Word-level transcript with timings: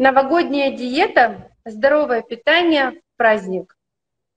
Новогодняя 0.00 0.74
диета, 0.74 1.50
здоровое 1.66 2.22
питание, 2.22 3.02
праздник. 3.18 3.76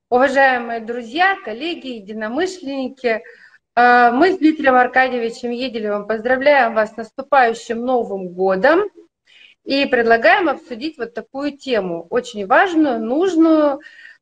Уважаемые 0.09 0.81
друзья, 0.81 1.37
коллеги, 1.41 1.87
единомышленники, 1.87 3.23
э, 3.73 4.11
мы 4.11 4.33
с 4.33 4.39
Дмитрием 4.39 4.75
Аркадьевичем 4.75 5.51
Еделевым 5.51 6.05
поздравляем 6.05 6.73
вас 6.73 6.91
с 6.91 6.97
наступающим 6.97 7.79
Новым 7.79 8.27
годом 8.27 8.81
и 9.63 9.85
предлагаем 9.85 10.49
обсудить 10.49 10.97
вот 10.97 11.13
такую 11.13 11.57
тему, 11.57 12.07
очень 12.09 12.45
важную, 12.45 12.99
нужную. 12.99 13.79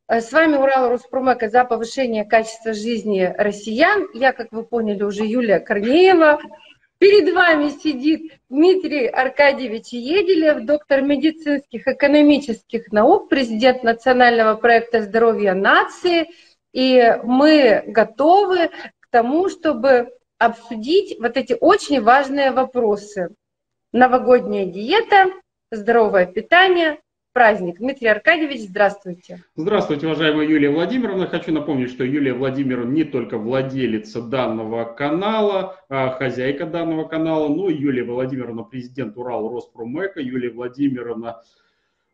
Э, 0.08 0.22
с 0.22 0.32
вами 0.32 0.58
Урал 0.58 0.90
Роспромека 0.90 1.50
за 1.50 1.66
повышение 1.66 2.24
качества 2.24 2.74
жизни 2.74 3.34
россиян. 3.36 4.08
Я, 4.14 4.32
как 4.32 4.52
вы 4.52 4.62
поняли, 4.64 5.02
уже 5.02 5.26
Юлия 5.26 5.60
Корнеева, 5.60 6.40
Перед 7.02 7.34
вами 7.34 7.70
сидит 7.70 8.32
Дмитрий 8.48 9.08
Аркадьевич 9.08 9.88
Еделев, 9.88 10.66
доктор 10.66 11.02
медицинских 11.02 11.88
экономических 11.88 12.92
наук, 12.92 13.28
президент 13.28 13.82
национального 13.82 14.54
проекта 14.54 15.02
здоровья 15.02 15.56
нации. 15.56 16.30
И 16.74 17.18
мы 17.24 17.84
готовы 17.88 18.68
к 19.00 19.08
тому, 19.10 19.50
чтобы 19.50 20.16
обсудить 20.38 21.20
вот 21.20 21.38
эти 21.38 21.58
очень 21.60 22.04
важные 22.04 22.52
вопросы. 22.52 23.30
Новогодняя 23.92 24.68
диета, 24.68 25.32
здоровое 25.72 26.28
питание, 26.28 27.00
праздник. 27.34 27.78
Дмитрий 27.78 28.08
Аркадьевич, 28.08 28.62
здравствуйте. 28.62 29.44
Здравствуйте, 29.56 30.08
уважаемая 30.08 30.48
Юлия 30.48 30.70
Владимировна. 30.70 31.28
Хочу 31.28 31.52
напомнить, 31.52 31.92
что 31.92 32.04
Юлия 32.04 32.34
Владимировна 32.34 32.92
не 32.92 33.04
только 33.04 33.38
владелица 33.38 34.22
данного 34.22 34.86
канала, 34.86 35.78
а 35.90 36.10
хозяйка 36.10 36.66
данного 36.66 37.08
канала, 37.08 37.48
но 37.48 37.70
и 37.70 37.76
Юлия 37.76 38.04
Владимировна, 38.04 38.64
президент 38.64 39.18
Урал 39.18 39.50
Роспромека, 39.50 40.20
Юлия 40.20 40.50
Владимировна, 40.50 41.42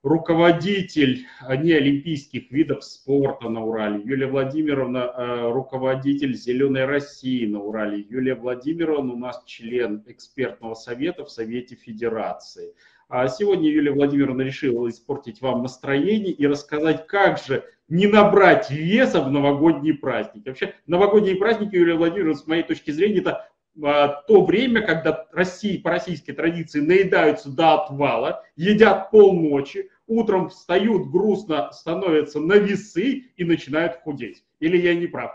руководитель 0.04 1.26
неолимпийских 1.50 2.52
видов 2.52 2.84
спорта 2.84 3.50
на 3.50 3.64
Урале, 3.64 4.02
Юлия 4.04 4.28
Владимировна, 4.28 5.00
э, 5.00 5.52
руководитель 5.52 6.36
«Зеленой 6.36 6.86
России» 6.86 7.46
на 7.48 7.60
Урале, 7.60 8.06
Юлия 8.08 8.36
Владимировна 8.36 9.14
у 9.14 9.18
нас 9.18 9.44
член 9.46 10.04
экспертного 10.06 10.76
совета 10.76 11.26
в 11.26 11.32
Совете 11.32 11.76
Федерации– 11.76 12.74
а 13.10 13.28
сегодня 13.28 13.70
Юлия 13.70 13.92
Владимировна 13.92 14.42
решила 14.42 14.90
испортить 14.90 15.42
вам 15.42 15.62
настроение 15.62 16.34
и 16.34 16.46
рассказать, 16.46 17.08
как 17.08 17.40
же 17.40 17.64
не 17.88 18.08
набрать 18.08 18.70
веса 18.70 19.22
в 19.22 19.32
новогодние 19.32 19.94
праздники. 19.94 20.50
Вообще, 20.50 20.74
новогодние 20.88 21.38
праздники, 21.38 21.76
Юлия 21.76 21.96
Владимировна, 21.96 22.36
с 22.36 22.48
моей 22.48 22.64
точки 22.64 22.92
зрения, 22.92 23.20
это 23.20 23.50
а, 23.82 24.08
то 24.28 24.44
время, 24.44 24.82
когда 24.82 25.26
России 25.32 25.78
по 25.78 25.92
российской 25.92 26.34
традиции 26.34 26.82
наедаются 26.82 27.50
до 27.50 27.76
отвала, 27.76 28.44
едят 28.56 29.10
полночи, 29.10 29.90
утром 30.06 30.50
встают 30.50 31.10
грустно, 31.10 31.72
становятся 31.72 32.40
на 32.40 32.54
весы 32.54 33.32
и 33.38 33.44
начинают 33.46 34.02
худеть. 34.02 34.44
Или 34.60 34.78
я 34.78 34.96
не 34.96 35.08
прав? 35.08 35.32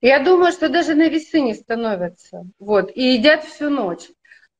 Я 0.00 0.24
думаю, 0.24 0.50
что 0.50 0.68
даже 0.70 0.94
на 0.94 1.08
весы 1.08 1.40
не 1.40 1.54
становятся. 1.54 2.46
Вот, 2.58 2.90
и 2.94 3.14
едят 3.14 3.44
всю 3.44 3.68
ночь. 3.68 4.08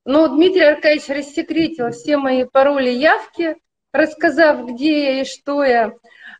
Но 0.04 0.28
Дмитрий 0.28 0.62
Аркадьевич 0.62 1.08
рассекретил 1.08 1.90
все 1.90 2.16
мои 2.16 2.44
пароли 2.44 2.90
явки, 2.90 3.56
рассказав, 3.92 4.66
где 4.66 5.04
я 5.04 5.20
и 5.20 5.24
что 5.24 5.62
я. 5.62 5.92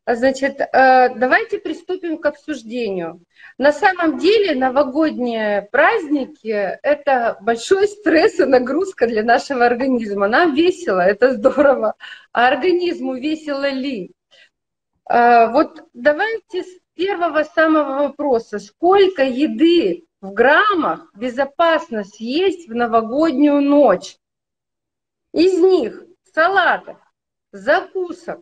Значит, 0.07 0.61
э, 0.61 1.15
давайте 1.15 1.59
приступим 1.59 2.19
к 2.19 2.27
обсуждению. 2.27 3.21
На 3.59 3.73
самом 3.73 4.19
деле 4.19 4.55
новогодние 4.55 5.69
праздники– 5.71 6.49
это 6.83 7.37
большой 7.43 7.87
стресс 7.87 8.41
и 8.41 8.45
нагрузка 8.45 9.07
для 9.07 9.23
нашего 9.23 9.67
организма. 9.67 10.27
Нам 10.27 10.55
весело, 10.55 11.01
это 11.01 11.33
здорово. 11.35 11.95
А 12.33 12.49
организму 12.49 13.15
весело 13.15 13.69
ли? 13.69 14.13
Э, 15.09 15.49
вот 15.49 15.85
давайте 15.93 16.63
с 16.63 16.81
первого 16.95 17.45
самого 17.45 18.09
вопроса. 18.09 18.59
Сколько 18.59 19.23
еды 19.23 20.07
в 20.21 20.33
граммах 20.33 21.11
безопасно 21.15 22.05
съесть 22.05 22.69
в 22.69 22.75
новогоднюю 22.75 23.61
ночь. 23.61 24.17
Из 25.33 25.59
них 25.59 26.05
салатов, 26.35 26.99
закусок, 27.53 28.41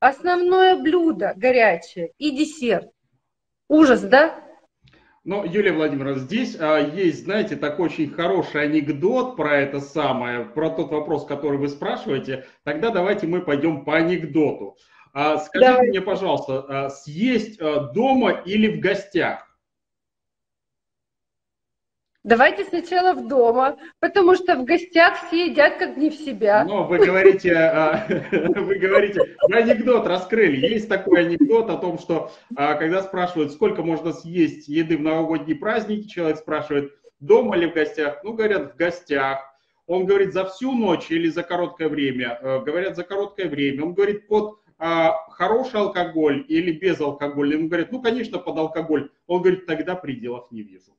основное 0.00 0.76
блюдо 0.76 1.34
горячее 1.36 2.12
и 2.18 2.30
десерт. 2.36 2.90
Ужас, 3.68 4.00
да? 4.02 4.42
Но, 5.22 5.44
Юлия 5.44 5.72
Владимировна, 5.72 6.18
здесь 6.18 6.56
а, 6.58 6.78
есть, 6.78 7.24
знаете, 7.24 7.54
такой 7.54 7.86
очень 7.86 8.10
хороший 8.10 8.62
анекдот 8.62 9.36
про 9.36 9.58
это 9.58 9.78
самое, 9.78 10.46
про 10.46 10.70
тот 10.70 10.90
вопрос, 10.90 11.26
который 11.26 11.58
вы 11.58 11.68
спрашиваете. 11.68 12.46
Тогда 12.64 12.90
давайте 12.90 13.26
мы 13.26 13.42
пойдем 13.42 13.84
по 13.84 13.96
анекдоту. 13.96 14.76
А, 15.12 15.36
скажите 15.36 15.72
Давай. 15.72 15.88
мне, 15.88 16.00
пожалуйста, 16.00 16.64
а, 16.86 16.88
съесть 16.88 17.60
а, 17.60 17.90
дома 17.92 18.30
или 18.30 18.78
в 18.78 18.80
гостях? 18.80 19.49
Давайте 22.30 22.64
сначала 22.64 23.12
в 23.12 23.26
дома, 23.26 23.76
потому 23.98 24.36
что 24.36 24.54
в 24.54 24.64
гостях 24.64 25.26
все 25.26 25.46
едят 25.46 25.78
как 25.78 25.96
не 25.96 26.10
в 26.10 26.14
себя. 26.14 26.64
Но 26.64 26.84
вы 26.84 26.98
говорите, 26.98 27.52
а, 27.56 28.06
вы 28.30 28.76
говорите, 28.76 29.36
вы 29.48 29.56
анекдот 29.56 30.06
раскрыли. 30.06 30.64
Есть 30.64 30.88
такой 30.88 31.22
анекдот 31.22 31.68
о 31.70 31.76
том, 31.76 31.98
что 31.98 32.30
а, 32.54 32.74
когда 32.74 33.02
спрашивают, 33.02 33.50
сколько 33.50 33.82
можно 33.82 34.12
съесть 34.12 34.68
еды 34.68 34.96
в 34.96 35.00
новогодние 35.00 35.56
праздники, 35.56 36.06
человек 36.06 36.38
спрашивает, 36.38 36.92
дома 37.18 37.56
или 37.56 37.66
в 37.66 37.74
гостях? 37.74 38.20
Ну, 38.22 38.34
говорят, 38.34 38.74
в 38.74 38.76
гостях. 38.76 39.40
Он 39.88 40.06
говорит, 40.06 40.32
за 40.32 40.44
всю 40.44 40.70
ночь 40.70 41.10
или 41.10 41.28
за 41.28 41.42
короткое 41.42 41.88
время? 41.88 42.38
Э, 42.40 42.60
говорят, 42.60 42.94
за 42.94 43.02
короткое 43.02 43.48
время. 43.48 43.86
Он 43.86 43.92
говорит, 43.92 44.28
под 44.28 44.60
а, 44.78 45.16
хороший 45.30 45.80
алкоголь 45.80 46.44
или 46.46 46.70
без 46.70 47.00
алкоголя? 47.00 47.56
Ему 47.56 47.66
говорят, 47.66 47.90
ну, 47.90 48.00
конечно, 48.00 48.38
под 48.38 48.56
алкоголь. 48.56 49.10
Он 49.26 49.42
говорит, 49.42 49.66
тогда 49.66 49.96
пределов 49.96 50.46
не 50.52 50.62
вижу. 50.62 50.92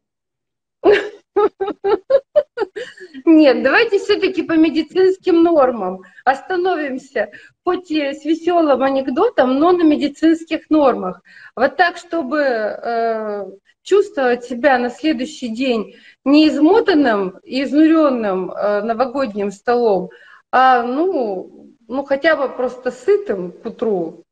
Нет, 3.25 3.63
давайте 3.63 3.99
все-таки 3.99 4.43
по 4.43 4.53
медицинским 4.53 5.43
нормам 5.43 6.01
остановимся, 6.25 7.31
хоть 7.63 7.91
и 7.91 8.13
с 8.13 8.25
веселым 8.25 8.81
анекдотом, 8.81 9.59
но 9.59 9.71
на 9.71 9.83
медицинских 9.83 10.69
нормах. 10.69 11.21
Вот 11.55 11.75
так, 11.77 11.97
чтобы 11.97 12.39
э, 12.39 13.45
чувствовать 13.83 14.45
себя 14.45 14.77
на 14.77 14.89
следующий 14.89 15.49
день 15.49 15.95
не 16.23 16.47
измотанным 16.47 17.39
и 17.43 17.63
изнуренным 17.63 18.51
э, 18.51 18.81
новогодним 18.81 19.51
столом, 19.51 20.09
а 20.51 20.83
ну, 20.83 21.75
ну 21.87 22.03
хотя 22.03 22.35
бы 22.35 22.49
просто 22.49 22.91
сытым 22.91 23.51
к 23.51 23.65
утру, 23.65 24.23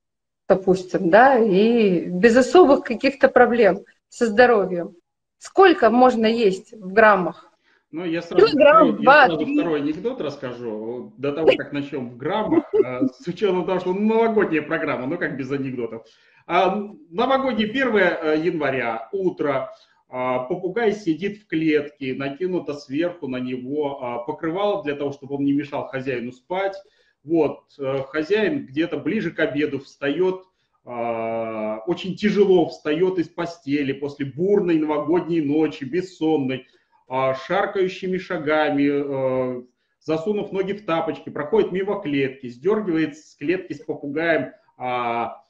допустим, 0.47 1.09
да, 1.09 1.37
и 1.37 2.05
без 2.05 2.35
особых 2.35 2.83
каких-то 2.83 3.27
проблем 3.29 3.83
со 4.09 4.27
здоровьем. 4.27 4.95
Сколько 5.39 5.89
можно 5.89 6.25
есть 6.25 6.73
в 6.73 6.91
граммах? 6.91 7.49
Ну, 7.91 8.05
я 8.05 8.21
сразу, 8.21 8.45
Килограмм, 8.45 8.97
второй, 8.97 9.03
я 9.03 9.25
сразу 9.25 9.45
второй 9.45 9.79
анекдот 9.81 10.21
расскажу. 10.21 11.13
До 11.17 11.31
того, 11.31 11.49
как 11.57 11.71
начнем 11.71 12.09
в 12.09 12.17
граммах, 12.17 12.65
а, 12.85 13.07
с 13.07 13.25
учетом 13.25 13.65
того, 13.65 13.79
что 13.79 13.93
новогодняя 13.93 14.61
программа, 14.61 15.07
ну 15.07 15.17
как 15.17 15.37
без 15.37 15.49
анекдотов. 15.51 16.05
А, 16.45 16.75
новогодний 17.09 17.65
1 17.65 17.97
э, 17.97 18.41
января, 18.43 19.09
утро, 19.11 19.73
а, 20.07 20.39
попугай 20.39 20.91
сидит 20.91 21.39
в 21.39 21.47
клетке, 21.47 22.13
накинуто 22.13 22.73
сверху 22.73 23.27
на 23.27 23.37
него 23.37 24.23
покрывало 24.27 24.83
для 24.83 24.95
того, 24.95 25.13
чтобы 25.13 25.35
он 25.35 25.45
не 25.45 25.53
мешал 25.53 25.87
хозяину 25.87 26.31
спать. 26.31 26.75
Вот, 27.23 27.63
э, 27.77 28.03
хозяин 28.07 28.65
где-то 28.65 28.97
ближе 28.97 29.31
к 29.31 29.39
обеду 29.39 29.79
встает, 29.79 30.43
очень 30.91 32.15
тяжело 32.15 32.67
встает 32.67 33.19
из 33.19 33.27
постели 33.29 33.93
после 33.93 34.25
бурной 34.25 34.79
новогодней 34.79 35.41
ночи, 35.41 35.83
бессонной, 35.83 36.65
а, 37.09 37.33
шаркающими 37.33 38.19
шагами, 38.19 38.83
э, 38.83 39.63
засунув 39.99 40.51
ноги 40.51 40.73
в 40.73 40.85
тапочки, 40.85 41.31
проходит 41.31 41.71
мимо 41.71 41.99
клетки, 42.01 42.47
сдергивает 42.47 43.17
с 43.17 43.35
клетки 43.35 43.73
с 43.73 43.79
попугаем 43.79 44.51
а, 44.77 45.43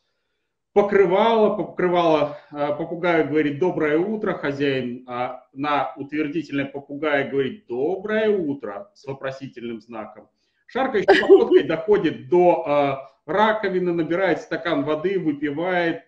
покрывало, 0.72 1.58
покрывало 1.58 2.38
а, 2.52 2.72
попугаю 2.76 3.28
говорит 3.28 3.60
«доброе 3.60 3.98
утро», 3.98 4.36
хозяин 4.36 5.06
на 5.52 5.94
утвердительное 5.98 6.66
попугая 6.66 7.30
говорит 7.30 7.68
«доброе 7.68 8.30
утро» 8.30 8.90
с 8.94 9.06
вопросительным 9.06 9.82
знаком. 9.82 10.30
Шаркающей 10.66 11.08
походкой 11.22 11.64
доходит 11.64 12.30
до 12.30 13.04
раковины, 13.30 13.94
набирает 13.94 14.42
стакан 14.42 14.84
воды, 14.84 15.20
выпивает, 15.20 16.04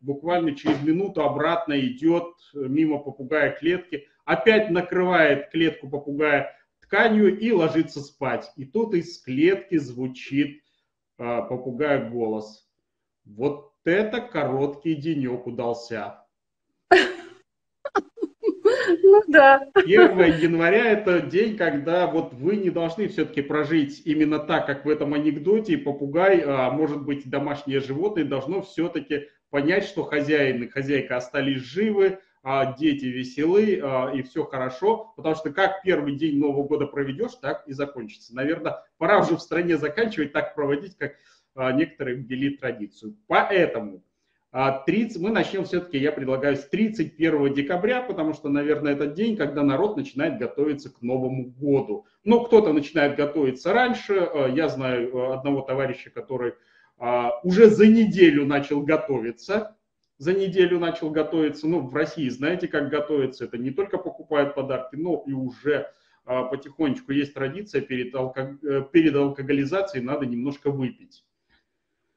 буквально 0.00 0.54
через 0.54 0.80
минуту 0.82 1.22
обратно 1.22 1.78
идет 1.80 2.34
мимо 2.54 2.98
попугая 2.98 3.50
клетки– 3.50 4.06
опять 4.24 4.70
накрывает 4.70 5.50
клетку 5.50 5.88
попугая 5.88 6.56
тканью 6.80 7.38
и 7.38 7.50
ложится 7.52 8.00
спать. 8.00 8.50
И 8.56 8.64
тут 8.64 8.94
из 8.94 9.20
клетки 9.20 9.78
звучит 9.78 10.62
э, 11.18 11.42
попугая 11.48 12.08
голос. 12.10 12.68
Вот 13.24 13.72
это 13.84 14.20
короткий 14.20 14.94
денек 14.94 15.46
удался. 15.46 16.24
Ну 19.12 19.22
да. 19.28 19.68
1 19.74 19.90
января– 20.40 20.90
это 20.92 21.20
день, 21.20 21.58
когда 21.58 22.06
вот 22.06 22.32
вы 22.32 22.56
не 22.56 22.70
должны 22.70 23.08
все-таки 23.08 23.42
прожить 23.42 24.00
именно 24.06 24.38
так, 24.38 24.64
как 24.64 24.86
в 24.86 24.88
этом 24.88 25.12
анекдоте. 25.12 25.76
Попугай, 25.76 26.42
а 26.46 26.70
может 26.70 27.02
быть 27.02 27.28
домашнее 27.28 27.80
животное, 27.80 28.24
должно 28.24 28.62
все-таки 28.62 29.28
понять, 29.50 29.84
что 29.84 30.04
хозяин 30.04 30.62
и 30.62 30.68
хозяйка 30.68 31.18
остались 31.18 31.60
живы, 31.60 32.20
а 32.42 32.72
дети 32.72 33.04
веселы, 33.04 33.78
а, 33.82 34.10
и 34.14 34.22
все 34.22 34.44
хорошо, 34.44 35.12
потому 35.14 35.34
что 35.34 35.52
как 35.52 35.82
первый 35.82 36.16
день 36.16 36.38
Нового 36.38 36.66
года 36.66 36.86
проведешь, 36.86 37.34
так 37.34 37.68
и 37.68 37.74
закончится. 37.74 38.34
Наверное, 38.34 38.82
пора 38.96 39.20
уже 39.20 39.36
в 39.36 39.42
стране 39.42 39.76
заканчивать 39.76 40.32
так 40.32 40.54
проводить, 40.54 40.96
как 40.96 41.16
а, 41.54 41.70
некоторые 41.72 42.16
ввели 42.16 42.56
традицию. 42.56 43.18
Поэтому 43.26 44.02
30, 44.52 45.22
мы 45.22 45.30
начнем 45.30 45.64
все-таки, 45.64 45.98
я 45.98 46.12
предлагаю, 46.12 46.56
с 46.56 46.68
31 46.68 47.54
декабря, 47.54 48.02
потому 48.02 48.34
что, 48.34 48.48
наверное, 48.48 48.92
это 48.92 49.06
день, 49.06 49.36
когда 49.36 49.62
народ 49.62 49.96
начинает 49.96 50.38
готовиться 50.38 50.90
к 50.92 51.00
Новому 51.00 51.50
году. 51.50 52.06
Но 52.22 52.44
кто-то 52.44 52.72
начинает 52.72 53.16
готовиться 53.16 53.72
раньше. 53.72 54.28
Я 54.54 54.68
знаю 54.68 55.32
одного 55.32 55.62
товарища, 55.62 56.10
который 56.10 56.52
уже 57.42 57.70
за 57.70 57.86
неделю 57.86 58.44
начал 58.44 58.82
готовиться 58.82 59.74
за 60.22 60.34
неделю 60.34 60.78
начал 60.78 61.10
готовиться. 61.10 61.66
Ну, 61.66 61.80
в 61.80 61.94
России 61.96 62.28
знаете, 62.28 62.68
как 62.68 62.90
готовиться. 62.90 63.44
Это 63.44 63.58
не 63.58 63.72
только 63.72 63.98
покупают 63.98 64.54
подарки, 64.54 64.94
но 64.94 65.24
и 65.26 65.32
уже 65.32 65.90
а, 66.24 66.44
потихонечку 66.44 67.10
есть 67.10 67.34
традиция 67.34 67.80
перед, 67.80 68.14
алко... 68.14 68.56
Э, 68.62 68.84
перед 68.92 69.16
алкоголизацией 69.16 70.04
надо 70.04 70.26
немножко 70.26 70.70
выпить. 70.70 71.24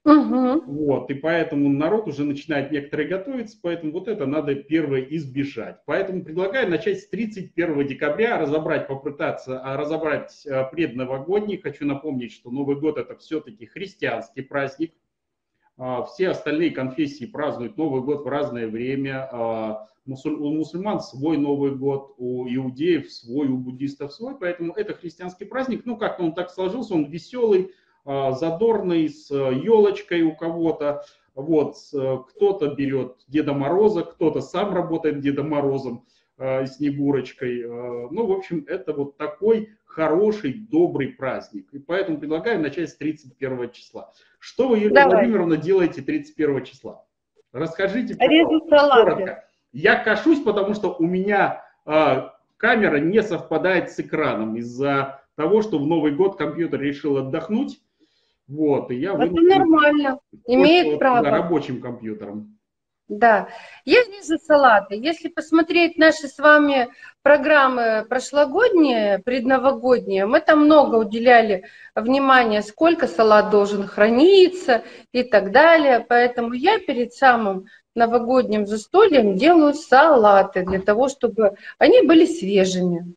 Угу. 0.06 0.62
Вот, 0.68 1.10
и 1.10 1.16
поэтому 1.16 1.68
народ 1.68 2.07
уже 2.07 2.25
начинает 2.25 2.72
некоторые 2.72 3.10
готовиться, 3.10 3.57
поэтому 3.60 3.92
вот 3.92 4.07
это 4.07 4.28
надо 4.28 4.54
первое 4.54 5.02
избежать. 5.02 5.80
Поэтому 5.88 6.24
предлагаю 6.24 6.69
начать 6.69 7.00
с 7.00 7.07
31 7.07 7.88
декабря, 7.88 8.38
разобрать, 8.38 8.88
попытаться 8.88 9.60
а, 9.60 9.75
разобрать 9.78 10.46
а, 10.46 10.66
предновогодний. 10.66 11.57
Хочу 11.57 11.88
напомнить, 11.88 12.34
что 12.34 12.52
Новый 12.52 12.80
год 12.80 13.00
это 13.00 13.18
все-таки 13.18 13.66
христианский 13.66 14.44
праздник, 14.44 14.94
а, 15.75 16.04
все 16.04 16.30
остальные 16.30 16.69
конфессии 16.69 17.25
празднуют 17.25 17.75
Новый 17.75 18.04
год 18.04 18.25
в 18.25 18.28
разное 18.28 18.68
время. 18.68 19.28
У 20.07 20.52
мусульман 20.52 21.00
свой 21.00 21.38
Новый 21.38 21.74
год, 21.74 22.13
у 22.19 22.48
иудеев 22.48 23.12
свой, 23.12 23.48
у 23.48 23.57
буддистов 23.57 24.13
свой. 24.13 24.38
Поэтому 24.40 24.72
это 24.74 24.94
христианский 24.94 25.46
праздник. 25.46 25.81
Ну, 25.86 25.98
как-то 25.98 26.24
он 26.24 26.36
так 26.36 26.52
сложился, 26.52 26.94
он 26.94 27.06
веселый, 27.06 27.72
задорный, 28.06 29.10
с 29.10 29.30
елочкой 29.31 30.22
у 30.22 30.36
кого-то. 30.36 31.04
Вот, 31.34 31.75
кто-то 31.90 32.68
берет 32.75 33.18
Деда 33.28 33.54
Мороза, 33.54 34.04
кто-то 34.04 34.42
сам 34.42 34.74
работает 34.74 35.19
Дедом 35.19 35.50
Морозом, 35.50 36.06
Снегурочкой. 36.38 37.63
Ну, 37.66 38.25
в 38.25 38.31
общем, 38.31 38.63
это 38.68 38.94
вот 38.94 39.18
такой 39.18 39.75
хороший, 39.96 40.54
добрый 40.54 41.07
праздник. 41.10 41.68
И 41.72 41.80
поэтому 41.80 42.19
предлагаю 42.19 42.62
начать 42.62 42.90
с 42.90 42.96
31 42.96 43.72
числа. 43.72 44.12
Что 44.40 44.68
вы, 44.68 44.78
Юлия 44.78 44.94
Давай. 44.94 45.16
Владимировна, 45.16 45.57
делаете 45.57 46.02
31 46.02 46.66
числа? 46.66 47.06
Расскажите 47.54 48.16
коротко. 48.16 49.46
Я 49.72 50.04
кашусь, 50.04 50.42
потому 50.42 50.74
что 50.74 50.96
у 51.00 51.06
меня 51.06 51.63
э, 51.86 52.30
камера 52.57 52.98
не 52.98 53.24
совпадает 53.24 53.92
с 53.92 54.00
экраном 54.00 54.57
из-за 54.57 55.22
того, 55.36 55.62
что 55.62 55.80
в 55.80 55.88
Новый 55.88 56.13
год 56.13 56.38
компьютер 56.38 56.81
решил 56.81 57.18
отдохнуть. 57.18 57.80
Вот, 58.47 58.92
и 58.92 58.95
я 58.95 59.13
Это 59.13 59.33
нормально, 59.33 60.19
имеет 60.45 61.00
право. 61.00 61.27
рабочим 61.27 61.81
компьютером. 61.81 62.56
Да, 63.07 63.50
я 63.86 64.03
вижу 64.06 64.39
салаты. 64.39 64.95
Если 64.95 65.27
посмотреть 65.30 65.95
наши 65.97 66.27
с 66.27 66.39
вами 66.39 66.89
программы 67.21 68.03
прошлогодние, 68.09 69.19
предновогодние, 69.19 70.25
мы 70.25 70.42
там 70.42 70.65
много 70.65 70.95
уделяли 70.95 71.65
внимания, 71.94 72.63
сколько 72.63 73.07
салат 73.07 73.51
должен 73.51 73.86
храниться 73.88 74.83
и 75.12 75.21
так 75.21 75.51
далее. 75.51 76.03
Поэтому 76.07 76.53
я 76.53 76.80
перед 76.80 77.13
самым 77.13 77.68
новогодним 77.94 78.65
застольем 78.65 79.36
делаю 79.36 79.75
салаты 79.75 80.65
для 80.65 80.81
того, 80.81 81.07
чтобы 81.07 81.56
они 81.77 82.01
были 82.01 82.25
свежими. 82.25 83.13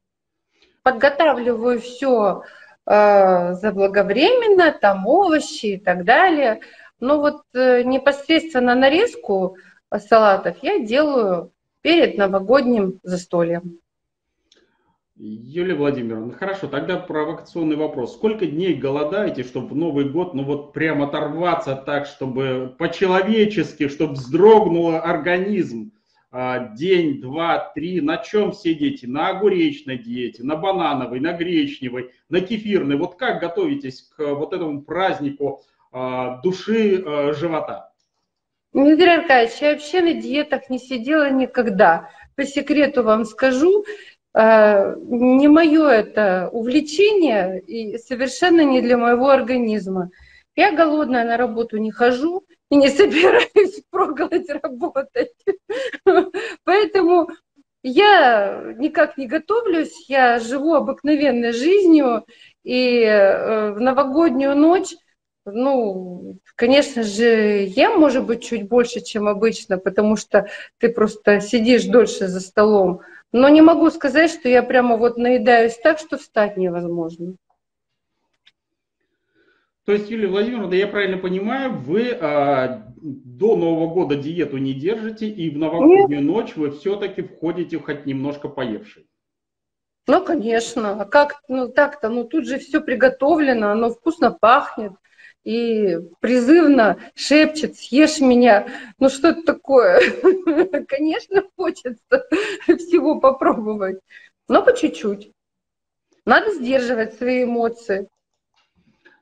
Подготавливаю 0.83 1.81
все 1.81 2.43
заблаговременно, 2.89 4.73
там 4.73 5.07
овощи 5.07 5.67
и 5.67 5.77
так 5.79 6.05
далее. 6.05 6.61
Но 7.01 7.21
вот 7.21 7.43
э, 7.55 7.83
непосредственно 7.83 8.75
нарезку 8.75 9.57
салатов 9.95 10.57
я 10.63 10.79
делаю 10.79 11.53
перед 11.83 12.17
новогодним 12.17 12.99
застольем. 13.03 13.79
Юлия 15.21 15.75
Владимировна, 15.75 16.33
хорошо, 16.33 16.69
тогда 16.69 16.97
провокационный 16.97 17.75
вопрос. 17.75 18.15
Сколько 18.15 18.47
дней 18.47 18.75
голодаете, 18.75 19.43
чтобы 19.43 19.69
в 19.69 19.77
Новый 19.77 20.09
год, 20.09 20.33
ну 20.35 20.45
вот 20.45 20.73
прям 20.73 21.03
оторваться 21.03 21.75
так, 21.75 22.07
чтобы 22.07 22.75
по-человечески, 22.79 23.89
чтобы 23.89 24.13
вздрогнул 24.13 24.95
организм? 24.95 25.91
А, 26.31 26.75
день, 26.75 27.21
два, 27.23 27.73
три, 27.75 28.03
на 28.03 28.19
чем 28.19 28.53
сидите? 28.53 29.07
На 29.07 29.29
огуречной 29.29 29.97
диете, 29.97 30.43
на 30.43 30.57
банановой, 30.57 31.21
на 31.21 31.33
гречневой, 31.33 32.13
на 32.29 32.43
кефирной. 32.43 32.97
Вот 32.97 33.17
как 33.17 33.41
готовитесь 33.41 34.03
к 34.15 34.35
вот 34.35 34.53
этому 34.53 34.83
празднику 34.83 35.63
а, 35.91 36.41
души 36.43 37.03
а, 37.05 37.33
живота? 37.33 37.93
Дмитрий 38.75 39.09
Аркадьевич, 39.09 39.63
я 39.63 39.73
вообще 39.73 40.03
на 40.03 40.13
диетах 40.13 40.69
не 40.69 40.79
сидела 40.79 41.31
никогда. 41.31 42.11
По 42.37 42.45
секрету 42.45 43.03
вам 43.03 43.25
скажу, 43.25 43.87
э, 44.35 44.95
не 45.01 45.49
мое 45.49 45.89
это 45.89 46.51
увлечение 46.53 47.61
и 47.61 47.97
совершенно 47.97 48.63
не 48.63 48.83
для 48.83 48.99
моего 48.99 49.31
организма. 49.31 50.11
Я 50.55 50.73
голодная 50.73 51.25
на 51.25 51.39
работу 51.39 51.79
не 51.79 51.91
хожу 51.91 52.45
и 52.71 52.77
не 52.77 52.89
собираюсь 52.89 53.83
проголодь 53.91 54.49
работать. 54.63 55.33
Поэтому 56.65 57.29
я 57.83 58.75
никак 58.77 59.17
не 59.19 59.27
готовлюсь, 59.27 60.09
я 60.09 60.39
живу 60.41 60.75
обыкновенной 60.75 61.53
жизнью, 61.53 62.25
и 62.65 63.01
э, 63.01 63.73
в 63.73 63.81
новогоднюю 63.81 64.57
ночь 64.57 64.95
ну, 65.53 66.39
конечно 66.57 67.03
же, 67.03 67.65
ем, 67.65 67.99
может 67.99 68.27
быть, 68.27 68.45
чуть 68.45 68.69
больше, 68.69 69.01
чем 69.01 69.29
обычно, 69.29 69.79
потому 69.79 70.17
что 70.17 70.49
ты 70.79 70.89
просто 70.91 71.41
сидишь 71.41 71.85
дольше 71.85 72.29
за 72.29 72.41
столом. 72.41 73.01
Но 73.33 73.49
не 73.49 73.63
могу 73.63 73.91
сказать, 73.91 74.31
что 74.31 74.49
я 74.49 74.63
прямо 74.63 74.97
вот 74.97 75.17
наедаюсь 75.17 75.77
так, 75.83 75.99
что 75.99 76.19
встать 76.19 76.57
невозможно. 76.57 77.35
То 79.89 79.95
есть, 79.95 80.11
Юлия 80.11 80.29
Владимировна, 80.29 80.75
я 80.75 80.87
правильно 80.87 81.17
понимаю, 81.17 81.73
вы 81.73 82.11
а, 82.11 82.93
до 83.01 83.57
Нового 83.57 83.87
года 83.91 84.17
диету 84.17 84.59
не 84.59 84.75
держите, 84.75 85.27
и 85.27 85.49
в 85.49 85.57
новогоднюю 85.57 86.21
Нет. 86.21 86.31
ночь 86.31 86.57
вы 86.57 86.73
все-таки 86.73 87.23
входите 87.23 87.79
хоть 87.79 88.05
немножко 88.05 88.49
поевший? 88.49 89.09
Ну, 90.07 90.23
конечно. 90.23 91.01
А 91.01 91.07
как, 91.07 91.41
ну 91.49 91.69
так-то, 91.69 92.11
ну 92.11 92.25
тут 92.25 92.47
же 92.47 92.59
все 92.59 92.83
приготовлено, 92.83 93.71
оно 93.71 93.89
вкусно 93.89 94.31
пахнет 94.31 94.93
и 95.43 95.97
призывно 96.21 96.99
шепчет, 97.15 97.79
съешь 97.79 98.21
меня. 98.21 98.69
Ну 98.99 99.09
что 99.09 99.29
это 99.29 99.43
такое? 99.43 100.03
Конечно, 100.87 101.45
хочется 101.57 102.27
всего 102.67 103.21
попробовать, 103.21 104.01
но 104.49 104.63
по 104.63 104.77
чуть-чуть. 104.77 105.33
Надо 106.27 106.53
сдерживать 106.53 107.15
свои 107.15 107.45
эмоции. 107.45 108.07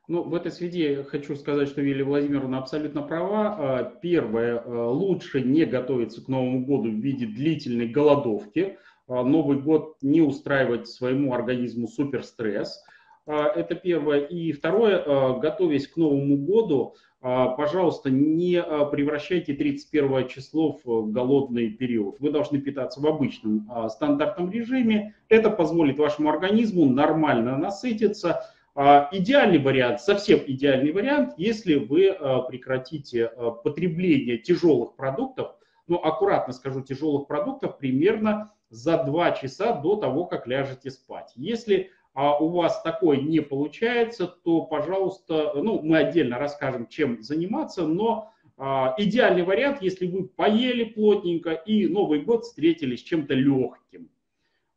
Ну, 0.08 0.22
в 0.22 0.34
этой 0.34 0.52
связи 0.52 1.02
хочу 1.08 1.34
сказать, 1.34 1.68
что 1.68 1.82
Юлия 1.82 2.04
Владимировна 2.04 2.58
абсолютно 2.58 3.02
права. 3.02 3.56
А, 3.58 3.82
первое, 3.82 4.62
а, 4.64 4.88
лучше 4.88 5.40
не 5.40 5.64
готовиться 5.64 6.24
к 6.24 6.28
Новому 6.28 6.64
году 6.64 6.90
в 6.90 6.94
виде 6.94 7.26
длительной 7.26 7.88
голодовки. 7.88 8.78
А, 9.08 9.24
Новый 9.24 9.58
год 9.58 9.96
не 10.02 10.20
устраивать 10.20 10.86
своему 10.86 11.34
организму 11.34 11.88
суперстресс. 11.88 12.84
Это 13.26 13.74
первое. 13.74 14.20
И 14.20 14.52
второе, 14.52 15.02
готовясь 15.40 15.88
к 15.88 15.96
Новому 15.96 16.36
году, 16.36 16.94
пожалуйста, 17.20 18.08
не 18.08 18.62
превращайте 18.62 19.52
31 19.52 20.28
число 20.28 20.78
в 20.84 21.10
голодный 21.10 21.70
период. 21.70 22.20
Вы 22.20 22.30
должны 22.30 22.60
питаться 22.60 23.00
в 23.00 23.06
обычном 23.08 23.68
стандартном 23.88 24.52
режиме. 24.52 25.16
Это 25.28 25.50
позволит 25.50 25.98
вашему 25.98 26.30
организму 26.30 26.84
нормально 26.88 27.58
насытиться. 27.58 28.44
Идеальный 28.76 29.58
вариант, 29.58 30.02
совсем 30.02 30.40
идеальный 30.46 30.92
вариант, 30.92 31.32
если 31.38 31.76
вы 31.76 32.14
прекратите 32.48 33.30
потребление 33.64 34.36
тяжелых 34.36 34.96
продуктов, 34.96 35.54
ну, 35.86 35.96
аккуратно 35.96 36.52
скажу, 36.52 36.82
тяжелых 36.82 37.26
продуктов 37.26 37.78
примерно 37.78 38.52
за 38.68 39.02
2 39.02 39.30
часа 39.32 39.72
до 39.72 39.96
того, 39.96 40.26
как 40.26 40.46
ляжете 40.46 40.90
спать. 40.90 41.32
Если 41.36 41.90
а 42.16 42.38
у 42.38 42.48
вас 42.48 42.80
такой 42.80 43.20
не 43.20 43.40
получается, 43.40 44.26
то, 44.26 44.62
пожалуйста, 44.62 45.52
ну, 45.54 45.82
мы 45.82 45.98
отдельно 45.98 46.38
расскажем, 46.38 46.86
чем 46.86 47.22
заниматься, 47.22 47.86
но 47.86 48.32
а, 48.56 48.94
идеальный 48.96 49.42
вариант, 49.42 49.82
если 49.82 50.06
вы 50.06 50.26
поели 50.26 50.84
плотненько 50.84 51.52
и 51.52 51.86
Новый 51.86 52.22
год 52.22 52.44
встретили 52.44 52.96
с 52.96 53.02
чем-то 53.02 53.34
легким. 53.34 54.08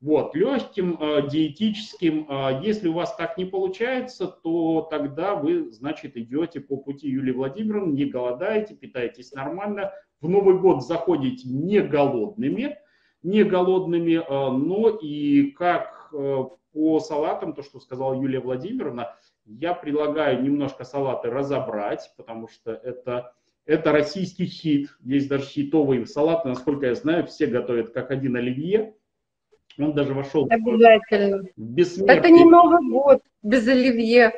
Вот, 0.01 0.34
легким, 0.34 0.98
э, 0.98 1.27
диетическим. 1.29 2.25
Э, 2.29 2.62
если 2.63 2.88
у 2.88 2.94
вас 2.94 3.15
так 3.18 3.38
не 3.38 3.44
получается, 3.44 4.27
то 4.27 4.88
тогда 4.89 5.36
вы, 5.36 5.72
значит, 5.72 6.15
идете 6.15 6.62
по 6.62 6.77
пути 6.77 7.10
Юлии 7.10 7.34
Владимировны, 7.34 7.91
не 7.91 8.06
голодаете, 8.06 8.75
питаетесь 8.75 9.34
нормально. 9.34 9.91
В 10.22 10.29
Новый 10.29 10.58
год 10.58 10.86
заходите 10.86 11.50
не 11.50 11.82
голодными, 11.82 12.77
не 13.24 13.44
голодными, 13.44 14.13
э, 14.13 14.51
но 14.51 14.89
и 14.89 15.51
как 15.51 16.13
по 16.72 17.00
салатам, 17.00 17.53
то, 17.53 17.62
что 17.62 17.79
сказала 17.79 18.13
Юлия 18.13 18.39
Владимировна, 18.39 19.15
я 19.46 19.74
предлагаю 19.74 20.41
немножко 20.41 20.86
салаты 20.86 21.29
разобрать, 21.29 22.12
потому 22.15 22.48
что 22.48 22.72
это, 22.72 23.34
это 23.65 23.91
российский 23.91 24.46
хит. 24.46 24.89
Есть 25.01 25.27
даже 25.27 25.46
хитовые 25.46 26.06
салаты, 26.06 26.48
насколько 26.48 26.86
я 26.86 26.96
знаю, 26.96 27.27
все 27.27 27.48
готовят 27.48 27.89
как 27.89 28.12
один 28.12 28.36
оливье. 28.38 28.96
Он 29.79 29.93
даже 29.93 30.13
вошел 30.13 30.48
Обязательно. 30.50 31.43
в. 31.55 32.05
Это 32.05 32.29
не 32.29 32.43
Новый 32.43 32.88
год 32.89 33.21
без 33.41 33.67
оливье. 33.67 34.33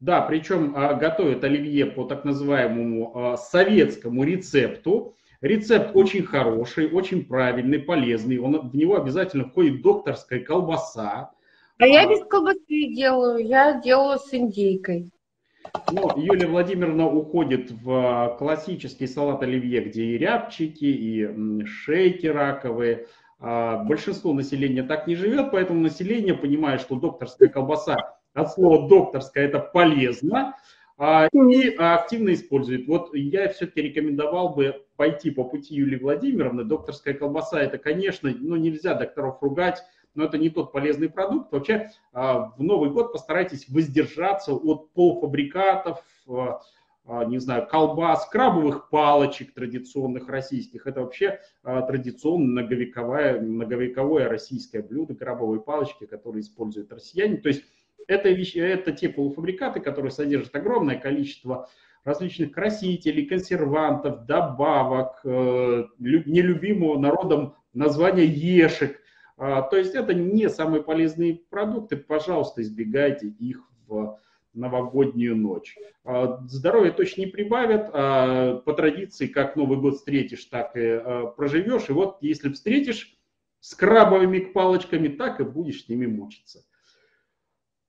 Да, 0.00 0.20
причем 0.20 0.74
а, 0.76 0.94
готовят 0.94 1.42
оливье 1.42 1.86
по 1.86 2.04
так 2.04 2.24
называемому 2.24 3.16
а, 3.16 3.36
советскому 3.36 4.24
рецепту. 4.24 5.14
Рецепт 5.40 5.90
очень 5.94 6.24
хороший, 6.24 6.90
очень 6.90 7.24
правильный, 7.24 7.78
полезный. 7.78 8.38
Он, 8.38 8.68
в 8.68 8.76
него 8.76 8.96
обязательно 8.96 9.44
входит 9.44 9.82
докторская 9.82 10.40
колбаса. 10.40 11.30
А 11.78 11.86
я 11.86 12.08
без 12.08 12.24
колбасы 12.24 12.94
делаю, 12.94 13.46
я 13.46 13.80
делаю 13.80 14.18
с 14.18 14.32
индейкой. 14.32 15.10
Ну, 15.90 16.10
Юлия 16.16 16.46
Владимировна 16.46 17.06
уходит 17.06 17.70
в 17.70 17.90
а, 17.90 18.28
классический 18.36 19.06
салат 19.06 19.42
оливье, 19.42 19.80
где 19.80 20.04
и 20.04 20.18
рябчики, 20.18 20.84
и 20.84 21.64
шейки 21.64 22.26
раковые, 22.26 22.94
а, 22.96 23.06
большинство 23.38 24.32
населения 24.32 24.82
так 24.82 25.06
не 25.06 25.14
живет, 25.14 25.50
поэтому 25.50 25.80
население, 25.80 26.34
понимая, 26.34 26.78
что 26.78 26.96
докторская 26.96 27.48
колбаса, 27.48 28.16
от 28.32 28.52
слова 28.52 28.88
докторская, 28.88 29.46
это 29.46 29.58
полезно, 29.58 30.54
а, 30.98 31.28
и 31.32 31.74
активно 31.76 32.32
использует. 32.32 32.86
Вот 32.86 33.14
я 33.14 33.48
все-таки 33.48 33.82
рекомендовал 33.82 34.50
бы 34.50 34.84
пойти 34.96 35.30
по 35.30 35.44
пути 35.44 35.74
Юлии 35.74 35.98
Владимировны. 35.98 36.64
Докторская 36.64 37.14
колбаса, 37.14 37.60
это, 37.60 37.78
конечно, 37.78 38.32
ну, 38.34 38.56
нельзя 38.56 38.94
докторов 38.94 39.42
ругать, 39.42 39.82
но 40.14 40.24
это 40.24 40.38
не 40.38 40.48
тот 40.48 40.72
полезный 40.72 41.10
продукт. 41.10 41.52
Вообще 41.52 41.90
а, 42.12 42.52
в 42.56 42.62
Новый 42.62 42.90
год 42.90 43.12
постарайтесь 43.12 43.68
воздержаться 43.68 44.54
от 44.54 44.90
полуфабрикатов, 44.92 46.02
а, 46.28 46.60
не 47.06 47.38
знаю, 47.38 47.66
колбас, 47.68 48.28
крабовых 48.28 48.88
палочек 48.90 49.54
традиционных 49.54 50.28
российских. 50.28 50.86
Это 50.86 51.02
вообще 51.02 51.40
а, 51.62 51.82
традиционное 51.82 52.64
многовековое, 52.64 53.40
многовековое 53.40 54.28
российское 54.28 54.82
блюдо, 54.82 55.14
крабовые 55.14 55.60
палочки, 55.60 56.06
которые 56.06 56.40
используют 56.40 56.92
россияне. 56.92 57.36
То 57.36 57.48
есть 57.48 57.64
это, 58.08 58.28
вещи, 58.30 58.58
это 58.58 58.92
те 58.92 59.08
полуфабрикаты, 59.08 59.80
которые 59.80 60.10
содержат 60.10 60.54
огромное 60.56 60.98
количество 60.98 61.68
различных 62.04 62.52
красителей, 62.52 63.26
консервантов, 63.26 64.26
добавок, 64.26 65.20
э, 65.24 65.84
нелюбимого 65.98 66.98
народом 66.98 67.54
названия 67.72 68.24
ешек. 68.24 69.00
А, 69.36 69.62
то 69.62 69.76
есть 69.76 69.94
это 69.94 70.14
не 70.14 70.48
самые 70.48 70.82
полезные 70.82 71.40
продукты, 71.50 71.96
пожалуйста, 71.96 72.62
избегайте 72.62 73.28
их 73.28 73.60
в 73.86 74.18
новогоднюю 74.56 75.36
ночь. 75.36 75.76
А, 76.04 76.40
здоровье 76.48 76.92
точно 76.92 77.22
не 77.22 77.26
прибавят, 77.26 77.90
а 77.92 78.56
по 78.58 78.72
традиции, 78.72 79.26
как 79.26 79.56
Новый 79.56 79.78
год 79.78 79.96
встретишь, 79.96 80.44
так 80.46 80.76
и 80.76 80.80
а, 80.84 81.26
проживешь. 81.26 81.88
И 81.88 81.92
вот 81.92 82.18
если 82.20 82.50
встретишь 82.50 83.16
с 83.60 83.74
крабовыми 83.74 84.40
палочками, 84.40 85.08
так 85.08 85.40
и 85.40 85.44
будешь 85.44 85.84
с 85.84 85.88
ними 85.88 86.06
мучиться. 86.06 86.64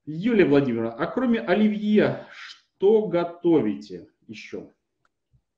Юлия 0.06 0.46
Владимировна, 0.46 0.94
а 0.94 1.06
кроме 1.08 1.40
оливье, 1.40 2.26
что 2.32 3.08
готовите 3.08 4.08
еще? 4.28 4.70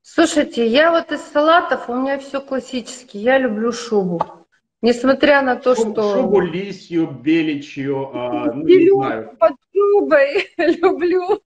Слушайте, 0.02 0.66
я 0.66 0.90
вот 0.90 1.12
из 1.12 1.20
салатов, 1.20 1.88
у 1.88 1.94
меня 1.94 2.18
все 2.18 2.40
классически. 2.40 3.18
Я 3.18 3.38
люблю 3.38 3.70
шубу. 3.70 4.39
Несмотря 4.82 5.42
на 5.42 5.56
то, 5.56 5.74
Шуб, 5.74 5.92
что... 5.92 6.14
Шубу 6.14 6.40
лисью, 6.40 7.06
беличью, 7.06 8.10
а, 8.14 8.52
ну, 8.52 8.66
не 8.66 8.90
знаю. 8.90 9.36
под 9.38 9.52
шубой 9.74 10.48
люблю 10.56 11.42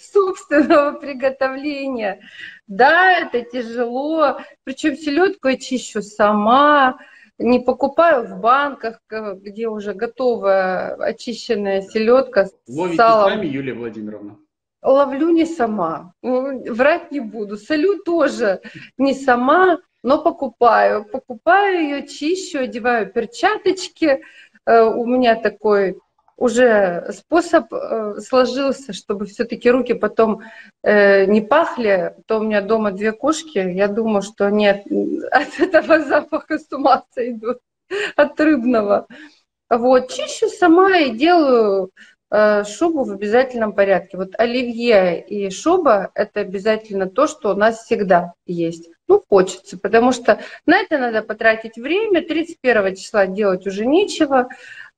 собственного 0.00 0.98
приготовления. 0.98 2.20
Да, 2.66 3.20
это 3.20 3.42
тяжело. 3.42 4.40
Причем 4.64 4.96
селедку 4.96 5.48
я 5.48 5.56
чищу 5.56 6.02
сама, 6.02 6.98
не 7.38 7.60
покупаю 7.60 8.26
в 8.26 8.40
банках, 8.40 9.00
где 9.08 9.68
уже 9.68 9.94
готовая 9.94 10.94
очищенная 10.96 11.82
селедка 11.82 12.48
Ловите 12.66 12.96
салом. 12.96 13.30
сами, 13.30 13.46
Юлия 13.46 13.74
Владимировна? 13.74 14.38
Ловлю 14.82 15.30
не 15.30 15.46
сама. 15.46 16.12
Врать 16.22 17.10
не 17.10 17.20
буду. 17.20 17.56
Солю 17.56 18.02
тоже 18.02 18.60
не 18.98 19.14
сама 19.14 19.78
но 20.04 20.22
покупаю. 20.22 21.04
Покупаю 21.06 21.82
ее, 21.82 22.06
чищу, 22.06 22.60
одеваю 22.60 23.10
перчаточки. 23.10 24.22
Э, 24.66 24.82
у 24.82 25.06
меня 25.06 25.34
такой 25.34 25.98
уже 26.36 27.10
способ 27.12 27.72
э, 27.72 28.20
сложился, 28.20 28.92
чтобы 28.92 29.24
все-таки 29.24 29.70
руки 29.70 29.94
потом 29.94 30.42
э, 30.82 31.24
не 31.24 31.40
пахли. 31.40 32.14
То 32.26 32.38
у 32.38 32.42
меня 32.42 32.60
дома 32.60 32.92
две 32.92 33.12
кошки, 33.12 33.58
я 33.58 33.88
думаю, 33.88 34.20
что 34.20 34.48
от, 34.48 34.52
от 35.32 35.58
этого 35.58 36.00
запаха 36.00 36.58
с 36.58 36.70
ума 36.70 37.04
сойдут, 37.14 37.60
от 38.14 38.38
рыбного. 38.38 39.06
Вот, 39.70 40.12
чищу 40.12 40.48
сама 40.48 40.98
и 40.98 41.10
делаю 41.10 41.90
шубу 42.66 43.04
в 43.04 43.12
обязательном 43.12 43.72
порядке. 43.74 44.16
Вот 44.16 44.34
оливье 44.36 45.24
и 45.24 45.50
шуба– 45.50 46.10
это 46.14 46.40
обязательно 46.40 47.08
то, 47.08 47.28
что 47.28 47.52
у 47.52 47.56
нас 47.56 47.84
всегда 47.84 48.34
есть. 48.44 48.90
Ну, 49.06 49.22
хочется, 49.28 49.78
потому 49.78 50.12
что 50.12 50.40
на 50.64 50.78
это 50.78 50.98
надо 50.98 51.22
потратить 51.22 51.76
время, 51.76 52.22
31 52.22 52.96
числа 52.96 53.26
делать 53.26 53.66
уже 53.66 53.84
нечего, 53.84 54.48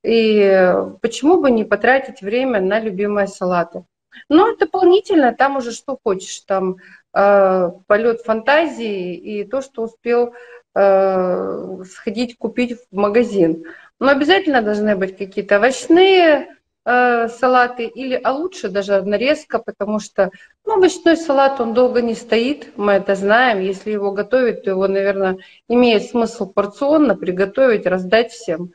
и 0.04 0.74
почему 1.02 1.40
бы 1.40 1.50
не 1.50 1.64
потратить 1.64 2.20
время 2.20 2.60
на 2.60 2.78
любимые 2.78 3.26
салаты. 3.26 3.84
Но 4.28 4.56
дополнительно 4.56 5.34
там 5.34 5.56
уже 5.56 5.72
что 5.72 5.98
хочешь, 6.02 6.40
там 6.40 6.76
э, 7.12 7.70
полет 7.86 8.20
фантазии 8.22 9.14
и 9.14 9.44
то, 9.44 9.60
что 9.60 9.82
успел 9.82 10.34
э, 10.74 11.82
сходить 11.90 12.38
купить 12.38 12.78
в 12.90 12.96
магазин. 12.96 13.64
Но 13.98 14.10
обязательно 14.10 14.62
должны 14.62 14.96
быть 14.96 15.16
какие-то 15.16 15.56
овощные 15.56 16.55
Э, 16.88 17.26
салаты, 17.26 17.86
или, 17.86 18.14
а 18.22 18.32
лучше 18.32 18.68
даже 18.68 19.02
нарезка, 19.02 19.58
потому 19.58 19.98
что 19.98 20.30
ну, 20.64 20.74
овощной 20.74 21.16
салат, 21.16 21.60
он 21.60 21.74
долго 21.74 22.00
не 22.00 22.14
стоит, 22.14 22.74
мы 22.76 22.92
это 22.92 23.16
знаем. 23.16 23.58
Если 23.58 23.90
его 23.90 24.12
готовить, 24.12 24.62
то 24.62 24.70
его, 24.70 24.86
наверное, 24.86 25.38
имеет 25.66 26.04
смысл 26.04 26.46
порционно 26.48 27.16
приготовить, 27.16 27.86
раздать 27.86 28.30
всем 28.30 28.70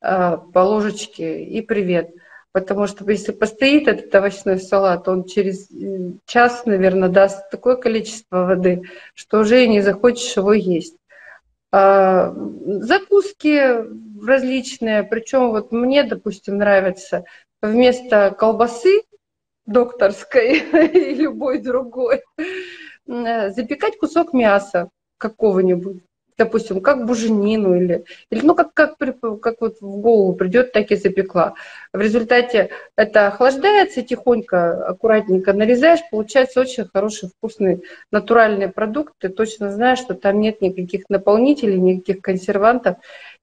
э, 0.00 0.38
по 0.54 0.58
ложечке 0.60 1.44
и 1.44 1.60
привет. 1.60 2.14
Потому 2.52 2.86
что 2.86 3.08
если 3.10 3.32
постоит 3.32 3.88
этот 3.88 4.14
овощной 4.14 4.58
салат, 4.58 5.06
он 5.06 5.24
через 5.24 5.68
час, 6.24 6.64
наверное, 6.64 7.10
даст 7.10 7.50
такое 7.50 7.76
количество 7.76 8.46
воды, 8.46 8.84
что 9.12 9.40
уже 9.40 9.64
и 9.64 9.68
не 9.68 9.82
захочешь 9.82 10.34
его 10.34 10.54
есть. 10.54 10.96
А, 11.72 12.34
закуски 12.64 13.84
различные, 14.24 15.04
причем 15.04 15.50
вот 15.50 15.70
мне, 15.70 16.02
допустим, 16.02 16.56
нравится 16.56 17.24
вместо 17.62 18.34
колбасы 18.36 19.02
докторской 19.66 20.58
и 20.92 21.14
любой 21.14 21.58
другой 21.58 22.22
э, 23.06 23.50
запекать 23.50 23.98
кусок 23.98 24.32
мяса 24.32 24.90
какого-нибудь, 25.18 26.02
допустим, 26.38 26.80
как 26.80 27.06
буженину 27.06 27.76
или, 27.76 28.04
или 28.30 28.40
ну 28.44 28.54
как, 28.54 28.72
как, 28.72 28.96
как 28.96 29.60
вот 29.60 29.76
в 29.80 30.00
голову 30.00 30.32
придет, 30.34 30.72
так 30.72 30.90
и 30.90 30.96
запекла. 30.96 31.54
В 31.92 32.00
результате 32.00 32.70
это 32.96 33.28
охлаждается 33.28 34.02
тихонько, 34.02 34.86
аккуратненько 34.86 35.52
нарезаешь, 35.52 36.00
получается 36.10 36.60
очень 36.60 36.86
хороший, 36.86 37.28
вкусный, 37.28 37.84
натуральный 38.10 38.68
продукт. 38.68 39.12
Ты 39.18 39.28
точно 39.28 39.70
знаешь, 39.70 39.98
что 39.98 40.14
там 40.14 40.40
нет 40.40 40.62
никаких 40.62 41.10
наполнителей, 41.10 41.78
никаких 41.78 42.22
консервантов. 42.22 42.96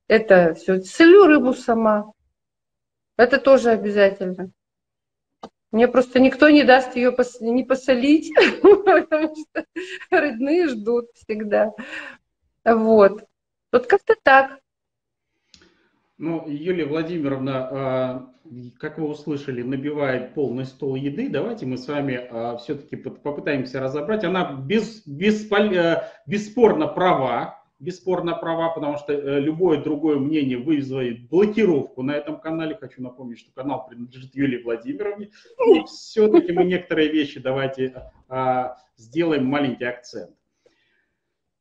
Это 0.09 0.55
все. 0.55 0.81
Солю 0.81 1.27
рыбу 1.27 1.53
сама, 1.53 2.12
это 3.17 3.39
тоже 3.39 3.71
обязательно. 3.71 4.51
Мне 5.71 5.88
просто 5.88 6.19
никто 6.19 6.50
не 6.50 6.63
даст 6.63 6.95
ее 6.95 7.12
пос, 7.12 7.41
не 7.41 7.63
посолить, 7.63 8.31
потому 8.62 9.36
что 9.36 9.65
родные 10.09 10.67
ждут 10.69 11.07
всегда. 11.13 11.74
Вот. 12.63 13.25
Вот 13.71 13.88
как-то 13.88 14.15
так. 14.24 14.59
Ну, 16.17 16.47
Юлия 16.47 16.86
Владимировна, 16.86 17.67
а, 17.69 18.33
как 18.79 18.97
вы 18.97 19.07
услышали, 19.07 19.62
набивает 19.62 20.33
полный 20.33 20.65
стол 20.65 20.95
еды. 20.95 21.29
Давайте 21.29 21.65
мы 21.65 21.77
с 21.77 21.88
вами 21.88 22.27
а, 22.31 22.57
все-таки 22.57 22.95
попытаемся 22.95 23.79
разобрать. 23.79 24.24
Она 24.24 24.53
без, 24.53 25.05
без, 25.05 25.51
э, 25.51 26.12
бесспорно 26.25 26.88
права 26.88 27.56
бесспорно 27.79 28.36
права, 28.36 28.69
потому 28.69 28.98
что 28.98 29.13
э, 29.13 29.39
любое 29.39 29.81
другое 29.81 30.17
мнение 30.17 30.57
вызовет 30.57 31.27
блокировку 31.29 32.01
на 32.01 32.12
этом 32.12 32.39
канале. 32.39 32.75
Хочу 32.75 33.01
напомнить, 33.01 33.39
что 33.39 33.51
канал 33.51 33.88
принадлежит 33.88 34.36
Юлии 34.36 34.62
Владимировне. 34.63 35.29
И 35.75 35.84
все-таки 35.86 36.51
мы 36.51 36.63
некоторые 36.63 37.10
вещи 37.10 37.39
давайте 37.39 38.12
а, 38.27 38.77
сделаем 38.96 39.46
маленький 39.46 39.86
акцент. 39.86 40.31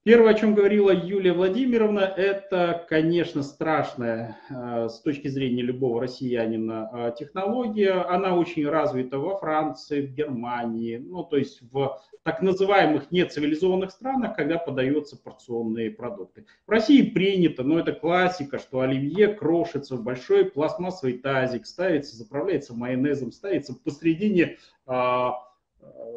Первое, 0.06 0.34
о 0.34 0.34
чем 0.34 0.54
говорила 0.54 0.92
Юлия 0.92 1.32
Владимировна, 1.32 1.98
это, 1.98 2.86
конечно, 2.88 3.42
страшная 3.42 4.38
э, 4.48 4.88
с 4.88 5.00
точки 5.00 5.26
зрения 5.26 5.62
любого 5.62 6.00
россиянина 6.00 6.88
э, 6.92 7.12
технология. 7.18 7.90
Она 7.90 8.36
очень 8.36 8.68
развита 8.68 9.18
во 9.18 9.36
Франции, 9.36 10.06
в 10.06 10.14
Германии, 10.14 10.98
ну, 10.98 11.24
то 11.24 11.36
есть 11.36 11.60
в 11.72 12.00
так 12.22 12.40
называемых 12.40 13.10
нецивилизованных 13.10 13.90
странах, 13.90 14.36
когда 14.36 14.58
подаются 14.58 15.16
порционные 15.16 15.90
продукты. 15.90 16.46
В 16.68 16.70
России 16.70 17.02
принято, 17.10 17.64
но 17.64 17.80
это 17.80 17.90
классика, 17.90 18.60
что 18.60 18.82
оливье 18.82 19.34
крошится 19.34 19.96
в 19.96 20.04
большой 20.04 20.44
пластмассовый 20.44 21.18
тазик, 21.18 21.66
ставится, 21.66 22.16
заправляется 22.16 22.74
майонезом, 22.74 23.32
ставится 23.32 23.74
посредине 23.74 24.58
э, 24.86 25.30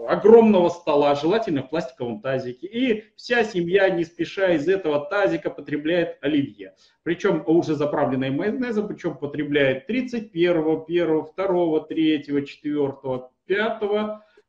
огромного 0.10 0.70
стола, 0.70 1.14
желательно 1.16 1.62
в 1.62 1.70
пластиковом 1.70 2.22
тазике. 2.22 2.68
И 2.68 3.04
вся 3.16 3.44
семья, 3.44 3.90
не 3.90 4.04
спеша 4.04 4.54
из 4.54 4.68
этого 4.68 5.06
тазика, 5.06 5.50
потребляет 5.52 6.18
оливье. 6.22 6.76
Причем 7.04 7.44
уже 7.46 7.76
заправленное 7.76 8.32
майонезом, 8.32 8.88
причем 8.88 9.18
потребляет 9.18 9.86
31, 9.88 10.84
1, 10.88 11.26
2, 11.36 11.80
3, 11.82 12.46
4, 12.46 12.94
5, 13.46 13.84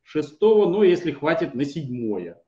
6, 0.03 0.41
но 0.41 0.83
если 0.83 1.11
хватит 1.11 1.53
на 1.53 1.65
седьмое. 1.65 2.41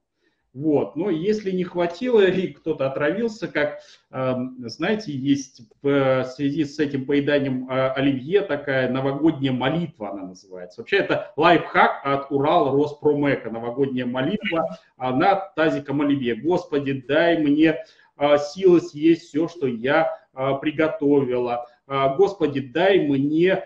Вот. 0.54 0.96
Но 0.96 1.10
если 1.10 1.52
не 1.52 1.64
хватило 1.64 2.22
и 2.26 2.48
кто-то 2.48 2.88
отравился, 2.88 3.48
как, 3.48 3.80
эм, 4.12 4.56
знаете, 4.70 5.12
есть 5.12 5.64
в 5.82 6.24
связи 6.26 6.64
с 6.64 6.80
этим 6.80 7.06
поеданием 7.06 7.70
э, 7.70 7.90
оливье 7.90 8.42
такая 8.42 8.90
новогодняя 8.90 9.52
молитва, 9.52 10.12
она 10.12 10.28
называется. 10.28 10.82
Вообще 10.82 10.98
это 10.98 11.34
лайфхак 11.36 12.02
от 12.04 12.32
Урал 12.32 12.76
Роспромека, 12.76 13.50
новогодняя 13.50 14.06
молитва 14.06 14.78
на 14.98 15.36
тазиком 15.36 16.02
оливье. 16.02 16.36
Господи, 16.36 17.04
дай 17.08 17.38
мне 17.40 17.84
э, 18.18 18.38
силы 18.38 18.80
съесть 18.80 19.30
все, 19.30 19.48
что 19.48 19.66
я 19.68 20.20
э, 20.34 20.52
приготовила. 20.62 21.68
Господи, 21.86 22.62
дай 22.62 23.00
мне 23.00 23.66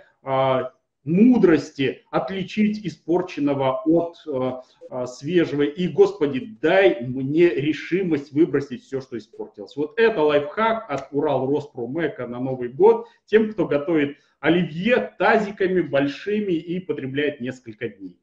мудрости 1.07 2.03
отличить 2.11 2.85
испорченного 2.85 3.81
от 3.85 4.17
э, 4.27 4.51
э, 4.91 5.05
свежего. 5.07 5.63
И, 5.63 5.87
Господи, 5.87 6.57
дай 6.61 7.01
мне 7.01 7.49
решимость 7.49 8.31
выбросить 8.31 8.83
все, 8.83 9.01
что 9.01 9.17
испортилось. 9.17 9.75
Вот 9.75 9.97
это 9.97 10.21
лайфхак 10.21 10.85
от 10.89 11.07
Урал 11.11 11.47
Роспромека 11.47 12.27
на 12.27 12.39
Новый 12.39 12.69
год 12.69 13.07
тем, 13.25 13.51
кто 13.51 13.65
готовит 13.65 14.17
оливье 14.39 15.15
тазиками 15.17 15.81
большими 15.81 16.53
и 16.53 16.79
потребляет 16.79 17.41
несколько 17.41 17.89
дней. 17.89 18.19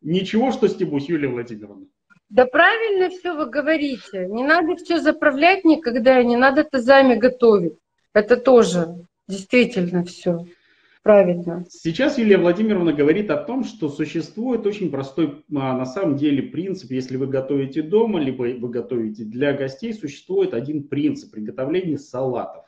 Ничего, 0.00 0.50
что 0.50 0.68
стебусь, 0.68 1.08
Юлия 1.08 1.28
Владимировна. 1.28 1.86
Да 2.28 2.46
правильно 2.46 3.10
все 3.10 3.34
вы 3.34 3.48
говорите. 3.48 4.26
Не 4.26 4.42
надо 4.42 4.76
все 4.76 4.98
заправлять 4.98 5.64
никогда, 5.64 6.22
не 6.22 6.36
надо 6.36 6.64
тазами 6.64 7.14
готовить. 7.14 7.78
Это 8.14 8.36
тоже 8.36 9.06
действительно 9.28 10.04
все. 10.04 10.46
Правильно. 11.02 11.64
Сейчас 11.68 12.16
Юлия 12.16 12.38
Владимировна 12.38 12.92
говорит 12.92 13.28
о 13.30 13.36
том, 13.36 13.64
что 13.64 13.88
существует 13.88 14.64
очень 14.66 14.88
простой, 14.88 15.44
а, 15.52 15.76
на 15.76 15.84
самом 15.84 16.16
деле, 16.16 16.44
принцип. 16.44 16.92
Если 16.92 17.16
вы 17.16 17.26
готовите 17.26 17.82
дома, 17.82 18.20
либо 18.20 18.42
вы 18.42 18.68
готовите 18.68 19.24
для 19.24 19.52
гостей, 19.52 19.92
существует 19.94 20.54
один 20.54 20.84
принцип 20.84 21.32
приготовления 21.32 21.98
салатов. 21.98 22.66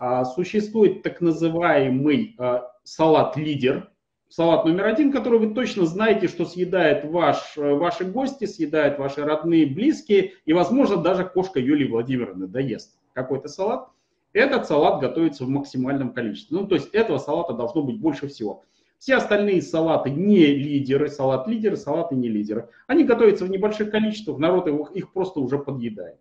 А, 0.00 0.24
существует 0.24 1.04
так 1.04 1.20
называемый 1.20 2.34
а, 2.36 2.68
салат-лидер, 2.82 3.88
салат 4.28 4.64
номер 4.64 4.86
один, 4.86 5.12
который 5.12 5.38
вы 5.38 5.54
точно 5.54 5.86
знаете, 5.86 6.26
что 6.26 6.46
съедает 6.46 7.04
ваш, 7.04 7.56
ваши 7.56 8.04
гости, 8.04 8.46
съедают 8.46 8.98
ваши 8.98 9.24
родные, 9.24 9.66
близкие, 9.66 10.32
и, 10.44 10.52
возможно, 10.52 10.96
даже 10.96 11.24
кошка 11.24 11.60
Юлии 11.60 11.86
Владимировны 11.86 12.48
доест 12.48 12.98
какой-то 13.12 13.46
салат. 13.46 13.88
Этот 14.32 14.66
салат 14.66 15.00
готовится 15.00 15.44
в 15.44 15.48
максимальном 15.48 16.12
количестве. 16.12 16.58
Ну, 16.58 16.66
то 16.66 16.74
есть 16.74 16.88
этого 16.94 17.18
салата 17.18 17.54
должно 17.54 17.82
быть 17.82 17.98
больше 17.98 18.28
всего. 18.28 18.64
Все 18.98 19.14
остальные 19.14 19.62
салаты 19.62 20.10
не 20.10 20.46
лидеры, 20.46 21.08
салат 21.08 21.46
лидеры, 21.46 21.76
салаты 21.76 22.16
не 22.16 22.28
лидеры. 22.28 22.68
Они 22.86 23.04
готовятся 23.04 23.44
в 23.44 23.50
небольших 23.50 23.90
количествах, 23.90 24.38
народ 24.38 24.66
их, 24.66 24.90
их 24.92 25.12
просто 25.12 25.40
уже 25.40 25.58
подъедает. 25.58 26.18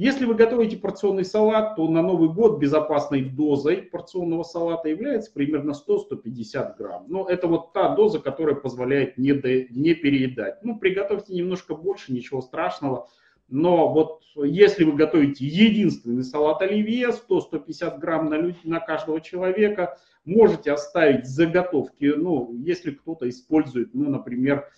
Если 0.00 0.24
вы 0.24 0.34
готовите 0.34 0.78
порционный 0.78 1.26
салат, 1.26 1.76
то 1.76 1.86
на 1.86 2.00
Новый 2.00 2.30
год 2.30 2.58
безопасной 2.58 3.22
дозой 3.22 3.82
порционного 3.82 4.44
салата 4.44 4.88
является 4.88 5.30
примерно 5.30 5.72
100-150 5.72 6.76
грамм. 6.78 7.04
Но 7.08 7.28
это 7.28 7.46
вот 7.48 7.74
та 7.74 7.94
доза, 7.94 8.18
которая 8.18 8.54
позволяет 8.54 9.18
не, 9.18 9.34
до, 9.34 9.64
не 9.64 9.92
переедать. 9.92 10.62
Ну, 10.62 10.78
приготовьте 10.78 11.34
немножко 11.34 11.74
больше, 11.74 12.14
ничего 12.14 12.40
страшного. 12.40 13.08
Но 13.50 13.92
вот 13.92 14.22
если 14.36 14.84
вы 14.84 14.92
готовите 14.92 15.44
единственный 15.44 16.24
салат 16.24 16.62
оливье, 16.62 17.10
100-150 17.10 17.98
грамм 17.98 18.30
на, 18.30 18.54
на 18.64 18.80
каждого 18.80 19.20
человека, 19.20 19.98
можете 20.24 20.72
оставить 20.72 21.26
заготовки, 21.26 22.12
ну, 22.16 22.54
если 22.54 22.92
кто-то 22.92 23.28
использует, 23.28 23.92
ну, 23.94 24.08
например, 24.08 24.68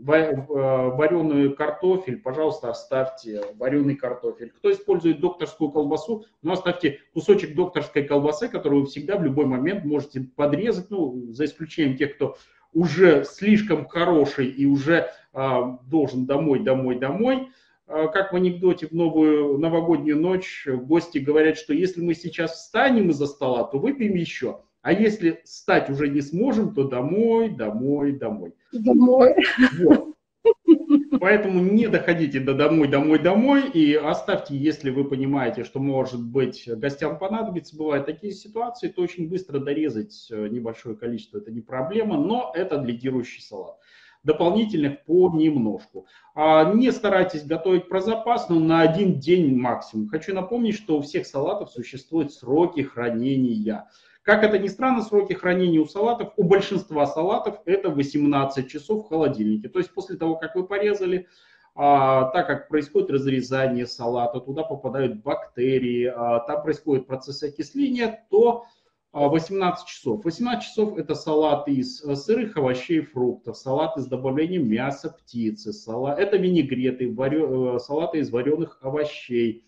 вареный 0.00 1.52
картофель, 1.54 2.18
пожалуйста, 2.20 2.70
оставьте 2.70 3.42
вареный 3.56 3.96
картофель. 3.96 4.50
Кто 4.56 4.70
использует 4.72 5.20
докторскую 5.20 5.70
колбасу, 5.70 6.24
ну, 6.42 6.52
оставьте 6.52 7.00
кусочек 7.12 7.54
докторской 7.54 8.04
колбасы, 8.04 8.48
которую 8.48 8.82
вы 8.82 8.86
всегда 8.86 9.16
в 9.16 9.24
любой 9.24 9.46
момент 9.46 9.84
можете 9.84 10.20
подрезать, 10.20 10.90
ну, 10.90 11.32
за 11.32 11.44
исключением 11.44 11.96
тех, 11.96 12.14
кто 12.14 12.36
уже 12.72 13.24
слишком 13.24 13.86
хороший 13.88 14.46
и 14.46 14.66
уже 14.66 15.10
должен 15.86 16.26
домой, 16.26 16.60
домой, 16.60 16.98
домой. 16.98 17.48
А, 17.86 18.08
как 18.08 18.32
в 18.32 18.36
анекдоте 18.36 18.86
в 18.86 18.92
новую 18.92 19.58
новогоднюю 19.58 20.20
ночь 20.20 20.66
гости 20.66 21.18
говорят, 21.18 21.56
что 21.56 21.72
если 21.72 22.02
мы 22.02 22.14
сейчас 22.14 22.52
встанем 22.52 23.10
из-за 23.10 23.26
стола, 23.26 23.64
то 23.64 23.78
выпьем 23.78 24.14
еще. 24.14 24.60
А 24.82 24.92
если 24.92 25.40
встать 25.44 25.90
уже 25.90 26.08
не 26.08 26.20
сможем, 26.20 26.74
то 26.74 26.84
домой, 26.84 27.48
домой, 27.48 28.12
домой. 28.12 28.54
Домой. 28.72 29.34
Вот. 29.78 30.14
Поэтому 31.20 31.60
не 31.60 31.88
доходите 31.88 32.40
до 32.40 32.54
домой, 32.54 32.88
домой, 32.88 33.18
домой 33.18 33.68
и 33.70 33.94
оставьте, 33.94 34.56
если 34.56 34.90
вы 34.90 35.04
понимаете, 35.04 35.64
что 35.64 35.80
может 35.80 36.22
быть 36.22 36.64
гостям 36.66 37.18
понадобится, 37.18 37.76
бывают 37.76 38.06
такие 38.06 38.32
ситуации, 38.32 38.88
то 38.88 39.02
очень 39.02 39.28
быстро 39.28 39.58
дорезать 39.58 40.28
э, 40.30 40.48
небольшое 40.48 40.96
количество, 40.96 41.38
это 41.38 41.50
не 41.50 41.60
проблема, 41.60 42.16
но 42.16 42.52
это 42.54 42.80
лидирующий 42.80 43.42
салат 43.42 43.78
дополнительных 44.28 45.04
понемножку. 45.06 46.06
А 46.34 46.72
не 46.74 46.92
старайтесь 46.92 47.44
готовить 47.44 47.88
про 47.88 48.00
запас, 48.00 48.48
но 48.50 48.60
на 48.60 48.82
один 48.82 49.18
день 49.18 49.56
максимум. 49.56 50.08
Хочу 50.08 50.34
напомнить, 50.34 50.76
что 50.76 50.98
у 50.98 51.02
всех 51.02 51.26
салатов 51.26 51.70
существуют 51.70 52.32
сроки 52.32 52.82
хранения. 52.82 53.88
Как 54.22 54.44
это 54.44 54.58
ни 54.58 54.68
странно, 54.68 55.02
сроки 55.02 55.32
хранения 55.32 55.80
у 55.80 55.86
салатов, 55.86 56.34
у 56.36 56.44
большинства 56.44 57.06
салатов 57.06 57.60
это 57.64 57.88
18 57.88 58.68
часов 58.68 59.06
в 59.06 59.08
холодильнике. 59.08 59.70
То 59.70 59.78
есть 59.78 59.94
после 59.94 60.16
того, 60.16 60.36
как 60.36 60.54
вы 60.54 60.66
порезали, 60.66 61.26
а, 61.74 62.24
так 62.32 62.46
как 62.46 62.68
происходит 62.68 63.10
разрезание 63.10 63.86
салата, 63.86 64.40
туда 64.40 64.62
попадают 64.62 65.22
бактерии, 65.22 66.12
а, 66.14 66.40
там 66.40 66.62
происходит 66.62 67.06
процесс 67.06 67.42
окисления, 67.42 68.26
то 68.28 68.66
18 69.26 69.82
а, 69.82 69.86
часов. 69.88 70.24
18 70.24 70.64
часов 70.64 70.96
это 70.96 71.14
салат 71.14 71.66
из 71.66 72.04
э, 72.04 72.14
сырых 72.14 72.56
овощей 72.56 72.98
и 72.98 73.02
фруктов, 73.02 73.56
салат 73.56 73.96
из 73.96 74.06
добавлением 74.06 74.68
мяса 74.68 75.10
птицы, 75.10 75.72
салат, 75.72 76.18
это 76.18 76.36
винегреты, 76.36 77.12
варё, 77.12 77.76
э, 77.76 77.78
салаты 77.80 78.18
из 78.18 78.30
вареных 78.30 78.78
овощей. 78.80 79.64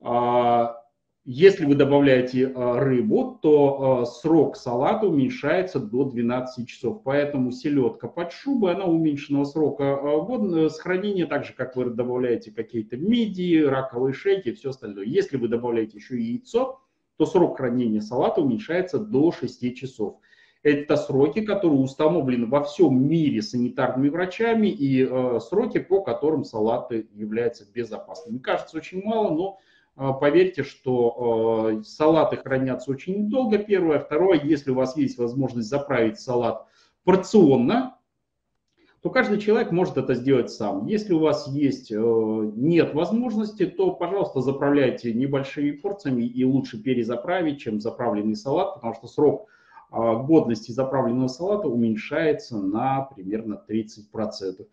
А, 0.00 0.76
если 1.24 1.64
вы 1.64 1.76
добавляете 1.76 2.42
э, 2.42 2.78
рыбу, 2.78 3.38
то 3.40 4.04
срок 4.04 4.56
салата 4.56 5.06
уменьшается 5.06 5.78
до 5.80 6.04
12 6.04 6.68
часов. 6.68 7.02
Поэтому 7.04 7.52
селедка 7.52 8.08
под 8.08 8.32
шубой, 8.32 8.74
она 8.74 8.84
уменьшенного 8.84 9.44
срока 9.44 9.98
с 10.68 10.78
хранения, 10.78 11.26
так 11.26 11.44
же, 11.44 11.54
как 11.54 11.76
вы 11.76 11.86
добавляете 11.86 12.50
какие-то 12.50 12.96
мидии, 12.96 13.62
раковые 13.62 14.12
шейки 14.12 14.48
и 14.48 14.52
все 14.52 14.70
остальное. 14.70 15.06
Если 15.06 15.36
вы 15.36 15.48
добавляете 15.48 15.96
еще 15.96 16.20
яйцо, 16.20 16.81
то 17.22 17.26
срок 17.26 17.58
хранения 17.58 18.00
салата 18.00 18.40
уменьшается 18.40 18.98
до 18.98 19.30
6 19.30 19.76
часов. 19.76 20.16
Это 20.64 20.96
сроки, 20.96 21.40
которые 21.40 21.78
установлены 21.78 22.46
во 22.46 22.64
всем 22.64 23.00
мире 23.06 23.42
санитарными 23.42 24.08
врачами 24.08 24.66
и 24.66 25.06
э, 25.08 25.38
сроки, 25.38 25.78
по 25.78 26.02
которым 26.02 26.42
салаты 26.42 27.06
являются 27.14 27.64
безопасными. 27.72 28.38
Кажется 28.38 28.76
очень 28.76 29.04
мало, 29.04 29.30
но 29.30 29.58
э, 29.96 30.10
поверьте, 30.20 30.64
что 30.64 31.70
э, 31.78 31.82
салаты 31.84 32.38
хранятся 32.38 32.90
очень 32.90 33.30
долго, 33.30 33.58
первое. 33.58 34.00
Второе, 34.00 34.40
если 34.42 34.72
у 34.72 34.74
вас 34.74 34.96
есть 34.96 35.16
возможность 35.16 35.68
заправить 35.68 36.18
салат 36.18 36.66
порционно, 37.04 37.98
то 39.02 39.10
каждый 39.10 39.38
человек 39.38 39.72
может 39.72 39.96
это 39.96 40.14
сделать 40.14 40.50
сам. 40.50 40.86
Если 40.86 41.12
у 41.12 41.18
вас 41.18 41.48
есть, 41.48 41.90
э, 41.90 41.96
нет 41.96 42.94
возможности, 42.94 43.66
то, 43.66 43.90
пожалуйста, 43.90 44.40
заправляйте 44.40 45.12
небольшими 45.12 45.72
порциями 45.72 46.22
и 46.22 46.44
лучше 46.44 46.80
перезаправить, 46.80 47.60
чем 47.60 47.80
заправленный 47.80 48.36
салат, 48.36 48.74
потому 48.74 48.94
что 48.94 49.08
срок 49.08 49.48
а, 49.90 50.14
годности 50.14 50.70
заправленного 50.70 51.28
салата 51.28 51.66
уменьшается 51.66 52.56
на 52.56 53.02
примерно 53.02 53.60
30%. 53.68 54.66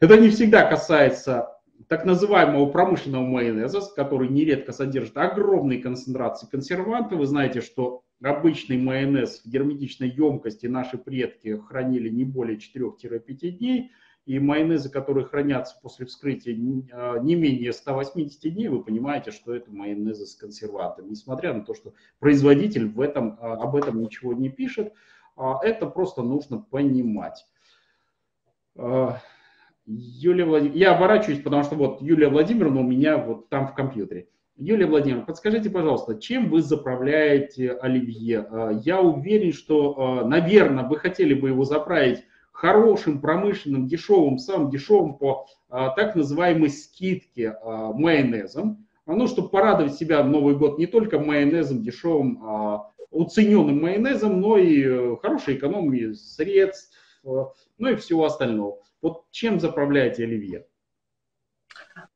Это 0.00 0.18
не 0.18 0.28
всегда 0.28 0.68
касается 0.68 1.56
так 1.86 2.04
называемого 2.04 2.66
промышленного 2.66 3.24
майонеза, 3.24 3.80
который 3.94 4.28
нередко 4.28 4.72
содержит 4.72 5.16
огромные 5.16 5.78
концентрации 5.78 6.48
консервантов. 6.50 7.18
Вы 7.18 7.26
знаете, 7.26 7.60
что 7.60 8.02
обычный 8.22 8.78
майонез 8.78 9.42
в 9.44 9.48
герметичной 9.48 10.08
емкости 10.08 10.66
наши 10.66 10.98
предки 10.98 11.56
хранили 11.56 12.08
не 12.08 12.24
более 12.24 12.58
4-5 12.58 13.50
дней, 13.50 13.92
и 14.24 14.38
майонезы, 14.38 14.88
которые 14.88 15.26
хранятся 15.26 15.76
после 15.82 16.06
вскрытия 16.06 16.54
а, 16.92 17.18
не 17.18 17.34
менее 17.34 17.72
180 17.72 18.54
дней, 18.54 18.68
вы 18.68 18.84
понимаете, 18.84 19.32
что 19.32 19.54
это 19.54 19.72
майонезы 19.72 20.26
с 20.26 20.36
консервантами. 20.36 21.10
Несмотря 21.10 21.52
на 21.52 21.64
то, 21.64 21.74
что 21.74 21.94
производитель 22.20 22.88
в 22.88 23.00
этом, 23.00 23.36
а, 23.40 23.54
об 23.54 23.74
этом 23.74 24.00
ничего 24.00 24.32
не 24.32 24.48
пишет, 24.48 24.92
а, 25.36 25.58
это 25.62 25.86
просто 25.86 26.22
нужно 26.22 26.58
понимать. 26.58 27.44
Юлия 29.84 30.44
Владимировна, 30.44 30.78
я 30.78 30.94
оборачиваюсь, 30.94 31.42
потому 31.42 31.64
что 31.64 31.74
вот 31.74 32.00
Юлия 32.00 32.28
Владимировна 32.28 32.80
у 32.80 32.84
меня 32.84 33.18
вот 33.18 33.48
там 33.48 33.66
в 33.66 33.74
компьютере. 33.74 34.28
Юлия 34.64 34.86
Владимировна, 34.86 35.26
подскажите, 35.26 35.70
пожалуйста, 35.70 36.20
чем 36.20 36.48
вы 36.48 36.62
заправляете 36.62 37.72
оливье? 37.72 38.46
А, 38.48 38.70
я 38.70 39.00
уверен, 39.00 39.52
что, 39.52 39.98
а, 39.98 40.24
наверное, 40.24 40.84
вы 40.84 40.98
хотели 40.98 41.34
бы 41.34 41.48
его 41.48 41.64
заправить 41.64 42.22
хорошим, 42.52 43.20
промышленным, 43.20 43.88
дешевым, 43.88 44.38
самым 44.38 44.70
дешевым 44.70 45.14
по 45.14 45.46
а, 45.68 45.90
так 45.90 46.14
называемой 46.14 46.70
скидке 46.70 47.56
майонезом. 47.64 48.86
Ну, 49.04 49.26
чтобы 49.26 49.48
порадовать 49.48 49.94
себя 49.94 50.22
в 50.22 50.30
Новый 50.30 50.54
год 50.54 50.78
не 50.78 50.86
только 50.86 51.18
майонезом 51.18 51.82
дешевым, 51.82 52.84
уцененным 53.10 53.82
майонезом, 53.82 54.40
но 54.40 54.56
и 54.56 54.84
э, 54.84 55.16
хорошей 55.20 55.56
экономией 55.56 56.14
средств, 56.14 56.96
ну 57.24 57.88
и 57.88 57.96
всего 57.96 58.24
остального. 58.24 58.78
Вот 59.02 59.24
чем 59.32 59.58
заправляете 59.58 60.22
оливье? 60.22 60.66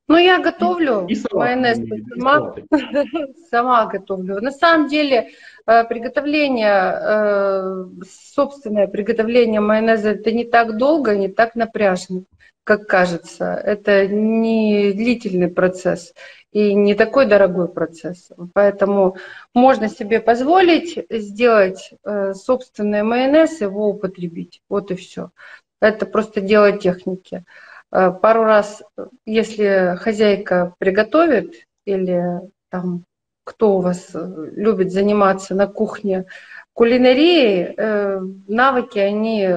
Ну, 0.09 0.19
я 0.19 0.38
готовлю 0.38 1.07
и 1.09 1.16
майонез 1.33 1.79
сама, 2.16 2.55
сама 3.51 3.87
готовлю. 3.87 4.40
На 4.40 4.53
самом 4.53 4.88
деле, 4.88 5.31
э, 5.66 5.85
приготовление, 5.85 6.95
э, 7.01 7.87
собственное 8.33 8.87
приготовление 8.87 9.61
майонеза, 9.61 10.11
это 10.11 10.31
не 10.31 10.45
так 10.45 10.77
долго, 10.77 11.16
не 11.16 11.29
так 11.29 11.57
напряжно, 11.57 12.23
как 12.62 12.87
кажется. 12.87 13.61
Это 13.64 14.07
не 14.07 14.92
длительный 14.92 15.49
процесс 15.49 16.14
и 16.53 16.73
не 16.73 16.95
такой 16.95 17.27
дорогой 17.27 17.69
процесс. 17.69 18.31
Поэтому 18.55 19.16
можно 19.55 19.88
себе 19.88 20.21
позволить 20.21 21.05
сделать 21.11 21.90
э, 22.05 22.33
собственный 22.35 23.03
майонез, 23.03 23.61
его 23.61 23.88
употребить. 23.88 24.62
Вот 24.69 24.92
и 24.92 24.95
все. 24.95 25.31
Это 25.81 26.07
просто 26.07 26.40
дело 26.40 26.73
техники. 26.79 27.45
Э, 27.92 28.11
пару 28.11 28.44
раз, 28.44 28.83
если 29.25 29.96
хозяйка 29.99 30.75
приготовит 30.79 31.66
или 31.85 32.40
там 32.70 33.05
кто 33.44 33.77
у 33.77 33.81
вас 33.81 34.11
э, 34.12 34.51
любит 34.53 34.92
заниматься 34.92 35.55
на 35.55 35.66
кухне 35.66 36.27
кулинарией, 36.72 37.75
э, 37.77 38.20
навыки, 38.49 38.99
они 38.99 39.49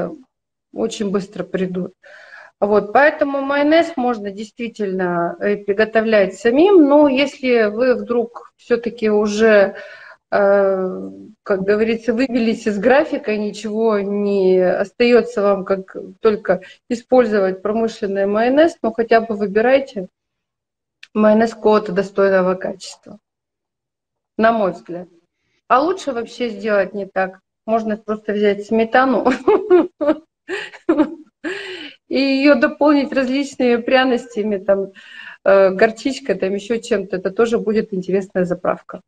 очень 0.74 1.10
быстро 1.10 1.44
придут. 1.44 1.94
Вот, 2.60 2.94
поэтому 2.94 3.42
майонез 3.42 3.94
можно 3.96 4.32
действительно 4.32 5.38
приготовлять 5.40 6.36
самим, 6.36 6.88
но 6.88 7.08
если 7.08 7.70
вы 7.70 7.96
вдруг 7.96 8.52
все-таки 8.58 9.10
уже 9.10 9.50
Э, 9.68 9.76
как 10.32 11.64
говорится, 11.64 12.14
выбились 12.14 12.68
из 12.68 12.78
графика, 12.78 13.36
ничего 13.36 14.00
не 14.00 14.60
остается 14.60 15.42
вам, 15.42 15.66
как 15.66 15.96
только 16.22 16.62
использовать 16.88 17.64
промышленный 17.64 18.28
майонез, 18.28 18.78
но 18.84 18.92
хотя 18.92 19.22
бы 19.22 19.36
выбирайте 19.36 20.08
майонез 21.16 21.56
какого-то 21.56 21.92
достойного 21.92 22.54
качества, 22.54 23.20
на 24.38 24.52
мой 24.52 24.74
взгляд. 24.74 25.08
А 25.68 25.82
лучше 25.82 26.12
вообще 26.12 26.50
сделать 26.50 26.94
не 26.94 27.08
так. 27.08 27.40
Можно 27.66 27.98
просто 27.98 28.34
взять 28.34 28.66
сметану 28.66 29.32
и 32.08 32.20
ее 32.20 32.56
дополнить 32.56 33.14
различными 33.14 33.76
пряностями, 33.78 34.58
там, 34.58 34.92
э, 35.44 35.70
горчичкой, 35.72 36.36
там 36.36 36.54
еще 36.56 36.82
чем-то. 36.82 37.18
Это 37.18 37.30
тоже 37.32 37.60
будет 37.60 37.94
интересная 37.94 38.46
заправка. 38.46 39.02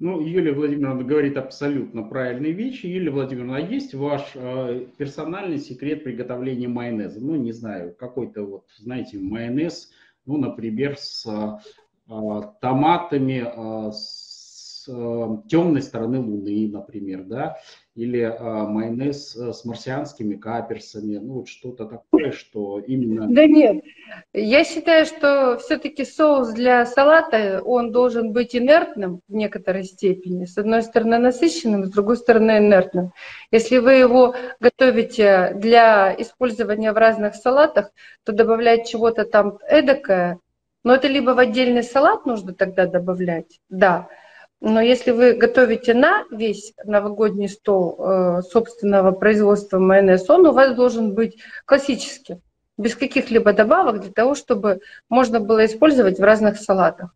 Ну, 0.00 0.18
Юлия 0.22 0.54
Владимировна 0.54 1.04
говорит 1.04 1.36
абсолютно 1.36 2.02
правильные 2.02 2.52
вещи. 2.52 2.86
Юлия 2.86 3.10
Владимировна, 3.10 3.58
а 3.58 3.60
есть 3.60 3.92
ваш 3.92 4.30
э, 4.34 4.86
персональный 4.96 5.58
секрет 5.58 6.04
приготовления 6.04 6.68
майонеза? 6.68 7.20
Ну, 7.20 7.36
не 7.36 7.52
знаю, 7.52 7.94
какой-то 7.98 8.44
вот, 8.44 8.64
знаете, 8.78 9.18
майонез, 9.18 9.90
ну, 10.24 10.38
например, 10.38 10.96
с 10.96 11.26
э, 11.26 12.42
томатами, 12.62 13.44
э, 13.44 13.92
с 13.92 14.88
э, 14.88 15.48
темной 15.50 15.82
стороны 15.82 16.18
Луны, 16.18 16.70
например, 16.72 17.24
да, 17.24 17.58
или 18.00 18.20
э, 18.20 18.66
майонез 18.66 19.36
э, 19.36 19.52
с 19.52 19.66
марсианскими 19.66 20.34
каперсами, 20.36 21.18
ну 21.18 21.34
вот 21.34 21.48
что-то 21.48 21.84
такое, 21.84 22.32
что 22.32 22.78
именно... 22.80 23.26
Да 23.28 23.46
нет, 23.46 23.84
я 24.32 24.64
считаю, 24.64 25.04
что 25.04 25.58
все-таки 25.58 26.06
соус 26.06 26.52
для 26.54 26.86
салата, 26.86 27.60
он 27.62 27.92
должен 27.92 28.32
быть 28.32 28.56
инертным 28.56 29.20
в 29.28 29.34
некоторой 29.34 29.84
степени. 29.84 30.46
С 30.46 30.56
одной 30.56 30.82
стороны 30.82 31.18
насыщенным, 31.18 31.84
с 31.84 31.90
другой 31.90 32.16
стороны 32.16 32.58
инертным. 32.58 33.12
Если 33.50 33.76
вы 33.76 33.92
его 33.94 34.34
готовите 34.60 35.52
для 35.56 36.14
использования 36.18 36.92
в 36.92 36.96
разных 36.96 37.34
салатах, 37.34 37.90
то 38.24 38.32
добавлять 38.32 38.88
чего-то 38.88 39.26
там 39.26 39.58
эдакое, 39.68 40.38
но 40.84 40.94
это 40.94 41.06
либо 41.06 41.32
в 41.32 41.38
отдельный 41.38 41.82
салат 41.82 42.24
нужно 42.24 42.54
тогда 42.54 42.86
добавлять, 42.86 43.60
да, 43.68 44.08
но 44.60 44.80
если 44.80 45.10
вы 45.10 45.34
готовите 45.34 45.94
на 45.94 46.24
весь 46.30 46.74
новогодний 46.84 47.48
стол 47.48 47.96
э, 47.98 48.42
собственного 48.42 49.12
производства 49.12 49.78
майонез, 49.78 50.28
он 50.28 50.46
у 50.46 50.52
вас 50.52 50.74
должен 50.74 51.14
быть 51.14 51.38
классический, 51.64 52.40
без 52.76 52.94
каких-либо 52.94 53.54
добавок, 53.54 54.02
для 54.02 54.12
того, 54.12 54.34
чтобы 54.34 54.80
можно 55.08 55.40
было 55.40 55.64
использовать 55.64 56.18
в 56.18 56.22
разных 56.22 56.58
салатах. 56.58 57.14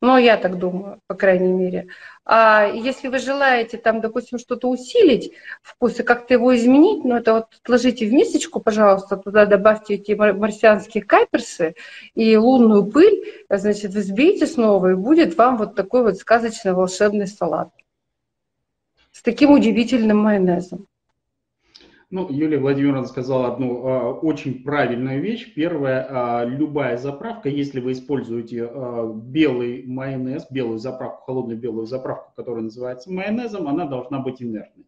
Ну, 0.00 0.16
я 0.16 0.36
так 0.36 0.58
думаю, 0.58 1.00
по 1.08 1.14
крайней 1.16 1.52
мере. 1.52 1.88
А 2.24 2.66
если 2.72 3.08
вы 3.08 3.18
желаете 3.18 3.78
там, 3.78 4.00
допустим, 4.00 4.38
что-то 4.38 4.68
усилить 4.68 5.32
вкус 5.60 5.98
и 5.98 6.04
как-то 6.04 6.34
его 6.34 6.54
изменить, 6.54 7.04
ну, 7.04 7.16
это 7.16 7.32
вот 7.32 7.46
отложите 7.60 8.06
в 8.06 8.12
мисочку, 8.12 8.60
пожалуйста, 8.60 9.16
туда 9.16 9.44
добавьте 9.44 9.94
эти 9.94 10.12
марсианские 10.12 11.02
кайперсы 11.02 11.74
и 12.14 12.36
лунную 12.36 12.86
пыль, 12.86 13.44
значит, 13.50 13.90
взбейте 13.90 14.46
снова, 14.46 14.92
и 14.92 14.94
будет 14.94 15.36
вам 15.36 15.56
вот 15.56 15.74
такой 15.74 16.02
вот 16.04 16.16
сказочный 16.18 16.74
волшебный 16.74 17.26
салат 17.26 17.70
с 19.10 19.22
таким 19.22 19.50
удивительным 19.50 20.18
майонезом. 20.18 20.86
Ну, 22.10 22.26
Юлия 22.30 22.58
Владимировна 22.58 23.06
сказала 23.06 23.52
одну 23.52 23.86
э, 23.86 24.12
очень 24.22 24.62
правильную 24.62 25.20
вещь. 25.20 25.52
Первое, 25.54 26.06
э, 26.08 26.48
любая 26.48 26.96
заправка, 26.96 27.50
если 27.50 27.80
вы 27.80 27.92
используете 27.92 28.66
э, 28.66 29.12
белый 29.14 29.84
майонез, 29.86 30.46
белую 30.50 30.78
заправку, 30.78 31.24
холодную 31.24 31.58
белую 31.58 31.86
заправку, 31.86 32.32
которая 32.34 32.62
называется 32.62 33.12
майонезом, 33.12 33.68
она 33.68 33.84
должна 33.84 34.20
быть 34.20 34.40
инертной. 34.42 34.86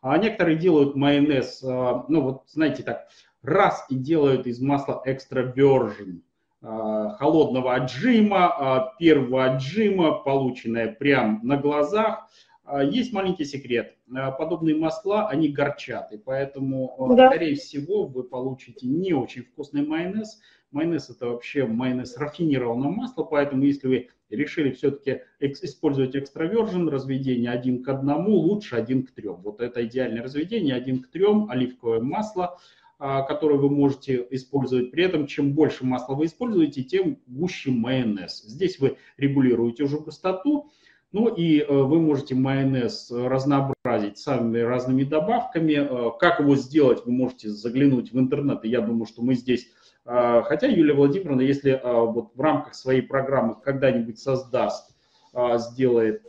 А 0.00 0.18
некоторые 0.18 0.56
делают 0.56 0.96
майонез, 0.96 1.62
э, 1.62 1.66
ну 2.08 2.20
вот 2.22 2.42
знаете 2.48 2.82
так, 2.82 3.06
раз 3.44 3.86
и 3.88 3.94
делают 3.94 4.48
из 4.48 4.60
масла 4.60 5.00
экстра 5.04 5.52
virgin, 5.56 6.22
э, 6.62 7.10
холодного 7.16 7.76
отжима, 7.76 8.90
э, 8.98 8.98
первого 8.98 9.44
отжима, 9.44 10.18
полученное 10.18 10.88
прямо 10.88 11.38
на 11.44 11.58
глазах– 11.58 12.28
а, 12.55 12.55
есть 12.82 13.12
маленький 13.12 13.44
секрет. 13.44 13.96
А, 14.14 14.30
подобные 14.30 14.76
масла, 14.76 15.28
они 15.28 15.48
горчат, 15.48 16.12
и 16.12 16.16
поэтому, 16.16 16.96
а, 16.98 17.14
да. 17.14 17.30
скорее 17.30 17.54
всего, 17.54 18.06
вы 18.06 18.24
получите 18.24 18.86
не 18.86 19.12
очень 19.12 19.42
вкусный 19.42 19.86
майонез. 19.86 20.40
Майонез– 20.72 21.08
это 21.10 21.26
вообще 21.26 21.64
майонез 21.64 22.16
рафинированного 22.16 22.90
масла, 22.90 23.22
поэтому 23.24 23.64
если 23.64 23.86
вы 23.86 24.08
решили 24.30 24.72
все-таки 24.72 25.22
использовать 25.40 26.16
экстравержен, 26.16 26.88
разведение 26.88 27.50
один 27.50 27.84
к 27.84 27.88
одному, 27.88 28.32
лучше 28.36 28.74
один 28.74 29.04
к 29.04 29.12
трем. 29.12 29.36
Вот 29.36 29.60
это 29.60 29.86
идеальное 29.86 30.22
разведение, 30.22 30.74
один 30.74 31.02
к 31.02 31.08
трем, 31.08 31.48
оливковое 31.48 32.00
масло, 32.00 32.58
которое 32.98 33.58
вы 33.58 33.70
можете 33.70 34.26
использовать. 34.30 34.90
При 34.90 35.04
этом, 35.04 35.28
чем 35.28 35.52
больше 35.52 35.86
масла 35.86 36.14
вы 36.14 36.26
используете, 36.26 36.82
тем 36.82 37.18
гуще 37.28 37.70
майонез. 37.70 38.42
Здесь 38.42 38.80
вы 38.80 38.96
регулируете 39.16 39.84
уже 39.84 39.98
густоту, 39.98 40.70
Ну 41.12 41.28
и 41.28 41.64
вы 41.64 42.00
можете 42.00 42.34
майонез 42.34 43.10
разнообразить 43.10 44.18
самыми 44.18 44.58
разными 44.58 45.04
добавками. 45.04 46.18
Как 46.18 46.40
его 46.40 46.56
сделать, 46.56 47.04
вы 47.06 47.12
можете 47.12 47.48
заглянуть 47.48 48.12
в 48.12 48.18
интернет. 48.18 48.64
И 48.64 48.68
я 48.68 48.80
думаю, 48.80 49.06
что 49.06 49.22
мы 49.22 49.34
здесь 49.34 49.68
Хотя 50.04 50.68
Юлия 50.68 50.94
Владимировна, 50.94 51.40
если 51.40 51.80
вот 51.82 52.32
в 52.36 52.40
рамках 52.40 52.76
своей 52.76 53.02
программы 53.02 53.56
когда-нибудь 53.60 54.20
создаст, 54.20 54.94
сделает 55.34 56.22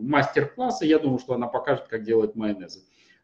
мастер-классы, 0.00 0.86
я 0.86 0.98
думаю, 0.98 1.18
что 1.18 1.34
она 1.34 1.46
покажет, 1.46 1.88
как 1.88 2.04
делать 2.04 2.34
майонезы. 2.34 2.80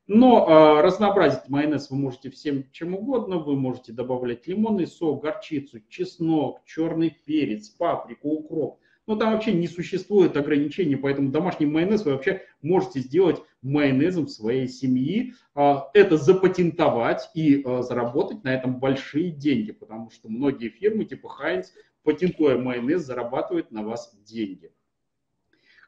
Но 0.09 0.47
э, 0.49 0.83
разнообразить 0.83 1.49
майонез 1.49 1.91
вы 1.91 1.97
можете 1.97 2.31
всем 2.31 2.71
чем 2.71 2.95
угодно. 2.95 3.39
Вы 3.39 3.57
можете 3.57 3.93
добавлять 3.93 4.47
лимонный 4.47 4.87
сок, 4.87 5.23
горчицу, 5.23 5.81
чеснок, 5.89 6.63
черный 6.65 7.19
перец, 7.27 7.69
паприку, 7.71 8.29
укроп. 8.29 8.79
Но 9.07 9.17
там 9.17 9.33
вообще 9.33 9.53
не 9.53 9.69
существует 9.69 10.37
ограничений, 10.37 10.97
поэтому 10.97 11.31
домашний 11.31 11.67
майонез 11.67 12.05
вы 12.05 12.13
вообще 12.13 12.43
можете 12.61 13.01
сделать 13.01 13.41
майонезом 13.63 14.27
своей 14.27 14.69
семьи. 14.69 15.35
Э, 15.55 15.77
это 15.95 16.17
запатентовать 16.17 17.31
и 17.35 17.63
э, 17.63 17.83
заработать 17.83 18.43
на 18.45 18.55
этом 18.55 18.81
большие 18.81 19.31
деньги, 19.31 19.73
потому 19.73 20.11
что 20.11 20.29
многие 20.29 20.69
фирмы 20.71 21.05
типа 21.05 21.31
Heinz, 21.41 21.67
патентуя 22.03 22.59
майонез, 22.59 23.03
зарабатывают 23.03 23.71
на 23.71 23.83
вас 23.83 24.17
деньги. 24.25 24.73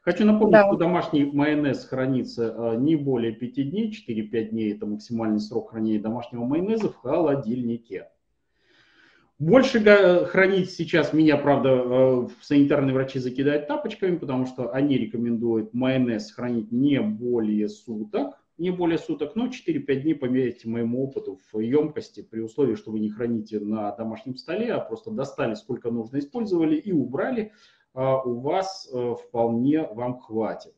Хочу 0.01 0.25
напомнить, 0.25 0.53
да. 0.53 0.67
что 0.67 0.77
домашний 0.77 1.25
майонез 1.25 1.85
хранится 1.85 2.71
а, 2.71 2.75
не 2.75 2.95
более 2.95 3.33
5 3.33 3.69
дней, 3.69 3.91
4-5 3.91 4.49
дней 4.49 4.73
это 4.73 4.85
максимальный 4.85 5.39
срок 5.39 5.71
хранения 5.71 6.01
домашнего 6.01 6.45
майонеза 6.45 6.89
в 6.89 6.95
холодильнике. 6.95 8.07
Больше 9.39 9.79
хранить 10.25 10.69
сейчас 10.71 11.13
меня, 11.13 11.37
правда, 11.37 11.69
а, 11.71 12.27
санитарные 12.41 12.93
врачи 12.93 13.19
закидают 13.19 13.67
тапочками, 13.67 14.17
потому 14.17 14.45
что 14.45 14.71
они 14.71 14.97
рекомендуют 14.97 15.73
майонез 15.73 16.31
хранить 16.31 16.71
не 16.71 16.99
более 16.99 17.69
суток, 17.69 18.37
не 18.57 18.69
более 18.69 18.97
суток, 18.97 19.35
но 19.35 19.47
4-5 19.47 20.01
дней, 20.01 20.13
поверьте 20.13 20.67
моему 20.67 21.05
опыту, 21.05 21.39
в 21.51 21.59
емкости, 21.59 22.21
при 22.21 22.41
условии, 22.41 22.75
что 22.75 22.91
вы 22.91 22.99
не 22.99 23.09
храните 23.09 23.61
на 23.61 23.91
домашнем 23.93 24.35
столе, 24.35 24.73
а 24.73 24.79
просто 24.79 25.11
достали, 25.11 25.55
сколько 25.55 25.89
нужно, 25.89 26.19
использовали 26.19 26.75
и 26.75 26.91
убрали– 26.91 27.53
а, 27.93 28.21
у 28.21 28.39
вас 28.39 28.87
э, 28.91 29.15
вполне 29.15 29.83
вам 29.83 30.19
хватит. 30.19 30.73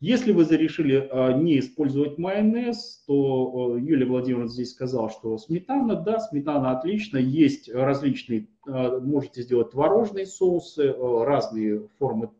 Если 0.00 0.32
вы 0.32 0.44
решили 0.44 1.08
а, 1.10 1.32
не 1.32 1.58
использовать 1.58 2.18
майонез, 2.18 3.02
то 3.06 3.76
Юлия 3.78 4.04
Владимировна 4.04 4.48
здесь 4.48 4.72
сказала, 4.72 5.08
что 5.10 5.38
сметана, 5.38 5.96
да, 5.96 6.20
сметана 6.20 6.72
отлично, 6.72 7.16
есть 7.16 7.72
различные, 7.72 8.48
а, 8.68 9.00
можете 9.00 9.42
сделать 9.42 9.70
творожные 9.70 10.26
соусы, 10.26 10.92
разные 10.92 11.88
формы 11.98 12.30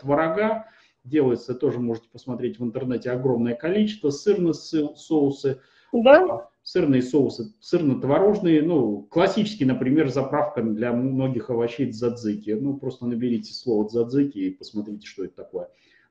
творога, 0.00 0.66
делается, 1.02 1.54
тоже 1.54 1.80
можете 1.80 2.08
посмотреть 2.10 2.60
в 2.60 2.64
интернете 2.64 3.10
огромное 3.10 3.54
количество, 3.54 4.10
сырные 4.10 4.54
соусы, 4.54 5.60
да 5.92 6.48
сырные 6.62 7.02
соусы, 7.02 7.52
сырно-творожные, 7.60 8.62
ну, 8.62 9.02
классический, 9.10 9.64
например, 9.64 10.08
заправка 10.08 10.62
для 10.62 10.92
многих 10.92 11.50
овощей 11.50 11.86
дзадзики. 11.90 12.50
Ну, 12.50 12.76
просто 12.76 13.06
наберите 13.06 13.52
слово 13.52 13.88
дзадзики 13.88 14.38
и 14.38 14.50
посмотрите, 14.50 15.06
что 15.06 15.24
это 15.24 15.34
такое. 15.34 15.68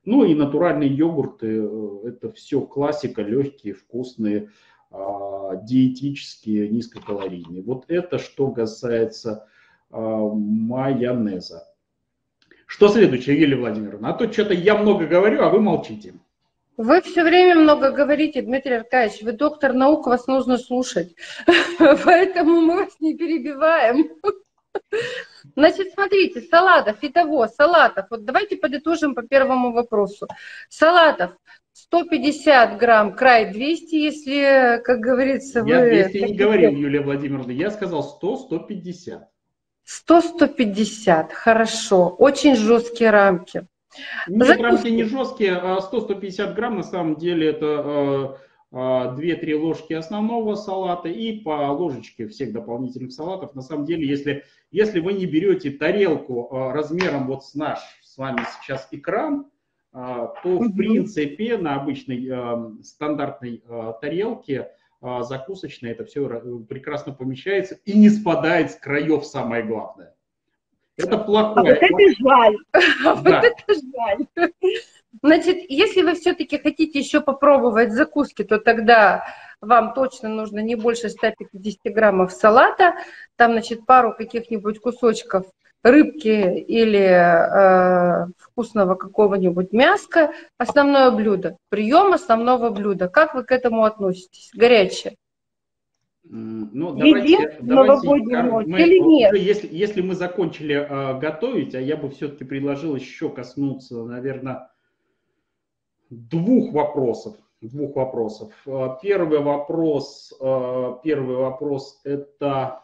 Ну 0.09 0.23
и 0.23 0.33
натуральные 0.33 0.89
йогурты, 0.89 1.61
э, 1.61 2.07
это 2.07 2.31
все 2.31 2.61
классика, 2.61 3.21
легкие, 3.21 3.75
вкусные, 3.75 4.49
а, 4.89 5.55
диетические, 5.55 6.67
низкокалорийные. 6.67 7.61
Вот 7.61 7.85
это 7.89 8.17
что 8.17 8.49
касается 8.49 9.47
а, 9.91 9.99
майонеза. 9.99 11.67
Что 12.65 12.87
следующее, 12.87 13.39
Юлия 13.39 13.57
Владимировна? 13.57 14.09
А 14.09 14.13
то 14.13 14.31
что-то 14.33 14.55
я 14.55 14.75
много 14.79 15.05
говорю, 15.05 15.43
а 15.43 15.49
вы 15.49 15.61
молчите. 15.61 16.15
Вы 16.75 17.01
все 17.01 17.23
время 17.23 17.53
много 17.53 17.91
говорите, 17.91 18.41
Дмитрий 18.41 18.77
Аркадьевич, 18.77 19.21
вы 19.21 19.33
доктор 19.33 19.73
наук, 19.73 20.07
вас 20.07 20.25
нужно 20.25 20.57
слушать, 20.57 21.13
поэтому 21.77 22.61
мы 22.61 22.85
вас 22.85 22.99
не 22.99 23.15
перебиваем. 23.15 24.09
Значит, 25.59 25.91
смотрите, 25.93 26.39
салатов, 26.39 26.99
итого, 27.01 27.45
салатов, 27.47 28.05
вот 28.09 28.23
давайте 28.23 28.55
подытожим 28.55 29.13
по 29.13 29.23
первому 29.23 29.73
вопросу. 29.73 30.25
Салатов 30.69 31.31
150 31.73 32.77
грамм, 32.77 33.13
край 33.13 33.51
200, 33.51 33.95
если, 33.95 34.81
как 34.85 34.99
говорится, 35.01 35.61
вы... 35.63 35.69
Я 35.69 35.81
200 35.81 36.17
не 36.31 36.37
говорил, 36.37 36.71
Юлия 36.71 37.01
Владимировна, 37.01 37.51
я 37.51 37.71
сказал 37.71 38.19
100-150. 38.23 39.19
100-150, 40.07 41.33
хорошо, 41.33 42.07
очень 42.07 42.55
жесткие 42.55 43.09
рамки. 43.09 43.67
Нет, 44.27 44.47
Закуски. 44.47 44.63
рамки 44.63 44.87
не 44.87 45.03
жесткие, 45.03 45.55
100-150 45.55 46.41
а 46.41 46.53
грамм 46.53 46.77
на 46.77 46.83
самом 46.83 47.17
деле 47.17 47.49
это 47.49 48.39
2-3 48.71 49.53
а, 49.53 49.59
ложки 49.59 49.93
основного 49.93 50.55
салата 50.55 51.09
и 51.09 51.39
по 51.39 51.71
ложечке 51.71 52.27
всех 52.27 52.51
дополнительных 52.51 53.11
салатов. 53.11 53.55
На 53.55 53.61
самом 53.61 53.85
деле, 53.85 54.07
если, 54.07 54.45
если 54.71 54.99
вы 54.99 55.13
не 55.13 55.25
берете 55.25 55.71
тарелку 55.71 56.49
а, 56.51 56.73
размером 56.73 57.27
вот 57.27 57.45
с 57.45 57.55
наш 57.55 57.79
с 58.03 58.17
вами 58.17 58.41
сейчас 58.61 58.87
экран, 58.91 59.49
то 59.91 60.39
в 60.43 60.75
принципе 60.75 61.57
на 61.57 61.81
обычной 61.81 62.83
стандартной 62.83 63.63
тарелке 64.01 64.69
закусочной 65.01 65.91
это 65.91 66.05
все 66.05 66.27
прекрасно 66.69 67.11
помещается 67.11 67.79
и 67.85 67.97
не 67.97 68.09
спадает 68.09 68.71
с 68.71 68.75
краев, 68.75 69.25
самое 69.25 69.63
главное. 69.63 70.13
Это 70.99 71.17
плохое. 71.17 71.73
А 71.73 71.77
вот 71.77 71.81
это 71.81 72.15
жаль. 72.19 72.55
Да. 73.03 73.13
Вот 73.13 73.43
это 73.43 73.73
жаль. 73.73 74.51
Значит, 75.23 75.57
если 75.69 76.03
вы 76.03 76.13
все-таки 76.13 76.57
хотите 76.57 76.99
еще 76.99 77.21
попробовать 77.21 77.91
закуски, 77.93 78.43
то 78.43 78.59
тогда 78.59 79.25
вам 79.59 79.93
точно 79.93 80.29
нужно 80.29 80.59
не 80.59 80.75
больше 80.75 81.09
150 81.09 81.93
граммов 81.93 82.31
салата, 82.31 82.95
там, 83.35 83.53
значит, 83.53 83.85
пару 83.85 84.13
каких-нибудь 84.15 84.79
кусочков 84.79 85.45
рыбки 85.83 86.59
или 86.59 86.99
э, 86.99 88.27
вкусного 88.37 88.95
какого-нибудь 88.95 89.71
мяска. 89.71 90.33
Основное 90.57 91.11
блюдо. 91.11 91.57
Прием 91.69 92.13
основного 92.13 92.69
блюда. 92.69 93.07
Как 93.07 93.33
вы 93.33 93.43
к 93.43 93.51
этому 93.51 93.85
относитесь? 93.85 94.51
Горячее. 94.53 95.15
Ну, 96.23 96.93
давайте, 96.93 97.57
давайте 97.61 98.07
мы, 98.67 98.81
или 98.81 98.99
нет? 98.99 99.35
Если, 99.35 99.67
если 99.71 100.01
мы 100.01 100.13
закончили 100.13 100.75
э, 100.75 101.19
готовить, 101.19 101.73
а 101.73 101.81
я 101.81 101.97
бы 101.97 102.09
все-таки 102.09 102.43
предложил 102.43 102.95
еще 102.95 103.29
коснуться, 103.29 104.03
наверное, 104.03 104.69
двух 106.09 106.73
вопросов. 106.73 107.35
Двух 107.61 107.95
вопросов. 107.95 108.53
А, 108.65 108.97
первый 109.01 109.39
вопрос, 109.39 110.33
э, 110.39 110.95
первый 111.03 111.35
вопрос– 111.35 111.99
это 112.03 112.83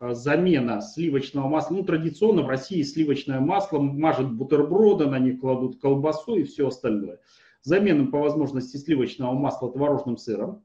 замена 0.00 0.80
сливочного 0.80 1.48
масла. 1.48 1.74
Ну, 1.76 1.84
традиционно 1.84 2.42
в 2.42 2.48
России 2.48 2.82
сливочное 2.82 3.40
масло 3.40 3.80
мажут 3.80 4.32
бутерброды, 4.32 5.06
на 5.06 5.18
них 5.18 5.40
кладут 5.40 5.80
колбасу 5.80 6.36
и 6.36 6.44
все 6.44 6.68
остальное. 6.68 7.18
Замена 7.62 8.10
по 8.10 8.18
возможности 8.18 8.76
сливочного 8.76 9.32
масла 9.32 9.72
творожным 9.72 10.16
сыром 10.16 10.62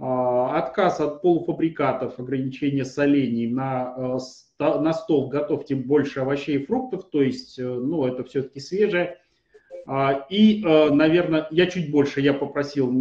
отказ 0.00 1.00
от 1.00 1.22
полуфабрикатов, 1.22 2.18
ограничение 2.18 2.84
солений 2.84 3.48
на, 3.48 4.18
э, 4.60 4.78
на 4.78 4.92
стол, 4.92 5.28
готовьте 5.28 5.74
больше 5.74 6.20
овощей 6.20 6.58
и 6.58 6.64
фруктов, 6.64 7.10
то 7.10 7.20
есть, 7.20 7.58
э, 7.58 7.64
ну, 7.64 8.06
это 8.06 8.22
все-таки 8.24 8.60
свежее. 8.60 9.18
А, 9.88 10.26
и, 10.28 10.62
э, 10.62 10.90
наверное, 10.90 11.48
я 11.50 11.66
чуть 11.66 11.90
больше, 11.90 12.20
я 12.20 12.34
попросил 12.34 12.92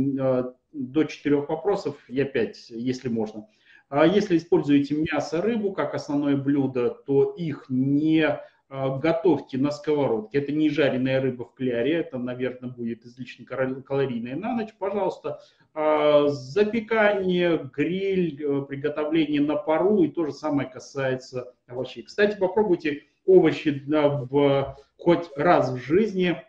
до 0.72 1.04
четырех 1.04 1.50
вопросов, 1.50 1.98
я 2.08 2.24
пять, 2.24 2.70
если 2.70 3.10
можно. 3.10 3.48
А 3.90 4.06
если 4.06 4.38
используете 4.38 4.96
мясо, 4.96 5.42
рыбу 5.42 5.74
как 5.74 5.94
основное 5.94 6.38
блюдо, 6.38 6.90
то 6.90 7.34
их 7.38 7.66
не 7.70 8.40
а, 8.70 8.98
готовьте 8.98 9.58
на 9.58 9.72
сковородке. 9.72 10.40
Это 10.40 10.52
не 10.52 10.70
жареная 10.70 11.22
рыба 11.22 11.46
в 11.46 11.54
кляре, 11.54 11.94
это, 11.94 12.18
наверное, 12.18 12.70
будет 12.70 13.06
излишне 13.06 13.46
калорийная 13.46 14.36
на 14.36 14.56
ночь. 14.56 14.74
Пожалуйста, 14.78 15.40
а, 15.74 16.28
запекание, 16.28 17.70
гриль, 17.74 18.44
э, 18.44 18.62
приготовление 18.64 19.42
на 19.42 19.56
пару 19.56 20.04
и 20.04 20.10
то 20.10 20.26
же 20.26 20.34
самое 20.34 20.70
касается 20.70 21.54
овощей. 21.66 22.04
Кстати, 22.04 22.38
попробуйте 22.38 23.04
овощи 23.26 23.84
в, 23.88 24.78
хоть 24.98 25.30
раз 25.38 25.72
в 25.72 25.78
жизни. 25.78 26.44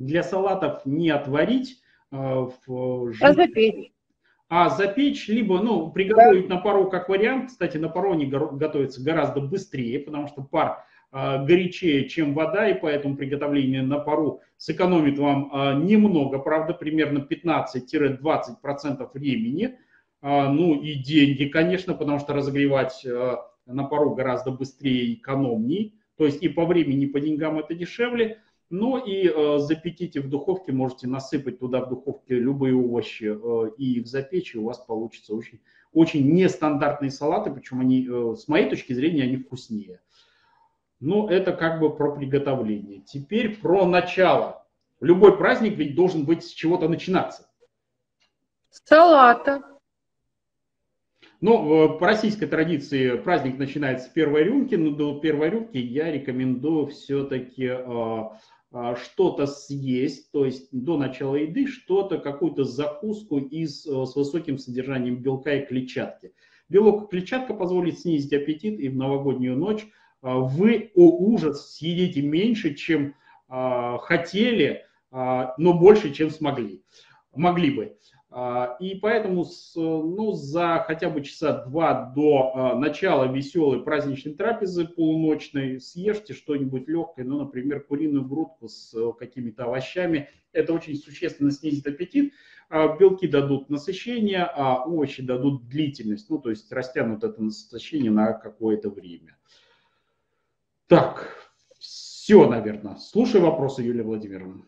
Для 0.00 0.22
салатов 0.22 0.84
не 0.86 1.10
отварить 1.10 1.82
а, 2.10 2.48
в 2.66 3.12
а 3.20 3.32
запечь. 3.34 3.92
А 4.48 4.70
запечь, 4.70 5.28
либо 5.28 5.60
ну, 5.60 5.90
приготовить 5.92 6.48
да. 6.48 6.56
на 6.56 6.60
пару 6.62 6.88
как 6.88 7.10
вариант. 7.10 7.50
Кстати, 7.50 7.76
на 7.76 7.90
пару 7.90 8.12
они 8.12 8.24
готовятся 8.26 9.04
гораздо 9.04 9.40
быстрее, 9.42 10.00
потому 10.00 10.26
что 10.26 10.42
пар 10.42 10.84
а, 11.12 11.44
горячее, 11.44 12.08
чем 12.08 12.32
вода, 12.32 12.66
и 12.66 12.80
поэтому 12.80 13.14
приготовление 13.16 13.82
на 13.82 13.98
пару 13.98 14.40
сэкономит 14.56 15.18
вам 15.18 15.50
а, 15.52 15.74
немного, 15.74 16.38
правда, 16.38 16.72
примерно 16.72 17.18
15-20% 17.18 19.10
времени, 19.12 19.78
ну 20.22 20.74
и 20.78 20.96
деньги, 20.96 21.46
конечно, 21.46 21.94
потому 21.94 22.18
что 22.18 22.34
разогревать 22.34 23.06
на 23.64 23.84
пару 23.84 24.14
гораздо 24.14 24.50
быстрее 24.50 25.04
и 25.06 25.14
экономней, 25.14 25.94
то 26.18 26.26
есть 26.26 26.42
и 26.42 26.50
по 26.50 26.66
времени, 26.66 27.04
и 27.04 27.08
по 27.08 27.20
деньгам 27.20 27.58
это 27.58 27.74
дешевле. 27.74 28.42
Ну 28.70 28.98
и 28.98 29.28
э, 29.28 29.58
запеките 29.58 30.20
в 30.20 30.28
духовке, 30.28 30.70
можете 30.70 31.08
насыпать 31.08 31.58
туда 31.58 31.80
в 31.80 31.88
духовке 31.88 32.36
любые 32.36 32.76
овощи 32.76 33.24
э, 33.24 33.70
и 33.76 34.00
в 34.00 34.06
запечь, 34.06 34.54
и 34.54 34.58
у 34.58 34.64
вас 34.64 34.78
получится 34.78 35.34
очень, 35.34 35.60
очень 35.92 36.32
нестандартные 36.32 37.10
салаты, 37.10 37.50
причем 37.50 37.80
они, 37.80 38.06
э, 38.08 38.36
с 38.36 38.46
моей 38.46 38.70
точки 38.70 38.92
зрения, 38.92 39.24
они 39.24 39.38
вкуснее. 39.38 40.00
Но 41.00 41.28
это 41.28 41.52
как 41.52 41.80
бы 41.80 41.94
про 41.96 42.14
приготовление. 42.14 43.00
Теперь 43.00 43.56
про 43.56 43.86
начало. 43.86 44.64
Любой 45.00 45.36
праздник 45.36 45.76
ведь 45.76 45.96
должен 45.96 46.24
быть 46.24 46.44
с 46.44 46.50
чего-то 46.50 46.88
начинаться. 46.88 47.50
Салата. 48.70 49.64
Ну, 51.40 51.98
по 51.98 52.06
российской 52.06 52.46
традиции 52.46 53.16
праздник 53.16 53.58
начинается 53.58 54.08
с 54.08 54.10
первой 54.10 54.44
рюмки, 54.44 54.74
но 54.74 54.90
до 54.90 55.18
первой 55.18 55.48
рюмки 55.48 55.78
я 55.78 56.12
рекомендую 56.12 56.88
все-таки 56.88 57.64
э, 57.64 57.78
э, 57.78 58.22
что-то 58.72 59.46
съесть, 59.46 60.30
то 60.30 60.44
есть 60.44 60.68
до 60.70 60.96
начала 60.96 61.34
еды 61.34 61.66
что-то, 61.66 62.18
какую-то 62.18 62.64
закуску 62.64 63.38
из, 63.38 63.84
э, 63.86 64.06
с 64.06 64.14
высоким 64.14 64.58
содержанием 64.58 65.16
белка 65.16 65.56
и 65.56 65.66
клетчатки. 65.66 66.32
Белок 66.68 67.04
и 67.04 67.10
клетчатка 67.10 67.54
позволит 67.54 67.98
снизить 67.98 68.32
аппетит, 68.32 68.78
и 68.78 68.88
в 68.88 68.96
новогоднюю 68.96 69.56
ночь 69.56 69.86
вы, 70.22 70.92
о 70.94 71.10
ужас, 71.16 71.74
съедите 71.74 72.22
меньше, 72.22 72.74
чем 72.74 73.14
хотели, 73.48 74.84
но 75.10 75.56
больше, 75.58 76.12
чем 76.12 76.30
смогли, 76.30 76.84
могли 77.34 77.70
бы. 77.70 77.96
А, 78.32 78.76
и 78.78 78.94
поэтому 78.94 79.44
ну, 79.74 80.32
за 80.32 80.84
хотя 80.86 81.10
бы 81.10 81.22
часа 81.22 81.64
два 81.64 82.12
до 82.14 82.52
а, 82.54 82.74
начала 82.76 83.24
веселой 83.24 83.82
праздничной 83.82 84.34
трапезы 84.34 84.86
полуночной 84.86 85.80
съешьте 85.80 86.32
что-нибудь 86.32 86.86
легкое, 86.86 87.24
ну, 87.24 87.40
например, 87.40 87.82
куриную 87.82 88.24
грудку 88.24 88.68
с 88.68 88.94
э, 88.94 89.12
какими-то 89.18 89.64
овощами. 89.64 90.28
Это 90.52 90.72
очень 90.72 90.94
существенно 90.94 91.50
снизит 91.50 91.88
аппетит. 91.88 92.32
А, 92.68 92.96
белки 92.96 93.26
дадут 93.26 93.68
насыщение, 93.68 94.44
а 94.44 94.84
овощи 94.84 95.22
дадут 95.22 95.66
длительность, 95.66 96.30
ну, 96.30 96.38
то 96.38 96.50
есть 96.50 96.70
растянут 96.70 97.24
это 97.24 97.42
насыщение 97.42 98.12
на 98.12 98.32
какое-то 98.32 98.90
время. 98.90 99.36
Так, 100.86 101.50
все, 101.80 102.48
наверное. 102.48 102.94
Слушай 102.94 103.40
вопросы, 103.40 103.82
Юлия 103.82 104.04
Владимировна. 104.04 104.62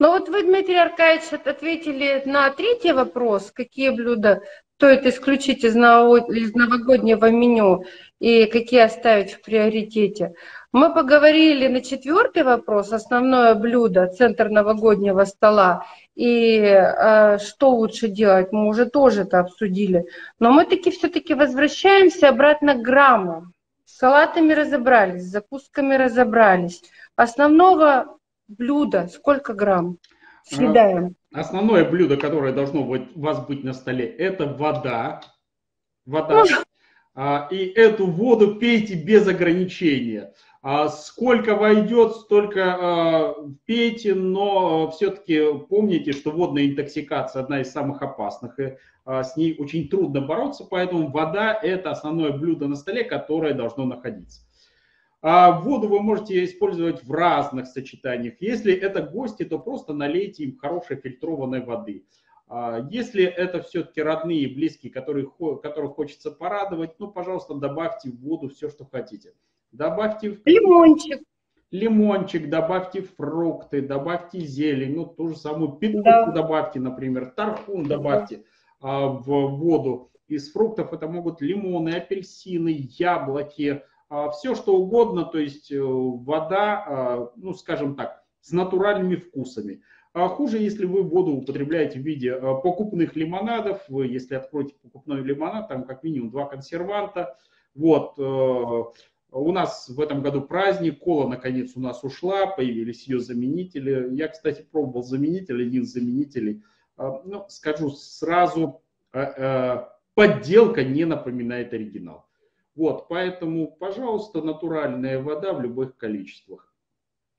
Ну 0.00 0.08
вот 0.08 0.28
вы, 0.28 0.42
Дмитрий 0.42 0.76
Аркадьевич, 0.76 1.32
ответили 1.32 2.22
на 2.26 2.50
третий 2.50 2.92
вопрос, 2.92 3.52
какие 3.52 3.90
блюда 3.90 4.42
стоит 4.76 5.06
исключить 5.06 5.62
из 5.62 5.76
новогоднего 5.76 7.30
меню 7.30 7.84
и 8.18 8.46
какие 8.46 8.80
оставить 8.80 9.34
в 9.34 9.42
приоритете. 9.42 10.34
Мы 10.72 10.92
поговорили 10.92 11.68
на 11.68 11.80
четвертый 11.80 12.42
вопрос, 12.42 12.92
основное 12.92 13.54
блюдо, 13.54 14.08
центр 14.08 14.48
новогоднего 14.48 15.24
стола, 15.26 15.86
и 16.16 16.56
э, 16.58 17.38
что 17.38 17.70
лучше 17.70 18.08
делать, 18.08 18.50
мы 18.50 18.66
уже 18.66 18.86
тоже 18.86 19.22
это 19.22 19.38
обсудили. 19.38 20.06
Но 20.40 20.50
мы 20.50 20.64
таки 20.64 20.90
все-таки 20.90 21.34
возвращаемся 21.34 22.30
обратно 22.30 22.74
к 22.74 22.82
грамму. 22.82 23.46
С 23.84 23.98
салатами 23.98 24.52
разобрались, 24.54 25.22
с 25.22 25.30
закусками 25.30 25.94
разобрались. 25.94 26.82
Основного 27.14 28.18
блюдо, 28.48 29.08
сколько 29.08 29.54
грамм? 29.54 29.98
Съедаем. 30.44 31.16
Основное 31.32 31.88
блюдо, 31.88 32.16
которое 32.16 32.52
должно 32.52 32.84
быть, 32.84 33.16
у 33.16 33.20
вас 33.20 33.44
быть 33.46 33.64
на 33.64 33.72
столе, 33.72 34.06
это 34.06 34.46
вода. 34.46 35.22
Вода. 36.04 36.44
А, 37.14 37.48
и 37.50 37.64
эту 37.64 38.06
воду 38.06 38.56
пейте 38.56 38.94
без 38.94 39.26
ограничения. 39.26 40.34
А, 40.62 40.88
сколько 40.88 41.54
войдет, 41.54 42.16
столько 42.16 42.74
а, 42.74 43.34
пейте, 43.64 44.14
но 44.14 44.90
все-таки 44.90 45.40
помните, 45.68 46.12
что 46.12 46.30
водная 46.30 46.66
интоксикация 46.66 47.42
одна 47.42 47.60
из 47.60 47.72
самых 47.72 48.02
опасных, 48.02 48.58
и 48.58 48.76
с 49.06 49.36
ней 49.36 49.54
очень 49.58 49.90
трудно 49.90 50.22
бороться, 50.22 50.64
поэтому 50.64 51.10
вода– 51.10 51.52
это 51.62 51.90
основное 51.90 52.32
блюдо 52.32 52.68
на 52.68 52.74
столе, 52.74 53.04
которое 53.04 53.52
должно 53.52 53.84
находиться. 53.84 54.40
А 55.26 55.58
воду 55.58 55.88
вы 55.88 56.02
можете 56.02 56.44
использовать 56.44 57.02
в 57.02 57.10
разных 57.10 57.66
сочетаниях. 57.66 58.34
Если 58.40 58.74
это 58.74 59.00
гости, 59.00 59.42
то 59.42 59.58
просто 59.58 59.94
налейте 59.94 60.44
им 60.44 60.58
хорошей 60.58 60.96
фильтрованной 60.96 61.64
воды. 61.64 62.04
А 62.46 62.86
если 62.90 63.24
это 63.24 63.62
все-таки 63.62 64.02
родные 64.02 64.40
и 64.40 64.54
близкие, 64.54 64.92
которые, 64.92 65.26
которых 65.62 65.92
хочется 65.92 66.30
порадовать, 66.30 66.98
ну, 66.98 67.10
пожалуйста, 67.10 67.54
добавьте 67.54 68.10
в 68.10 68.20
воду 68.20 68.50
все, 68.50 68.68
что 68.68 68.84
хотите. 68.84 69.32
Добавьте 69.72 70.38
лимончик. 70.44 71.22
Лимончик, 71.70 72.50
добавьте 72.50 73.00
фрукты, 73.00 73.80
добавьте 73.80 74.40
зелень, 74.40 74.94
ну, 74.94 75.06
ту 75.06 75.28
же 75.28 75.36
самую 75.36 75.72
петрушку 75.72 76.02
да. 76.04 76.32
добавьте, 76.32 76.80
например, 76.80 77.32
тархун 77.34 77.84
добавьте 77.84 78.44
да. 78.82 79.08
в 79.08 79.24
воду. 79.24 80.10
Из 80.28 80.52
фруктов 80.52 80.92
это 80.92 81.08
могут 81.08 81.40
лимоны, 81.40 81.94
апельсины, 81.96 82.90
яблоки, 82.98 83.70
а, 83.70 83.93
все 84.32 84.54
что 84.54 84.76
угодно, 84.76 85.24
то 85.24 85.38
есть 85.38 85.72
э, 85.72 85.80
вода, 85.80 86.84
а, 86.86 87.32
ну 87.36 87.54
скажем 87.54 87.96
так, 87.96 88.22
с 88.40 88.52
натуральными 88.52 89.16
вкусами. 89.16 89.82
А 90.12 90.28
хуже, 90.28 90.58
если 90.58 90.84
вы 90.84 91.02
воду 91.02 91.32
употребляете 91.32 91.98
в 91.98 92.02
виде 92.02 92.32
а, 92.32 92.54
покупных 92.54 93.16
лимонадов, 93.16 93.82
вы, 93.88 94.06
если 94.06 94.34
откроете 94.34 94.74
покупной 94.82 95.22
лимонад, 95.22 95.68
там 95.68 95.84
как 95.84 96.02
минимум 96.02 96.30
два 96.30 96.46
консерванта. 96.46 97.36
Вот, 97.74 98.14
э, 98.18 98.82
у 99.32 99.52
нас 99.52 99.88
в 99.88 100.00
этом 100.00 100.22
году 100.22 100.42
праздник, 100.42 101.00
кола 101.00 101.28
наконец 101.28 101.72
у 101.74 101.80
нас 101.80 102.04
ушла, 102.04 102.46
появились 102.46 103.08
ее 103.08 103.18
заменители. 103.18 104.14
Я, 104.14 104.28
кстати, 104.28 104.62
пробовал 104.70 105.02
заменитель, 105.02 105.66
один 105.66 105.82
из 105.82 105.92
заменителей. 105.92 106.62
Ну, 106.96 107.44
скажу 107.48 107.90
сразу, 107.90 108.80
подделка 109.10 110.84
не 110.84 111.04
напоминает 111.04 111.72
оригинал. 111.72 112.28
Вот, 112.74 113.08
поэтому, 113.08 113.68
пожалуйста, 113.68 114.42
натуральная 114.42 115.22
вода 115.22 115.52
в 115.52 115.60
любых 115.60 115.96
количествах. 115.96 116.74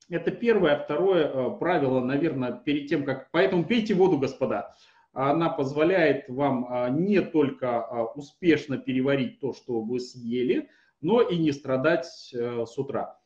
Это 0.09 0.31
первое. 0.31 0.77
Второе 0.77 1.25
э, 1.25 1.57
правило, 1.57 1.99
наверное, 1.99 2.51
перед 2.53 2.87
тем, 2.87 3.03
как... 3.05 3.29
Поэтому 3.31 3.65
пейте 3.65 3.95
воду, 3.95 4.17
господа. 4.17 4.75
Она 5.13 5.49
позволяет 5.49 6.29
вам 6.29 6.67
э, 6.69 6.89
не 6.91 7.21
только 7.21 7.65
э, 7.65 8.01
успешно 8.15 8.77
переварить 8.77 9.39
то, 9.39 9.53
что 9.53 9.81
вы 9.81 9.99
съели, 9.99 10.69
но 11.01 11.21
и 11.21 11.37
не 11.37 11.51
страдать 11.51 12.05
с 12.05 12.77
утра. 12.77 13.19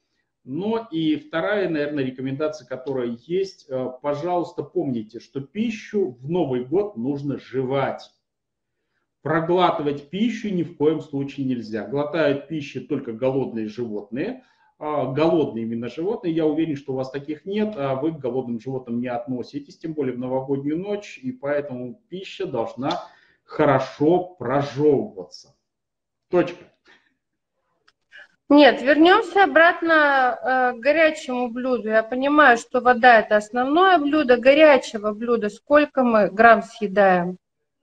Но 0.43 0.87
и 0.89 1.15
вторая, 1.17 1.69
наверное, 1.69 2.03
рекомендация, 2.03 2.67
которая 2.67 3.17
есть, 3.25 3.69
пожалуйста, 4.01 4.63
помните, 4.63 5.19
что 5.19 5.39
пищу 5.39 6.17
в 6.19 6.29
Новый 6.29 6.65
год 6.65 6.97
нужно 6.97 7.37
жевать. 7.37 8.09
Проглатывать 9.21 10.09
пищу 10.09 10.49
ни 10.49 10.63
в 10.63 10.77
коем 10.77 11.01
случае 11.01 11.45
нельзя. 11.45 11.85
Глотают 11.85 12.47
пищу 12.47 12.87
только 12.87 13.11
голодные 13.11 13.67
животные. 13.67 14.43
А 14.79 15.11
голодные 15.11 15.65
именно 15.65 15.89
животные. 15.89 16.33
Я 16.33 16.45
уверен, 16.45 16.77
что 16.77 16.93
у 16.93 16.95
вас 16.95 17.11
таких 17.11 17.45
нет, 17.45 17.73
а 17.75 17.95
вы 17.95 18.13
к 18.13 18.19
голодным 18.19 18.61
животным 18.61 19.01
не 19.01 19.07
относитесь, 19.09 19.77
тем 19.77 19.93
более 19.93 20.15
в 20.15 20.19
новогоднюю 20.19 20.79
ночь, 20.79 21.19
и 21.21 21.33
поэтому 21.33 22.01
пища 22.07 22.45
должна 22.45 22.91
хорошо 23.43 24.35
прожевываться. 24.39 25.53
Точка. 26.29 26.63
Нет, 28.47 28.81
вернемся 28.81 29.43
обратно 29.43 30.71
э, 30.73 30.77
к 30.77 30.79
горячему 30.79 31.49
блюду. 31.49 31.89
Я 31.89 32.01
понимаю, 32.01 32.57
что 32.57 32.79
вода 32.79 33.19
это 33.19 33.35
основное 33.35 33.97
блюдо. 33.97 34.37
Горячего 34.37 35.11
блюда 35.11 35.49
сколько 35.49 36.03
мы 36.03 36.31
грамм 36.31 36.63
съедаем? 36.63 37.37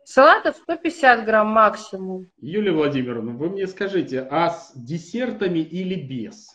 Салатов 0.09 0.55
150 0.59 1.25
грамм 1.25 1.49
максимум. 1.49 2.31
Юлия 2.41 2.71
Владимировна, 2.71 3.33
вы 3.33 3.51
мне 3.51 3.67
скажите, 3.67 4.21
а 4.31 4.51
с 4.51 4.71
десертами 4.77 5.59
или 5.59 5.97
без? 5.97 6.47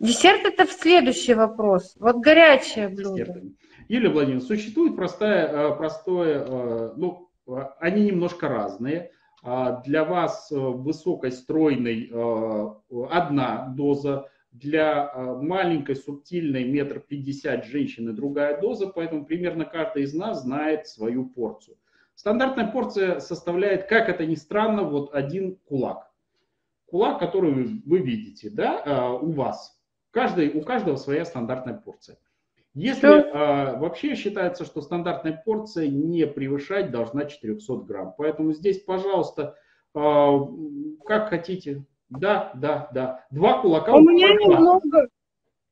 Десерт 0.00 0.44
это 0.44 0.66
в 0.66 0.72
следующий 0.72 1.34
вопрос. 1.34 1.94
Вот 2.00 2.16
горячее 2.16 2.88
блюдо. 2.88 3.14
Десертами. 3.14 3.54
Юлия 3.86 4.08
Владимировна, 4.08 4.44
существует 4.44 4.96
простая, 4.96 5.46
э, 5.46 5.76
простое, 5.76 6.44
э, 6.44 6.92
ну, 6.96 7.30
они 7.78 8.06
немножко 8.06 8.48
разные. 8.48 9.12
А 9.44 9.80
для 9.82 10.04
вас 10.04 10.50
э, 10.50 10.56
высокой, 10.56 11.30
стройной 11.30 12.10
одна 13.10 13.72
доза, 13.76 14.28
для 14.50 15.14
маленькой, 15.40 15.94
субтильной, 15.94 16.64
метр 16.64 16.98
пятьдесят 16.98 17.64
женщины 17.64 18.12
другая 18.12 18.60
доза, 18.60 18.88
поэтому 18.88 19.24
примерно 19.24 19.64
каждый 19.64 20.02
из 20.02 20.14
нас 20.14 20.42
знает 20.42 20.88
свою 20.88 21.26
порцию. 21.26 21.76
Стандартная 22.14 22.66
порция 22.70 23.20
составляет, 23.20 23.88
как 23.88 24.08
это 24.08 24.26
ни 24.26 24.34
странно, 24.34 24.82
вот 24.82 25.14
один 25.14 25.56
кулак. 25.64 26.10
Кулак, 26.86 27.18
который 27.18 27.52
вы 27.84 27.98
видите, 27.98 28.50
да, 28.50 28.82
а, 28.84 29.12
у 29.14 29.32
вас. 29.32 29.80
Каждый, 30.10 30.50
у 30.50 30.62
каждого 30.62 30.96
своя 30.96 31.24
стандартная 31.24 31.74
порция. 31.74 32.18
Если 32.74 33.06
а, 33.06 33.76
вообще 33.76 34.14
считается, 34.14 34.64
что 34.64 34.80
стандартная 34.82 35.42
порция 35.44 35.88
не 35.88 36.26
превышать 36.26 36.90
должна 36.90 37.24
400 37.24 37.76
грамм. 37.78 38.14
Поэтому 38.16 38.52
здесь, 38.52 38.80
пожалуйста, 38.82 39.56
а, 39.94 40.38
как 41.04 41.28
хотите. 41.28 41.84
Да, 42.08 42.52
да, 42.54 42.88
да. 42.92 43.24
Два 43.30 43.60
кулака. 43.60 43.92
У 43.92 44.00
меня 44.00 44.28
немного, 44.34 45.08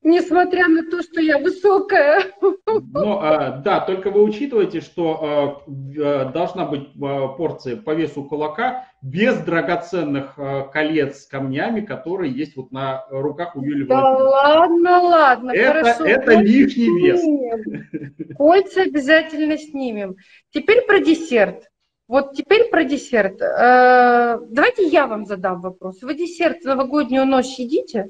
несмотря 0.03 0.67
на 0.67 0.83
то, 0.83 1.01
что 1.01 1.21
я 1.21 1.37
высокая. 1.37 2.23
Ну, 2.41 3.19
а, 3.19 3.57
да, 3.57 3.79
только 3.81 4.11
вы 4.11 4.23
учитываете, 4.23 4.81
что 4.81 5.63
а, 5.67 6.25
должна 6.31 6.65
быть 6.65 6.89
порция 7.37 7.77
по 7.77 7.93
весу 7.93 8.23
кулака 8.23 8.87
без 9.01 9.37
драгоценных 9.39 10.37
колец 10.71 11.23
с 11.23 11.27
камнями, 11.27 11.81
которые 11.81 12.31
есть 12.31 12.55
вот 12.55 12.71
на 12.71 13.05
руках 13.09 13.55
у 13.55 13.61
Юлии 13.61 13.85
Да 13.85 13.99
ладно, 13.99 15.01
ладно, 15.01 15.51
это, 15.51 15.83
хорошо. 15.83 16.05
Это 16.05 16.33
лишний 16.35 17.01
вес. 17.01 18.37
Кольца 18.37 18.83
обязательно 18.83 19.57
снимем. 19.57 20.15
Теперь 20.51 20.85
про 20.85 20.99
десерт. 20.99 21.71
Вот 22.11 22.33
теперь 22.33 22.69
про 22.69 22.83
десерт. 22.83 23.41
Э, 23.41 24.37
давайте 24.49 24.85
я 24.85 25.07
вам 25.07 25.25
задам 25.25 25.61
вопрос. 25.61 26.01
Вы 26.01 26.15
десерт 26.15 26.61
новогоднюю 26.65 27.25
ночь 27.25 27.57
едите? 27.57 28.09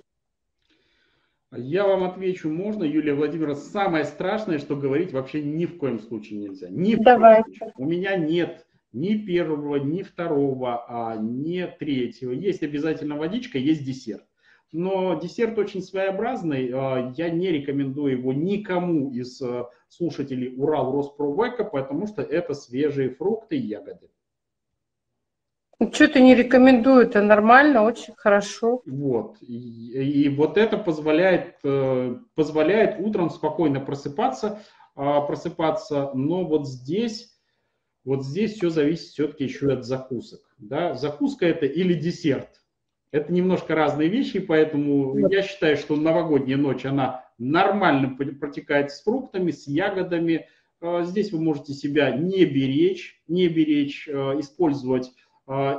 Я 1.54 1.86
вам 1.86 2.06
отвечу, 2.06 2.50
можно, 2.50 2.84
Юлия 2.84 3.14
Владимировна. 3.14 3.56
Самое 3.56 4.06
страшное, 4.06 4.58
что 4.58 4.78
говорить 4.78 5.12
вообще 5.12 5.42
ни 5.42 5.66
в 5.66 5.78
коем 5.78 6.00
случае 6.00 6.40
нельзя. 6.40 6.70
Ни 6.70 6.96
в 6.96 7.02
Давайте. 7.04 7.44
коем 7.44 7.56
случае. 7.56 7.74
У 7.78 7.86
меня 7.86 8.16
нет 8.16 8.66
ни 8.94 9.16
первого, 9.16 9.76
ни 9.78 10.02
второго, 10.02 10.86
а 10.88 11.18
ни 11.18 11.66
третьего. 11.78 12.32
Есть 12.32 12.64
обязательно 12.64 13.18
водичка, 13.18 13.58
есть 13.58 13.84
десерт. 13.84 14.24
Но 14.72 15.20
десерт 15.20 15.58
очень 15.58 15.82
своеобразный. 15.82 16.72
А, 16.74 17.14
я 17.18 17.30
не 17.30 17.50
рекомендую 17.50 18.20
его 18.20 18.32
никому 18.32 19.12
из 19.12 19.42
а, 19.42 19.70
слушателей 19.90 20.54
Урал 20.56 20.94
Роспровека, 20.94 21.66
потому 21.66 22.08
что 22.08 22.22
это 22.22 22.54
свежие 22.54 23.10
фрукты 23.10 23.58
и 23.58 23.62
ягоды. 23.68 24.10
Что-то 25.92 26.20
не 26.20 26.36
рекомендую, 26.36 27.06
это 27.06 27.24
нормально, 27.24 27.84
очень 27.84 28.14
хорошо. 28.16 28.84
Вот. 28.86 29.38
И, 29.42 30.26
и 30.26 30.30
вот 30.30 30.58
это 30.58 30.78
позволяет, 30.78 31.56
э, 31.64 32.18
позволяет 32.36 33.00
утром 33.00 33.32
спокойно 33.32 33.80
просыпаться, 33.80 34.62
а, 34.96 35.22
просыпаться, 35.22 36.12
но 36.14 36.46
вот 36.46 36.68
здесь, 36.68 37.32
вот 38.04 38.24
здесь 38.24 38.54
все 38.54 38.70
зависит 38.70 39.08
все-таки 39.08 39.46
еще 39.46 39.74
от 39.74 39.86
закусок. 39.86 40.42
Да? 40.60 40.94
Закуска 40.94 41.48
это 41.48 41.66
или 41.66 41.94
десерт. 41.94 42.62
Это 43.12 43.34
немножко 43.34 43.74
разные 43.74 44.08
вещи, 44.08 44.40
поэтому 44.40 45.14
вот. 45.14 45.32
я 45.32 45.42
считаю, 45.42 45.78
что 45.78 45.96
новогодняя 45.96 46.58
ночь, 46.58 46.86
она 46.86 47.26
нормально 47.40 48.16
протекает 48.16 48.92
с 48.92 49.02
фруктами, 49.02 49.50
с 49.50 49.68
ягодами. 49.68 50.48
А, 50.80 51.04
здесь 51.04 51.32
вы 51.32 51.42
можете 51.42 51.74
себя 51.74 52.12
не 52.12 52.46
беречь, 52.46 53.20
не 53.28 53.48
беречь, 53.48 54.08
э, 54.08 54.40
использовать 54.40 55.12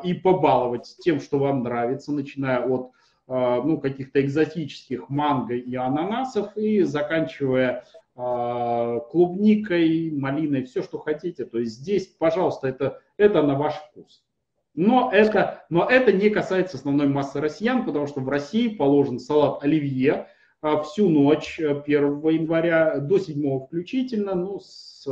и 0.04 0.14
побаловать 0.14 0.96
тем, 1.00 1.20
что 1.20 1.38
вам 1.38 1.62
нравится, 1.62 2.12
начиная 2.12 2.66
от 2.66 2.92
а, 3.28 3.62
ну, 3.62 3.80
каких-то 3.80 4.20
экзотических 4.20 5.08
манго 5.08 5.54
и 5.54 5.74
ананасов 5.74 6.56
и 6.56 6.82
заканчивая 6.82 7.84
а, 8.14 8.98
клубникой, 8.98 10.10
малиной, 10.10 10.64
все, 10.64 10.82
что 10.82 10.98
хотите. 10.98 11.44
То 11.44 11.58
есть 11.58 11.76
здесь, 11.76 12.06
пожалуйста, 12.06 12.68
это, 12.68 13.00
это 13.16 13.42
на 13.42 13.54
ваш 13.54 13.74
вкус. 13.74 14.22
Но 14.74 15.10
это, 15.12 15.64
но 15.70 15.88
это 15.88 16.12
не 16.12 16.30
касается 16.30 16.76
основной 16.76 17.06
массы 17.06 17.40
россиян, 17.40 17.84
потому 17.84 18.06
что 18.06 18.20
в 18.20 18.28
России 18.28 18.68
положен 18.68 19.18
салат 19.18 19.62
оливье 19.62 20.28
всю 20.84 21.08
ночь 21.08 21.58
1 21.58 21.86
января 22.28 22.98
до 22.98 23.18
7 23.18 23.66
включительно, 23.66 24.34
ну, 24.34 24.60
с 24.60 25.06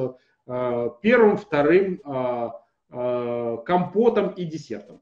первым, 1.02 1.36
вторым 1.36 2.00
Э, 2.04 2.48
компотом 2.90 4.30
и 4.30 4.44
десертом. 4.44 5.00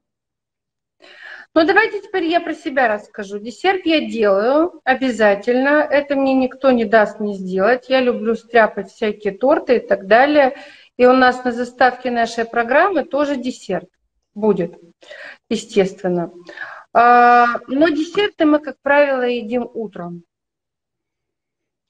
Ну, 1.55 1.67
давайте 1.67 2.03
теперь 2.03 2.25
я 2.25 2.41
про 2.41 2.55
себя 2.55 2.89
расскажу. 2.89 3.39
Десерт 3.39 3.87
я 3.87 4.07
делаю 4.07 4.81
обязательно. 4.85 5.87
Это 5.91 6.15
мне 6.15 6.35
никто 6.35 6.71
не 6.71 6.85
даст 6.85 7.21
не 7.21 7.35
сделать. 7.35 7.89
Я 7.89 8.01
люблю 8.01 8.35
стряпать 8.35 8.93
всякие 8.93 9.37
торты 9.37 9.77
и 9.77 9.81
так 9.81 10.07
далее. 10.07 10.55
И 10.97 11.07
у 11.07 11.13
нас 11.15 11.43
на 11.45 11.53
заставке 11.53 12.11
нашей 12.11 12.45
программы 12.45 13.05
тоже 13.05 13.37
десерт 13.37 13.89
будет, 14.35 14.79
естественно. 15.49 16.33
А, 16.93 17.61
но 17.67 17.89
десерты 17.89 18.45
мы, 18.45 18.59
как 18.59 18.77
правило, 18.83 19.23
едим 19.23 19.69
утром 19.73 20.25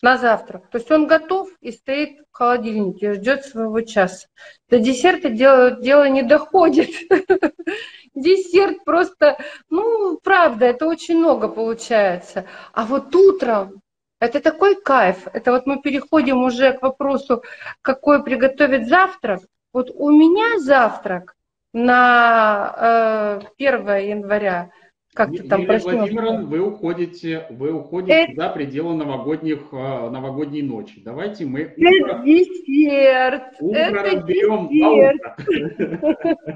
на 0.02 0.16
завтрак. 0.16 0.68
То 0.70 0.78
есть 0.78 0.90
он 0.90 1.06
готов 1.06 1.48
и 1.60 1.72
стоит 1.72 2.20
в 2.30 2.36
холодильнике, 2.36 3.14
ждет 3.14 3.44
своего 3.44 3.80
часа. 3.80 4.28
До 4.68 4.78
десерта 4.78 5.30
дело, 5.30 5.72
дело 5.72 6.08
не 6.08 6.22
доходит. 6.22 6.90
Десерт 8.14 8.84
просто, 8.84 9.38
ну, 9.70 10.18
правда, 10.22 10.66
это 10.66 10.86
очень 10.86 11.18
много 11.18 11.48
получается. 11.48 12.46
А 12.72 12.84
вот 12.84 13.14
утром 13.14 13.80
это 14.20 14.40
такой 14.40 14.80
кайф. 14.80 15.28
Это 15.32 15.52
вот 15.52 15.66
мы 15.66 15.80
переходим 15.80 16.42
уже 16.42 16.72
к 16.72 16.82
вопросу, 16.82 17.42
какой 17.82 18.22
приготовить 18.24 18.88
завтрак. 18.88 19.40
Вот 19.72 19.90
у 19.94 20.10
меня 20.10 20.58
завтрак 20.58 21.36
на 21.72 23.40
э, 23.40 23.64
1 23.64 23.86
января– 24.08 24.70
как 25.18 25.32
ты 25.32 25.42
там 25.42 25.66
Владимировна, 25.66 26.44
вы 26.44 26.60
уходите, 26.60 27.48
вы 27.50 27.72
уходите 27.72 28.22
это... 28.22 28.34
за 28.34 28.48
пределы 28.50 28.94
новогодних, 28.94 29.58
а, 29.72 30.08
новогодней 30.10 30.62
ночи. 30.62 31.02
Давайте 31.04 31.44
мы 31.44 31.74
утро, 31.76 32.22
десерт. 32.24 33.56
утро 33.58 33.76
это 33.76 34.16
разберем 34.16 34.68
десерт. 34.68 36.38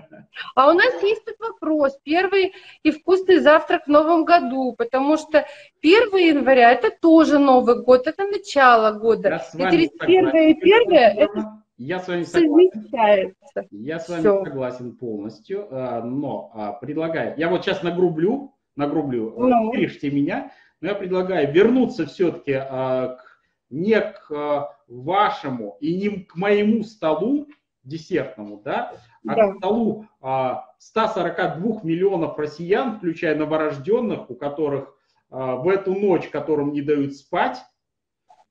А 0.55 0.71
у 0.71 0.75
нас 0.75 1.03
есть 1.03 1.25
тут 1.25 1.35
вопрос. 1.41 1.99
Первый 2.05 2.55
и 2.85 2.91
вкусный 2.91 3.39
завтрак 3.41 3.83
в 3.87 3.91
новом 3.91 4.25
году, 4.25 4.75
потому 4.79 5.17
что 5.17 5.45
1 5.83 6.17
января 6.17 6.71
это 6.71 6.91
тоже 6.91 7.39
Новый 7.39 7.83
год, 7.83 8.07
это 8.07 8.25
начало 8.25 8.97
года. 8.97 9.43
И 9.55 9.59
31 9.59 10.29
и 10.29 10.53
1 10.53 10.93
это 10.93 11.63
я 11.85 11.99
с 11.99 12.07
вами 12.07 12.23
согласен. 12.23 13.35
Я 13.71 13.99
с 13.99 14.09
вами 14.09 14.21
Все. 14.21 14.45
согласен 14.45 14.97
полностью, 14.97 15.67
а, 15.71 16.03
но 16.03 16.51
а, 16.55 16.73
предлагаю, 16.75 17.35
я 17.37 17.49
вот 17.49 17.65
сейчас 17.65 17.83
нагрублю, 17.83 18.52
нагрублю, 18.77 19.35
ну. 19.37 19.70
вырежьте 19.70 20.11
меня, 20.11 20.53
но 20.81 20.89
я 20.89 20.95
предлагаю 20.95 21.53
вернуться 21.53 22.07
все-таки 22.07 22.53
а, 22.53 23.16
к, 23.16 23.39
не 23.70 24.01
к 24.01 24.77
вашему 24.89 25.77
и 25.81 25.97
не 25.97 26.25
к 26.25 26.37
моему 26.37 26.83
столу 26.83 27.49
десертному, 27.85 28.61
да, 28.62 28.95
а 29.27 29.35
да. 29.35 29.53
к 29.53 29.57
столу 29.57 30.07
142 30.79 31.81
миллионов 31.83 32.39
россиян, 32.39 32.97
включая 32.97 33.37
новорожденных, 33.37 34.31
у 34.31 34.35
которых 34.35 34.95
в 35.31 35.68
эту 35.68 35.95
ночь, 35.95 36.29
которым 36.29 36.73
не 36.73 36.83
дают 36.83 37.14
спать, 37.14 37.59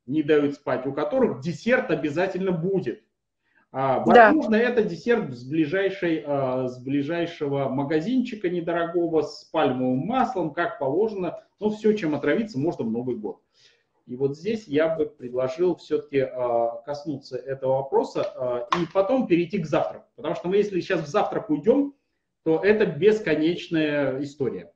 не 0.05 0.23
дают 0.23 0.55
спать, 0.55 0.85
у 0.85 0.93
которых 0.93 1.41
десерт 1.41 1.91
обязательно 1.91 2.51
будет. 2.51 3.03
А, 3.71 3.99
возможно, 3.99 4.51
да. 4.51 4.59
это 4.59 4.83
десерт 4.83 5.33
с, 5.33 5.43
ближайшей, 5.43 6.23
а, 6.25 6.67
с 6.67 6.77
ближайшего 6.77 7.69
магазинчика 7.69 8.49
недорогого, 8.49 9.21
с 9.21 9.45
пальмовым 9.45 9.99
маслом, 9.99 10.53
как 10.53 10.77
положено. 10.77 11.41
Но 11.59 11.69
все, 11.69 11.93
чем 11.93 12.13
отравиться, 12.13 12.59
можно 12.59 12.83
в 12.83 12.91
Новый 12.91 13.15
год. 13.15 13.39
И 14.07 14.15
вот 14.15 14.37
здесь 14.37 14.67
я 14.67 14.93
бы 14.93 15.05
предложил 15.05 15.75
все-таки 15.77 16.19
а, 16.19 16.81
коснуться 16.85 17.37
этого 17.37 17.77
вопроса 17.77 18.67
и 18.77 18.85
потом 18.93 19.25
перейти 19.27 19.59
к 19.59 19.65
завтраку. 19.65 20.05
Потому 20.15 20.35
что 20.35 20.49
мы, 20.49 20.57
если 20.57 20.81
сейчас 20.81 21.01
в 21.01 21.07
завтрак 21.07 21.49
уйдем, 21.49 21.93
то 22.43 22.59
это 22.59 22.85
бесконечная 22.85 24.21
история. 24.21 24.73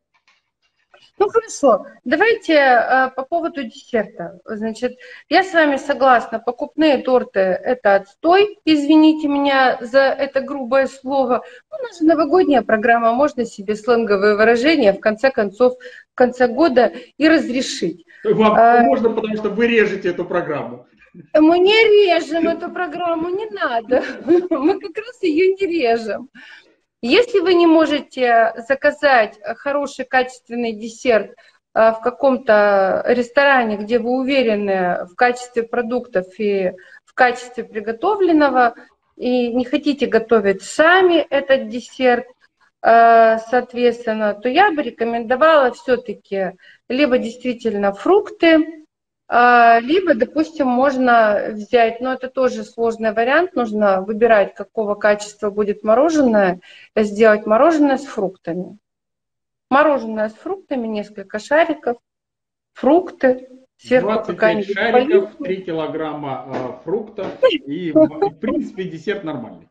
Ну 1.17 1.29
хорошо, 1.29 1.85
давайте 2.03 2.53
э, 2.53 3.09
по 3.15 3.23
поводу 3.23 3.63
десерта. 3.63 4.39
Значит, 4.45 4.97
я 5.29 5.43
с 5.43 5.53
вами 5.53 5.77
согласна, 5.77 6.39
покупные 6.39 6.97
торты– 6.97 7.39
это 7.39 7.95
отстой, 7.95 8.59
извините 8.65 9.27
меня 9.27 9.77
за 9.81 9.99
это 9.99 10.41
грубое 10.41 10.87
слово. 10.87 11.43
У 11.71 11.83
нас 11.83 11.99
же 11.99 12.05
новогодняя 12.05 12.61
программа, 12.61 13.13
можно 13.13 13.45
себе 13.45 13.75
сленговые 13.75 14.35
выражения 14.35 14.93
в 14.93 14.99
конце 14.99 15.31
концов, 15.31 15.73
в 16.11 16.15
конце 16.15 16.47
года 16.47 16.91
и 17.17 17.29
разрешить. 17.29 18.05
Вам 18.23 18.53
а, 18.55 18.81
можно, 18.81 19.09
потому 19.09 19.35
что 19.37 19.49
вы 19.49 19.67
режете 19.67 20.09
эту 20.09 20.25
программу. 20.25 20.87
Мы 21.33 21.59
не 21.59 21.71
режем 21.71 22.47
эту 22.47 22.69
программу, 22.69 23.29
не 23.29 23.45
надо. 23.49 24.03
Мы 24.49 24.79
как 24.79 24.97
раз 24.97 25.21
ее 25.21 25.55
не 25.55 25.65
режем. 25.65 26.29
Если 27.07 27.37
вы 27.39 27.53
не 27.53 27.67
можете 27.67 28.55
заказать 28.67 29.37
хороший 29.57 30.05
качественный 30.05 30.73
десерт 30.73 31.35
э, 31.75 31.91
в 31.91 31.99
каком-то 32.01 33.03
ресторане, 33.05 33.77
где 33.77 33.99
вы 33.99 34.09
уверены 34.21 35.05
в 35.05 35.13
качестве 35.13 35.61
продуктов 35.61 36.25
и 36.39 36.71
в 37.05 37.13
качестве 37.13 37.63
приготовленного, 37.63 38.73
и 39.17 39.53
не 39.53 39.65
хотите 39.65 40.07
готовить 40.07 40.63
сами 40.63 41.17
этот 41.29 41.69
десерт, 41.69 42.25
э, 42.81 43.37
соответственно, 43.51 44.33
то 44.33 44.49
я 44.49 44.71
бы 44.71 44.81
рекомендовала 44.81 45.73
все-таки 45.73 46.53
либо 46.89 47.19
действительно 47.19 47.93
фрукты, 47.93 48.55
а, 48.55 48.84
либо, 49.27 50.13
допустим, 50.13 50.67
можно 50.67 51.47
взять, 51.51 51.99
но 51.99 52.13
это 52.13 52.29
тоже 52.29 52.63
сложный 52.63 53.11
вариант, 53.11 53.55
нужно 53.55 54.01
выбирать, 54.01 54.53
какого 54.53 54.93
качества 54.93 55.49
будет 55.49 55.83
мороженое, 55.83 56.59
сделать 56.95 57.47
мороженое 57.47 57.97
с 57.97 58.05
фруктами. 58.05 58.77
Мороженое 59.71 60.29
с 60.29 60.33
фруктами, 60.33 60.85
несколько 60.85 61.39
шариков, 61.39 61.97
фрукты, 62.73 63.49
Сверху 63.77 64.07
25 64.07 64.71
шариков, 64.71 65.35
3 65.37 65.61
килограмма 65.63 66.45
э, 66.47 66.83
фруктов 66.83 67.27
и, 67.51 67.91
в 67.91 68.39
принципе, 68.39 68.85
десерт 68.85 69.23
нормальный. 69.23 69.69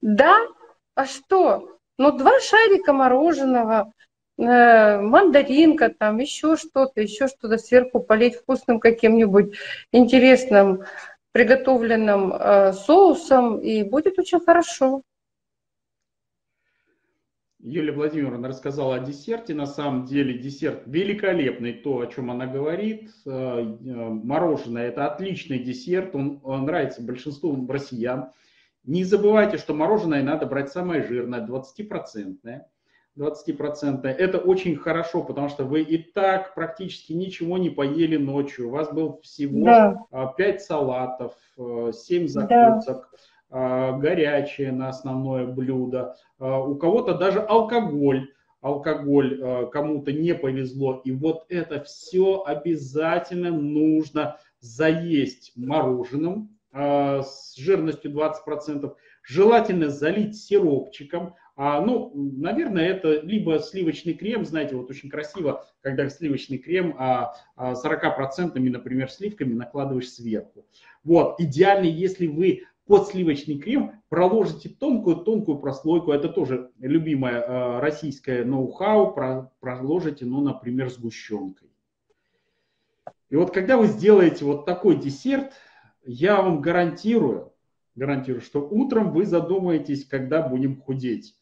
Да, 0.00 0.46
а 0.94 1.06
что? 1.06 1.78
Ну, 1.98 2.16
два 2.16 2.38
шарика 2.40 2.92
мороженого, 2.92 3.92
мандаринка, 4.36 5.90
там 5.90 6.18
еще 6.18 6.56
что-то, 6.56 7.00
еще 7.00 7.28
что-то 7.28 7.58
сверху 7.58 8.00
полить 8.00 8.34
вкусным 8.36 8.80
каким-нибудь 8.80 9.54
интересным 9.92 10.84
приготовленным 11.34 12.32
э, 12.32 12.72
соусом, 12.72 13.58
и 13.58 13.82
будет 13.82 14.18
очень 14.20 14.38
хорошо. 14.38 15.02
Юлия 17.58 17.90
Владимировна 17.90 18.46
рассказала 18.46 18.94
о 18.94 18.98
десерте. 19.00 19.52
На 19.52 19.66
самом 19.66 20.04
деле 20.04 20.38
десерт 20.38 20.82
великолепный, 20.86 21.72
то, 21.72 21.98
о 21.98 22.06
чем 22.06 22.30
она 22.30 22.46
говорит. 22.46 23.10
Э, 23.26 23.30
э, 23.30 23.64
мороженое– 23.64 24.86
это 24.88 25.06
отличный 25.06 25.58
десерт, 25.58 26.14
он 26.14 26.40
нравится 26.44 27.02
большинству 27.02 27.66
россиян. 27.68 28.30
Не 28.84 29.02
забывайте, 29.02 29.58
что 29.58 29.74
мороженое 29.74 30.22
надо 30.22 30.46
брать 30.46 30.70
самое 30.70 31.02
жирное, 31.02 31.44
20-процентное. 31.44 32.66
20%. 33.18 34.06
Это 34.06 34.38
очень 34.38 34.76
хорошо, 34.76 35.22
потому 35.22 35.48
что 35.48 35.64
вы 35.64 35.82
и 35.82 35.98
так 35.98 36.54
практически 36.54 37.12
ничего 37.12 37.58
не 37.58 37.70
поели 37.70 38.16
ночью. 38.16 38.68
У 38.68 38.72
вас 38.72 38.92
был 38.92 39.20
всего 39.22 39.64
да. 39.64 40.34
5 40.36 40.62
салатов, 40.62 41.32
7 41.56 42.28
закусок. 42.28 43.08
Да 43.12 43.18
а, 43.56 43.92
горячее 43.92 44.72
на 44.72 44.88
основное 44.88 45.46
блюдо, 45.46 46.16
а, 46.40 46.60
у 46.60 46.74
кого-то 46.74 47.14
даже 47.14 47.38
алкоголь, 47.38 48.32
алкоголь 48.60 49.40
а, 49.40 49.66
кому-то 49.66 50.12
не 50.12 50.34
повезло. 50.34 51.00
И 51.04 51.12
вот 51.12 51.44
это 51.48 51.80
все 51.84 52.42
обязательно 52.44 53.52
нужно 53.52 54.38
заесть 54.58 55.52
мороженым 55.54 56.50
с 56.72 57.54
жирностью 57.56 58.10
20%, 58.10 58.92
желательно 59.22 59.90
залить 59.90 60.36
сиропчиком, 60.36 61.36
а, 61.56 61.80
ну, 61.80 62.12
наверное, 62.14 62.88
это 62.88 63.20
либо 63.20 63.58
сливочный 63.60 64.14
крем, 64.14 64.44
знаете, 64.44 64.74
вот 64.74 64.90
очень 64.90 65.08
красиво, 65.08 65.64
когда 65.82 66.08
сливочный 66.08 66.58
крем 66.58 66.96
а, 66.98 67.34
а 67.56 67.74
40%, 67.74 68.58
например, 68.58 69.10
сливками 69.10 69.54
накладываешь 69.54 70.10
сверху. 70.10 70.66
Вот, 71.04 71.38
идеально, 71.40 71.86
если 71.86 72.26
вы 72.26 72.64
под 72.86 73.08
сливочный 73.08 73.58
крем 73.58 74.02
проложите 74.08 74.68
тонкую-тонкую 74.68 75.58
прослойку. 75.58 76.12
Это 76.12 76.28
тоже 76.28 76.70
любимое 76.78 77.40
э, 77.40 77.80
российское 77.80 78.44
ноу-хау. 78.44 79.14
Про, 79.14 79.50
проложите, 79.60 80.26
ну, 80.26 80.40
например, 80.40 80.90
сгущенкой. 80.90 81.70
И 83.30 83.36
вот 83.36 83.52
когда 83.52 83.76
вы 83.76 83.86
сделаете 83.86 84.44
вот 84.44 84.66
такой 84.66 84.96
десерт, 84.96 85.52
я 86.04 86.42
вам 86.42 86.60
гарантирую, 86.60 87.52
гарантирую, 87.94 88.42
что 88.42 88.60
утром 88.60 89.12
вы 89.12 89.24
задумаетесь, 89.24 90.04
когда 90.04 90.46
будем 90.46 90.80
худеть. 90.80 91.34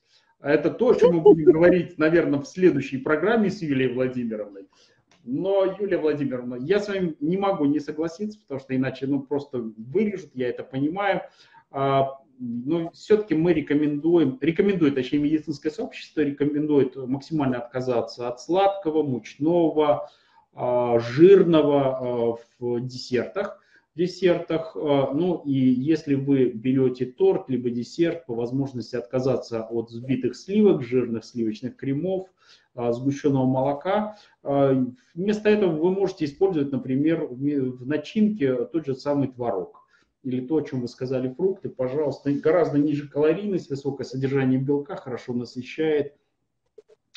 А 0.43 0.51
это 0.51 0.71
то, 0.71 0.91
о 0.91 0.95
чем 0.97 1.15
мы 1.15 1.21
будем 1.21 1.45
говорить, 1.53 1.99
наверное, 1.99 2.41
в 2.41 2.49
следующей 2.49 2.99
программе 2.99 3.49
с 3.49 3.63
Юлией 3.63 3.95
Владимировной. 3.95 4.67
Но, 5.25 5.77
Юлия 5.79 5.99
Владимировна, 5.99 6.57
я 6.57 6.81
с 6.81 6.89
вами 6.89 7.15
не 7.21 7.37
могу 7.37 7.65
не 7.65 7.79
согласиться, 7.79 8.41
потому 8.41 8.59
что 8.59 8.75
иначе 8.75 9.07
ну, 9.07 9.21
просто 9.21 9.59
вырежут, 9.77 10.33
я 10.35 10.49
это 10.49 10.65
понимаю. 10.65 11.23
А, 11.71 12.19
но 12.41 12.91
все-таки 12.91 13.37
мы 13.37 13.53
рекомендуем, 13.53 14.37
рекомендует, 14.41 14.97
точнее, 14.97 15.21
медицинское 15.21 15.71
сообщество 15.71 16.23
рекомендует 16.23 16.97
максимально 16.97 17.59
отказаться 17.59 18.27
от 18.27 18.41
сладкого, 18.41 19.05
мучного, 19.05 20.11
а, 20.55 20.99
жирного 20.99 22.41
в 22.59 22.81
десертах. 22.81 23.62
Десертах. 23.95 24.75
Ну 24.75 25.43
и 25.45 25.53
если 25.53 26.15
вы 26.15 26.51
берете 26.51 27.07
торт 27.07 27.49
либо 27.49 27.71
десерт, 27.71 28.27
по 28.27 28.35
возможности 28.35 28.97
отказаться 28.97 29.63
от 29.63 29.91
взбитых 29.91 30.37
сливок, 30.37 30.83
жирных 30.83 31.25
сливочных 31.25 31.77
кремов, 31.77 32.29
а, 32.75 32.93
сгущенного 32.93 33.45
молока. 33.45 34.17
А, 34.43 34.73
вместо 35.15 35.51
этого 35.51 35.73
вы 35.77 35.91
можете 35.91 36.25
использовать, 36.25 36.73
например, 36.73 37.27
в 37.27 37.87
начинке 37.87 38.65
тот 38.65 38.87
же 38.87 38.95
самый 38.95 39.29
творог 39.29 39.83
или 40.23 40.47
то, 40.47 40.57
о 40.57 40.63
чем 40.63 40.81
вы 40.81 40.89
сказали, 40.89 41.33
фрукты, 41.35 41.69
пожалуйста, 41.69 42.33
гораздо 42.33 42.79
ниже 42.79 43.09
калорийность, 43.09 43.69
высокое 43.71 44.05
содержание 44.05 44.59
белка, 44.59 44.97
хорошо 44.97 45.35
насыщает, 45.35 46.15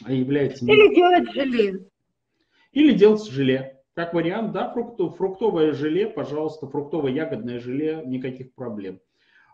а 0.03 0.11
является... 0.11 0.65
Или 0.65 0.95
делать 0.95 1.31
желе. 1.31 1.85
Или 2.71 2.93
делать 2.93 3.25
желе. 3.29 3.74
Как 3.95 4.13
вариант, 4.13 4.51
да, 4.51 4.69
фруктов, 4.69 5.15
фруктовое 5.15 5.71
желе, 5.71 6.07
пожалуйста, 6.07 6.67
фруктово-ягодное 6.67 7.59
желе, 7.59 8.03
никаких 8.05 8.53
проблем. 8.53 8.99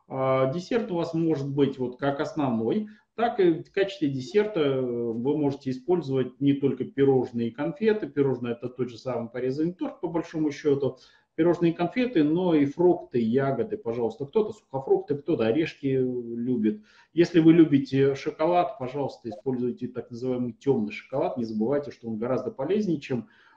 Десерт 0.09 0.91
у 0.91 0.95
вас 0.95 1.13
может 1.13 1.47
быть 1.47 1.77
вот 1.77 1.97
как 1.97 2.19
основной, 2.19 2.89
так 3.15 3.39
и 3.39 3.61
в 3.61 3.71
качестве 3.71 4.09
десерта 4.09 4.61
э, 4.61 4.81
вы 4.81 5.37
можете 5.37 5.69
использовать 5.69 6.39
не 6.39 6.53
только 6.53 6.85
пирожные 6.85 7.49
и 7.49 7.51
конфеты. 7.51 8.07
Пирожные 8.07 8.53
это 8.53 8.69
тот 8.69 8.89
же 8.89 8.97
самый 8.97 9.29
порезанный 9.29 9.73
торт, 9.73 10.01
по 10.01 10.07
большому 10.07 10.51
счету. 10.51 10.97
Пирожные 11.35 11.71
и 11.71 11.75
конфеты, 11.75 12.23
но 12.23 12.55
и 12.55 12.65
фрукты, 12.65 13.19
ягоды, 13.19 13.77
пожалуйста. 13.77 14.25
Кто-то 14.25 14.53
сухофрукты, 14.53 15.17
кто-то 15.17 15.45
орешки 15.45 15.87
любит. 15.87 16.81
Если 17.13 17.39
вы 17.39 17.53
любите 17.53 18.15
шоколад, 18.15 18.79
пожалуйста, 18.79 19.29
используйте 19.29 19.87
так 19.87 20.09
называемый 20.09 20.53
темный 20.53 20.91
шоколад. 20.91 21.37
Не 21.37 21.43
забывайте, 21.43 21.91
что 21.91 22.07
он 22.07 22.17
гораздо 22.17 22.49
полезнее, 22.51 22.99
чем 22.99 23.19
а, 23.21 23.50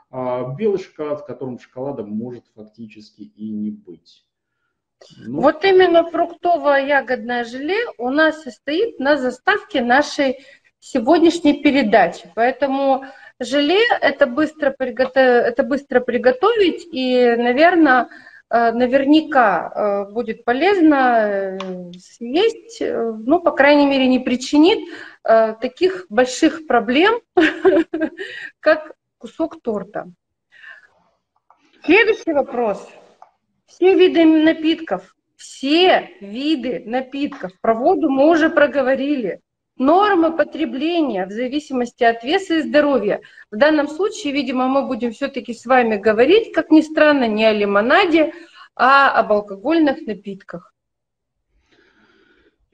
белый 0.57 0.79
шоколад, 0.79 1.21
в 1.21 1.27
котором 1.27 1.59
шоколада 1.59 2.05
может 2.05 2.45
фактически 2.55 3.23
и 3.23 3.51
не 3.51 3.71
быть. 3.71 4.25
Ну. 5.27 5.43
Вот 5.43 5.65
именно 5.65 6.05
фруктовое 6.05 6.87
ягодное 6.87 7.45
желе 7.45 7.79
у 7.99 8.11
нас 8.11 8.43
состоит 8.43 8.99
на 8.99 9.17
заставке 9.17 9.83
нашей 9.83 10.47
сегодняшней 10.79 11.63
передачи. 11.63 12.31
Поэтому 12.35 13.05
желе 13.41 13.81
это 14.01 14.27
быстро, 14.27 14.71
приготов... 14.71 15.17
это 15.17 15.63
быстро 15.63 16.01
приготовить 16.01 16.87
и, 16.93 17.35
наверное, 17.37 18.09
э, 18.51 18.73
наверняка 18.73 19.73
э, 20.09 20.13
будет 20.13 20.45
полезно 20.45 21.27
э, 21.27 21.59
съесть, 21.99 22.81
ну, 22.81 23.41
по 23.41 23.51
крайней 23.51 23.87
мере, 23.87 24.07
не 24.07 24.21
причинит 24.21 24.79
таких 25.23 26.05
больших 26.11 26.67
проблем, 26.67 27.23
как 28.61 28.93
кусок 29.25 29.63
торта. 29.63 30.13
Следующий 31.83 32.35
вопрос. 32.35 32.87
Все 33.65 33.95
виды 33.95 34.23
напитков, 34.27 35.17
все 35.35 36.11
виды 36.21 36.83
напитков. 36.85 37.59
Про 37.63 37.73
воду 37.73 38.11
мы 38.11 38.29
уже 38.29 38.51
проговорили. 38.51 39.41
Нормы 39.79 40.37
потребления 40.37 41.25
в 41.25 41.31
зависимости 41.31 42.05
от 42.05 42.23
веса 42.23 42.57
и 42.57 42.61
здоровья. 42.61 43.23
В 43.51 43.57
данном 43.57 43.89
случае, 43.89 44.35
видимо, 44.35 44.69
мы 44.69 44.87
будем 44.87 45.13
все-таки 45.13 45.55
с 45.55 45.65
вами 45.65 45.97
говорить, 45.97 46.53
как 46.53 46.71
ни 46.71 46.83
странно, 46.83 47.27
не 47.27 47.47
о 47.47 47.53
лимонаде, 47.55 48.35
а 48.77 49.11
об 49.11 49.33
алкогольных 49.33 50.07
напитках. 50.07 50.74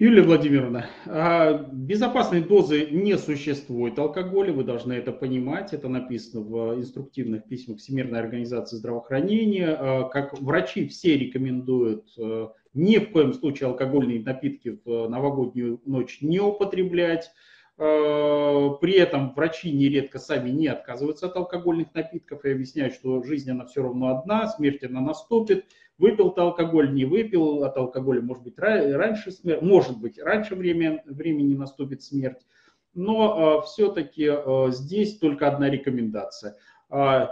Юлия 0.01 0.23
Владимировна, 0.23 0.87
а 1.05 1.53
безопасной 1.53 2.41
дозы 2.41 2.87
не 2.91 3.19
существует 3.19 3.99
алкоголя, 3.99 4.51
вы 4.51 4.65
должны 4.65 4.95
это 4.95 5.13
понимать, 5.13 5.75
это 5.75 5.91
написано 5.91 6.41
в 6.41 6.79
инструктивных 6.79 7.45
письмах 7.45 7.81
Всемирной 7.81 8.19
организации 8.19 8.77
здравоохранения. 8.77 9.77
А 9.79 10.05
как 10.05 10.41
врачи 10.41 10.89
все 10.89 11.19
рекомендуют 11.19 12.15
э, 12.17 12.49
ни 12.73 12.97
в 12.97 13.13
коем 13.13 13.35
случае 13.35 13.69
алкогольные 13.69 14.23
напитки 14.23 14.81
в 14.87 15.07
новогоднюю 15.07 15.83
ночь 15.85 16.23
не 16.23 16.41
употреблять. 16.41 17.31
А 17.77 18.71
при 18.81 18.95
этом 18.95 19.35
врачи 19.35 19.71
нередко 19.71 20.19
сами 20.19 20.49
не 20.49 20.67
отказываются 20.67 21.27
от 21.27 21.37
алкогольных 21.37 21.93
напитков 21.93 22.47
и 22.47 22.51
объясняют, 22.53 22.95
что 22.95 23.23
жизнь 23.23 23.51
она 23.51 23.67
все 23.67 23.83
равно 23.83 24.17
одна, 24.17 24.49
смерть 24.49 24.83
она 24.83 25.03
наступит, 25.03 25.67
Выпил 26.01 26.31
ты 26.31 26.41
алкоголь, 26.41 26.95
не 26.95 27.05
выпил, 27.05 27.63
от 27.63 27.77
алкоголя 27.77 28.23
может 28.23 28.43
быть 28.43 28.59
раньше 28.59 29.31
смерть, 29.31 29.61
может 29.61 29.99
быть 29.99 30.19
раньше 30.19 30.55
время, 30.55 31.03
времени 31.05 31.55
наступит 31.55 32.03
смерть. 32.03 32.41
Но 32.95 33.13
э, 33.13 33.59
а, 33.59 33.61
все-таки 33.61 34.25
э, 34.25 34.33
а, 34.35 34.71
здесь 34.71 35.19
только 35.19 35.47
одна 35.47 35.69
рекомендация. 35.69 36.57
Э, 36.89 37.27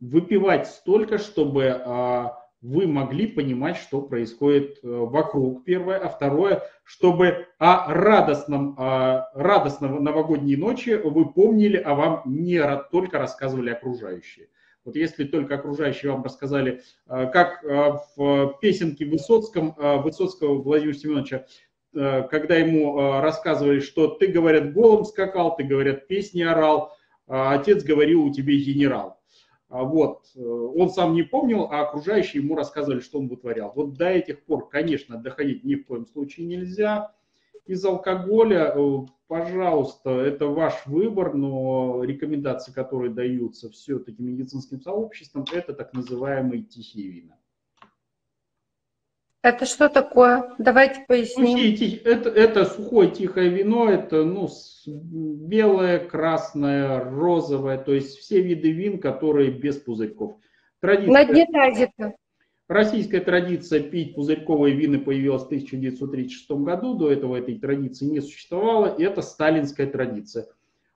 выпивать 0.00 0.66
столько, 0.66 1.16
чтобы 1.16 1.62
э, 1.62 2.24
вы 2.60 2.86
могли 2.86 3.26
понимать, 3.26 3.78
что 3.78 4.02
происходит 4.02 4.78
э, 4.82 4.88
вокруг, 4.88 5.64
первое. 5.64 5.98
А 5.98 6.10
второе, 6.10 6.62
чтобы 6.84 7.46
о 7.58 7.90
радостном, 7.90 8.76
о 8.78 9.30
радостном 9.32 10.04
новогодней 10.04 10.56
ночи 10.56 10.90
вы 10.90 11.32
помнили, 11.32 11.78
а 11.78 11.94
вам 11.94 12.22
не 12.26 12.60
только 12.90 13.18
рассказывали 13.18 13.70
окружающие. 13.70 14.48
Вот 14.84 14.96
если 14.96 15.24
только 15.24 15.54
окружающие 15.54 16.10
вам 16.10 16.24
рассказали, 16.24 16.82
э, 17.08 17.26
как 17.32 17.64
э, 17.64 17.98
в 18.16 18.58
песенке 18.60 19.04
Высоцком, 19.04 19.74
э, 19.78 19.98
Высоцкого 19.98 20.60
Владимира 20.60 20.94
Семеновича, 20.94 21.46
когда 21.94 22.56
ему 22.56 23.20
рассказывали, 23.20 23.80
что 23.80 24.06
ты, 24.06 24.28
говорят, 24.28 24.72
голым 24.72 25.04
скакал, 25.04 25.54
ты, 25.54 25.62
говорят, 25.62 26.08
песни 26.08 26.40
орал, 26.40 26.96
а 27.26 27.52
отец 27.52 27.84
говорил, 27.84 28.24
у 28.24 28.32
тебя 28.32 28.54
генерал. 28.54 29.20
А 29.68 29.84
вот, 29.84 30.22
он 30.34 30.88
сам 30.88 31.12
не 31.12 31.22
помнил, 31.22 31.68
а 31.70 31.82
окружающие 31.82 32.42
ему 32.42 32.56
рассказывали, 32.56 33.00
что 33.00 33.18
он 33.18 33.28
вытворял. 33.28 33.74
Вот 33.76 33.92
до 33.92 34.08
этих 34.08 34.42
пор, 34.44 34.70
конечно, 34.70 35.18
доходить 35.18 35.64
ни 35.64 35.74
в 35.74 35.84
коем 35.84 36.06
случае 36.06 36.46
нельзя. 36.46 37.12
Из 37.64 37.84
алкоголя, 37.84 38.74
э, 38.74 38.98
пожалуйста, 39.28 40.10
это 40.10 40.46
ваш 40.46 40.86
выбор, 40.86 41.34
но 41.34 42.02
рекомендации, 42.02 42.72
которые 42.72 43.12
даются 43.12 43.70
все-таки 43.70 44.22
медицинским 44.22 44.80
сообществом, 44.80 45.44
это 45.52 45.72
так 45.72 45.92
называемые 45.92 46.62
тихие 46.62 47.08
вина. 47.08 47.36
Это 49.42 49.66
что 49.66 49.88
такое? 49.88 50.54
Давайте 50.58 51.04
поясним. 51.08 51.58
Это, 52.04 52.30
это 52.30 52.64
сухое 52.64 53.10
тихое 53.10 53.48
вино, 53.48 53.90
это 53.90 54.24
ну, 54.24 54.48
белое, 54.86 55.98
красное, 55.98 57.02
розовое, 57.02 57.78
то 57.78 57.92
есть 57.92 58.18
все 58.18 58.40
виды 58.40 58.70
вин, 58.70 59.00
которые 59.00 59.50
без 59.50 59.78
пузырьков. 59.78 60.36
Традиция, 60.80 61.12
На 61.12 61.24
дне 61.24 61.46
тазика. 61.46 62.14
Российская 62.68 63.20
традиция 63.20 63.80
пить 63.80 64.14
пузырьковые 64.14 64.74
вины 64.74 64.98
появилась 64.98 65.42
в 65.42 65.46
1936 65.46 66.50
году, 66.52 66.94
до 66.94 67.10
этого 67.10 67.36
этой 67.36 67.58
традиции 67.58 68.06
не 68.06 68.20
существовало, 68.20 68.94
и 68.94 69.02
это 69.02 69.20
сталинская 69.20 69.86
традиция. 69.86 70.46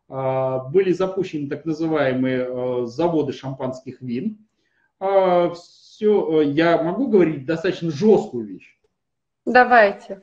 А, 0.09 0.61
были 0.61 0.93
запущены 0.93 1.49
так 1.49 1.65
называемые 1.65 2.47
э, 2.49 2.87
заводы 2.87 3.33
шампанских 3.33 4.01
вин. 4.01 4.39
А, 5.01 5.51
все, 5.51 6.43
э, 6.43 6.45
я 6.47 6.81
могу 6.83 7.09
говорить 7.09 7.45
достаточно 7.45 7.91
жесткую 7.91 8.47
вещь. 8.47 8.79
Давайте. 9.45 10.23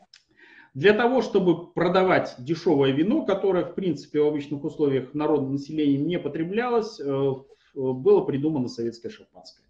Для 0.74 0.94
того, 0.94 1.22
чтобы 1.22 1.72
продавать 1.72 2.36
дешевое 2.40 2.92
вино, 2.92 3.26
которое, 3.26 3.66
в 3.66 3.76
принципе, 3.76 4.22
в 4.22 4.28
обычных 4.28 4.64
условиях 4.64 5.14
народного 5.14 5.52
населения 5.52 5.98
не 5.98 6.18
потреблялось, 6.18 7.00
э, 7.00 7.34
было 7.76 8.22
придумано 8.22 8.70
советское 8.70 9.10
шампанское. 9.10 9.66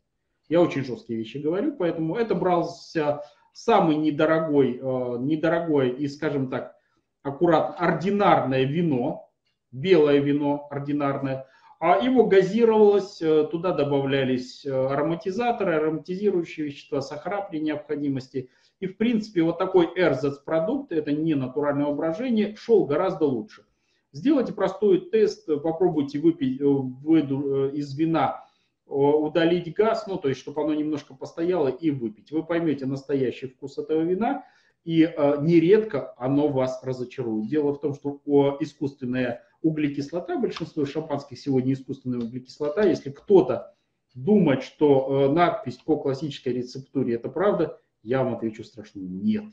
Я 0.53 0.61
очень 0.61 0.85
жесткие 0.85 1.17
вещи 1.17 1.37
говорю, 1.39 1.75
поэтому 1.75 2.15
это 2.15 2.35
брался 2.35 3.23
самый 3.53 3.95
недорогой, 3.95 4.77
э, 4.79 5.17
недорогое 5.19 5.89
и, 5.89 6.07
скажем 6.07 6.51
так, 6.51 6.75
аккуратно, 7.23 7.75
ординарное 7.77 8.63
вино, 8.63 9.31
белое 9.71 10.19
вино 10.19 10.67
ординарное, 10.69 11.47
а 11.79 11.97
его 11.97 12.27
газировалось, 12.27 13.19
э, 13.19 13.47
туда 13.49 13.71
добавлялись 13.71 14.63
э, 14.63 14.69
ароматизаторы, 14.69 15.73
ароматизирующие 15.73 16.67
вещества, 16.67 17.01
сахара 17.01 17.41
при 17.49 17.57
необходимости. 17.59 18.51
И, 18.79 18.85
в 18.85 18.97
принципе, 18.97 19.41
вот 19.41 19.57
такой 19.57 19.89
эрзац-продукт, 19.95 20.91
это 20.91 21.13
не 21.13 21.33
натуральное 21.33 21.91
брожение, 21.91 22.55
шел 22.57 22.85
гораздо 22.85 23.25
лучше. 23.25 23.65
Сделайте 24.11 24.53
простой 24.53 25.09
тест, 25.09 25.47
попробуйте 25.47 26.19
выпить 26.19 26.61
из 26.61 27.97
вина, 27.97 28.42
удалить 28.85 29.73
газ, 29.73 30.05
ну, 30.07 30.17
то 30.17 30.29
есть, 30.29 30.41
чтобы 30.41 30.61
оно 30.61 30.73
немножко 30.73 31.13
постояло 31.13 31.67
и 31.67 31.89
выпить. 31.91 32.31
Вы 32.31 32.43
поймете 32.43 32.85
настоящий 32.85 33.47
вкус 33.47 33.77
этого 33.77 34.01
вина, 34.01 34.45
и 34.83 35.09
нередко 35.41 36.13
оно 36.17 36.49
вас 36.49 36.83
разочарует. 36.83 37.47
Дело 37.47 37.73
в 37.73 37.79
том, 37.79 37.93
что 37.93 38.19
искусственная 38.59 39.43
углекислота, 39.61 40.37
большинство 40.37 40.85
шампанских 40.85 41.39
сегодня 41.39 41.73
искусственная 41.73 42.19
углекислота. 42.19 42.83
Если 42.83 43.09
кто-то 43.09 43.73
думает, 44.13 44.63
что 44.63 45.27
э, 45.27 45.33
надпись 45.33 45.77
по 45.77 45.97
классической 45.97 46.53
рецептуре 46.53 47.15
это 47.15 47.29
правда, 47.29 47.79
я 48.03 48.23
вам 48.23 48.35
отвечу 48.35 48.63
страшно 48.63 48.99
нет. 48.99 49.45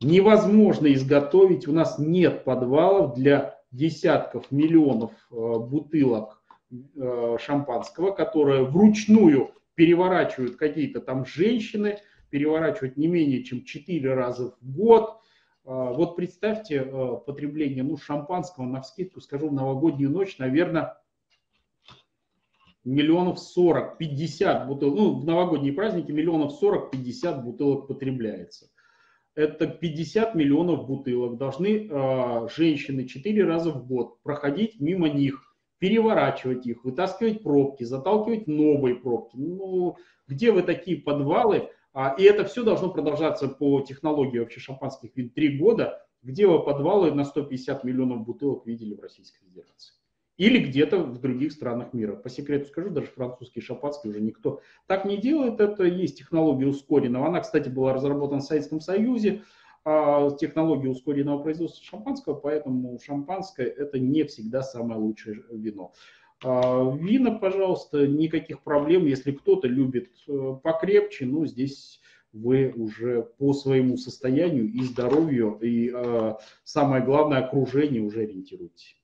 Невозможно 0.00 0.92
изготовить, 0.92 1.66
у 1.68 1.72
нас 1.72 1.98
нет 1.98 2.44
подвалов 2.44 3.14
для 3.14 3.58
десятков 3.70 4.50
миллионов 4.50 5.12
э, 5.30 5.34
бутылок 5.34 6.34
э, 6.34 6.35
шампанского, 7.38 8.10
которые 8.10 8.64
вручную 8.64 9.52
переворачивают 9.76 10.56
какие-то 10.56 11.00
там 11.00 11.24
женщины, 11.24 11.98
переворачивают 12.30 12.96
не 12.96 13.06
менее 13.06 13.44
чем 13.44 13.64
4 13.64 14.14
раза 14.14 14.56
в 14.60 14.72
год, 14.72 15.20
а, 15.66 15.92
вот 15.92 16.14
представьте 16.16 16.80
а, 16.80 17.16
потребление 17.16 17.82
ну, 17.82 17.96
шампанского, 17.96 18.64
на 18.64 18.82
вскидку 18.82 19.20
скажу, 19.20 19.48
в 19.48 19.52
новогоднюю 19.52 20.10
ночь, 20.10 20.38
наверное, 20.38 20.96
миллионов 22.84 23.40
40, 23.40 23.98
50 23.98 24.68
бутылок, 24.68 24.96
ну, 24.96 25.14
в 25.20 25.24
новогодние 25.24 25.72
праздники 25.72 26.12
миллионов 26.12 26.52
40, 26.52 26.92
50 26.92 27.44
бутылок 27.44 27.88
потребляется. 27.88 28.70
Это 29.34 29.66
50 29.66 30.34
миллионов 30.34 30.86
бутылок. 30.86 31.36
Должны 31.36 31.88
э, 31.90 32.48
женщины 32.56 33.06
4 33.06 33.44
раза 33.44 33.70
в 33.70 33.86
год 33.86 34.22
проходить 34.22 34.80
мимо 34.80 35.10
них, 35.10 35.45
переворачивать 35.78 36.66
их, 36.66 36.84
вытаскивать 36.84 37.42
пробки, 37.42 37.84
заталкивать 37.84 38.46
новые 38.46 38.94
пробки. 38.94 39.36
Ну, 39.36 39.96
где 40.26 40.52
вы 40.52 40.62
такие 40.62 40.96
подвалы 40.98 41.70
а, 41.98 42.14
и 42.18 42.24
это 42.24 42.44
все 42.44 42.62
должно 42.62 42.90
продолжаться 42.90 43.48
по 43.48 43.80
технологии 43.80 44.38
вообще 44.38 44.60
шампанских 44.60 45.16
вин 45.16 45.30
три 45.30 45.56
года, 45.56 46.06
где 46.22 46.46
вы 46.46 46.62
подвалы 46.62 47.10
на 47.10 47.24
150 47.24 47.84
миллионов 47.84 48.22
бутылок 48.26 48.66
видели 48.66 48.92
в 48.92 49.00
Российской 49.00 49.42
Федерации. 49.46 49.94
Или 50.36 50.58
где-то 50.58 50.98
в 50.98 51.18
других 51.22 51.52
странах 51.52 51.94
мира. 51.94 52.14
По 52.14 52.28
секрету 52.28 52.66
скажу, 52.66 52.90
даже 52.90 53.06
французский 53.06 53.62
шампанский 53.62 54.10
уже 54.10 54.20
никто 54.20 54.60
так 54.86 55.06
не 55.06 55.16
делает. 55.16 55.58
Это 55.58 55.84
есть 55.84 56.18
технология 56.18 56.66
ускоренного. 56.66 57.28
Она, 57.28 57.40
кстати, 57.40 57.70
была 57.70 57.94
разработана 57.94 58.42
в 58.42 58.44
Советском 58.44 58.82
Союзе. 58.82 59.42
А, 59.88 60.32
технология 60.32 60.88
ускоренного 60.88 61.40
производства 61.44 61.84
шампанского, 61.84 62.34
поэтому 62.34 62.98
шампанское 62.98 63.68
это 63.68 64.00
не 64.00 64.24
всегда 64.24 64.62
самое 64.62 64.98
лучшее 64.98 65.44
вино. 65.48 65.92
А, 66.44 66.90
вина, 66.90 67.30
пожалуйста, 67.30 68.04
никаких 68.04 68.62
проблем. 68.62 69.06
Если 69.06 69.30
кто-то 69.30 69.68
любит 69.68 70.10
э, 70.26 70.56
покрепче, 70.60 71.26
ну, 71.26 71.46
здесь 71.46 72.00
вы 72.32 72.72
уже 72.74 73.30
по 73.38 73.52
своему 73.52 73.96
состоянию 73.96 74.66
и 74.66 74.82
здоровью, 74.82 75.56
и 75.62 75.92
а, 75.94 76.36
самое 76.64 77.04
главное, 77.04 77.44
окружение 77.44 78.02
уже 78.02 78.22
ориентируйтесь. 78.22 78.96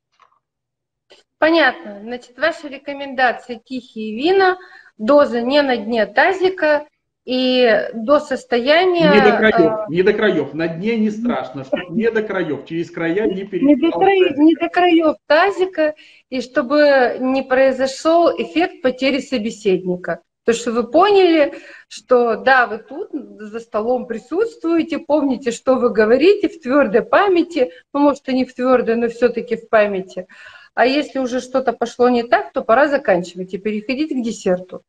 Понятно. 1.39 2.01
Значит, 2.03 2.37
ваши 2.37 2.67
рекомендации 2.67 3.63
тихие 3.65 4.17
вина, 4.17 4.59
доза 4.99 5.43
не 5.43 5.63
на 5.63 5.77
дне 5.77 6.07
тазика, 6.07 6.89
и 7.25 7.89
до 7.95 8.19
состояния... 8.19 9.11
Не 9.11 9.21
до 9.21 9.37
краев, 9.37 9.73
а, 9.73 9.87
не 9.89 10.03
до 10.03 10.13
краев. 10.13 10.55
На 10.55 10.69
дне 10.69 10.97
не 10.97 11.11
страшно, 11.11 11.65
чтобы 11.65 11.87
не 11.91 12.11
до 12.11 12.23
краев, 12.23 12.65
через 12.67 12.91
края 12.91 13.27
не 13.27 13.45
перейти. 13.45 13.67
Не 13.67 13.77
до, 13.77 13.91
краев, 13.97 14.37
не 14.37 14.55
до 14.57 14.69
краев 14.69 15.17
тазика, 15.27 15.95
и 16.31 16.41
чтобы 16.41 17.19
не 17.21 17.43
произошел 17.43 18.29
эффект 18.31 18.83
потери 18.83 19.21
собеседника. 19.21 20.21
То, 20.45 20.53
что 20.53 20.73
вы 20.73 20.91
поняли, 20.91 21.55
что 21.87 22.35
да, 22.35 22.67
вы 22.67 22.79
тут 22.79 23.11
за 23.13 23.61
столом 23.61 24.07
присутствуете, 24.07 24.99
помните, 24.99 25.53
что 25.53 25.77
вы 25.77 25.91
говорите 25.91 26.49
в 26.49 26.61
твердой 26.61 27.03
памяти, 27.03 27.71
ну, 27.93 28.01
может, 28.01 28.29
и 28.29 28.35
не 28.35 28.45
в 28.45 28.53
твердой, 28.53 28.97
но 28.97 29.09
все-таки 29.09 29.55
в 29.55 29.69
памяти. 29.69 30.27
А 30.75 30.87
если 30.87 31.21
уже 31.21 31.41
что-то 31.41 31.73
пошло 31.73 32.09
не 32.09 32.25
так, 32.25 32.53
то 32.53 32.63
пора 32.63 32.89
заканчивать 32.89 33.55
и 33.55 33.59
переходить 33.59 34.11
к 34.11 34.25
десерту. 34.25 34.83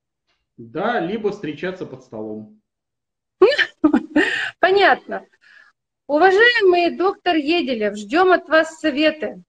Да, 0.57 0.99
либо 0.99 1.31
встречаться 1.31 1.85
под 1.85 2.03
столом. 2.03 2.61
Понятно. 4.59 5.25
Уважаемый 6.07 6.95
доктор 6.95 7.35
Еделев, 7.35 7.97
ждем 7.97 8.31
от 8.31 8.47
вас 8.49 8.79
советы. 8.79 9.43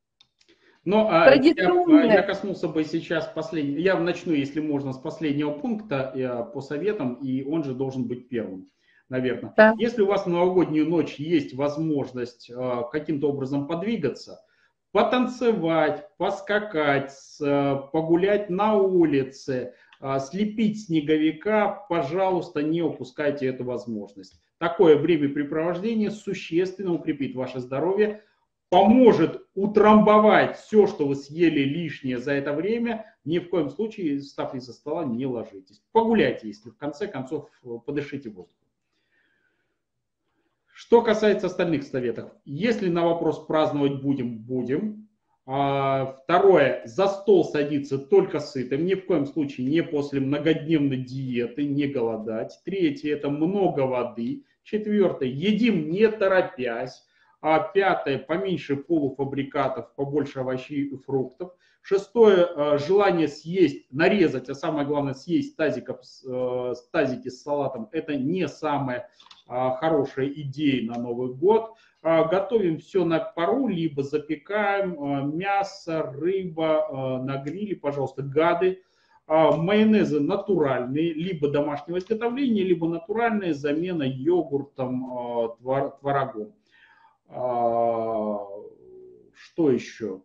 Но 0.84 1.08
а, 1.10 1.34
я, 1.34 2.14
я 2.14 2.22
коснулся 2.22 2.68
бы 2.68 2.84
сейчас 2.84 3.26
последнего. 3.26 3.78
Я 3.78 3.98
начну, 3.98 4.32
если 4.32 4.60
можно, 4.60 4.92
с 4.92 4.98
последнего 4.98 5.50
пункта 5.50 6.12
я, 6.14 6.42
по 6.42 6.60
советам, 6.60 7.14
и 7.14 7.42
он 7.42 7.64
же 7.64 7.74
должен 7.74 8.06
быть 8.06 8.28
первым, 8.28 8.68
наверное. 9.08 9.54
Да. 9.56 9.74
Если 9.78 10.02
у 10.02 10.06
вас 10.06 10.26
в 10.26 10.28
новогоднюю 10.28 10.88
ночь 10.88 11.14
есть 11.14 11.54
возможность 11.54 12.50
а, 12.54 12.82
каким-то 12.82 13.30
образом 13.30 13.66
подвигаться, 13.66 14.42
потанцевать, 14.92 16.06
поскакать, 16.18 17.14
а, 17.42 17.76
погулять 17.76 18.50
на 18.50 18.76
улице, 18.76 19.74
слепить 20.30 20.84
снеговика, 20.84 21.86
пожалуйста, 21.88 22.62
не 22.62 22.82
упускайте 22.82 23.46
эту 23.46 23.64
возможность. 23.64 24.38
Такое 24.58 24.96
времяпрепровождение 24.96 26.10
существенно 26.10 26.92
укрепит 26.92 27.34
ваше 27.34 27.60
здоровье, 27.60 28.22
поможет 28.68 29.46
утрамбовать 29.54 30.58
все, 30.58 30.86
что 30.86 31.06
вы 31.06 31.14
съели 31.14 31.60
лишнее 31.60 32.18
за 32.18 32.32
это 32.32 32.52
время. 32.52 33.06
Ни 33.24 33.38
в 33.38 33.48
коем 33.48 33.70
случае, 33.70 34.20
став 34.20 34.54
из-за 34.54 34.72
стола, 34.72 35.04
не 35.04 35.26
ложитесь. 35.26 35.82
Погуляйте, 35.92 36.48
если 36.48 36.70
в 36.70 36.76
конце 36.76 37.06
концов 37.06 37.48
подышите 37.86 38.28
воздухом. 38.28 38.68
Что 40.66 41.02
касается 41.02 41.46
остальных 41.46 41.84
советов. 41.84 42.32
Если 42.44 42.88
на 42.88 43.04
вопрос 43.04 43.46
праздновать 43.46 44.02
будем, 44.02 44.38
будем. 44.38 45.03
А, 45.46 46.16
второе, 46.24 46.80
за 46.86 47.06
стол 47.06 47.44
садиться 47.44 47.98
только 47.98 48.40
сытым, 48.40 48.86
ни 48.86 48.94
в 48.94 49.04
коем 49.04 49.26
случае 49.26 49.66
не 49.66 49.82
после 49.82 50.20
многодневной 50.20 50.96
диеты, 50.96 51.64
не 51.64 51.86
голодать. 51.86 52.58
Третье, 52.64 53.12
это 53.12 53.28
много 53.28 53.80
воды. 53.80 54.44
Четвертое, 54.62 55.28
едим 55.28 55.90
не 55.90 56.08
торопясь. 56.08 57.04
А 57.42 57.58
пятое, 57.58 58.18
поменьше 58.18 58.74
полуфабрикатов, 58.74 59.94
побольше 59.96 60.40
овощей 60.40 60.86
и 60.86 60.96
фруктов. 60.96 61.52
Шестое, 61.82 62.48
э, 62.48 62.78
желание 62.78 63.28
съесть, 63.28 63.84
нарезать, 63.92 64.48
а 64.48 64.54
самое 64.54 64.86
главное 64.86 65.12
съесть 65.12 65.54
тазиков, 65.54 66.00
э, 66.26 66.74
тазики 66.90 67.28
с 67.28 67.42
салатом, 67.42 67.90
это 67.92 68.16
не 68.16 68.48
самая 68.48 69.10
хорошая 69.46 70.28
идея 70.28 70.90
на 70.90 70.98
Новый 70.98 71.34
год. 71.34 71.74
Готовим 72.04 72.78
все 72.78 73.04
на 73.04 73.18
пару, 73.18 73.66
либо 73.66 74.02
запекаем 74.02 75.38
мясо, 75.38 76.02
рыба 76.02 77.20
на 77.24 77.38
гриле, 77.38 77.76
пожалуйста, 77.76 78.22
гады. 78.22 78.82
Майонезы 79.26 80.20
натуральные, 80.20 81.14
либо 81.14 81.48
домашнего 81.48 81.96
изготовления, 81.96 82.62
либо 82.62 82.86
натуральные, 82.86 83.54
замена 83.54 84.02
йогуртом, 84.02 85.56
творогом. 85.62 86.52
Что 89.32 89.70
еще? 89.70 90.20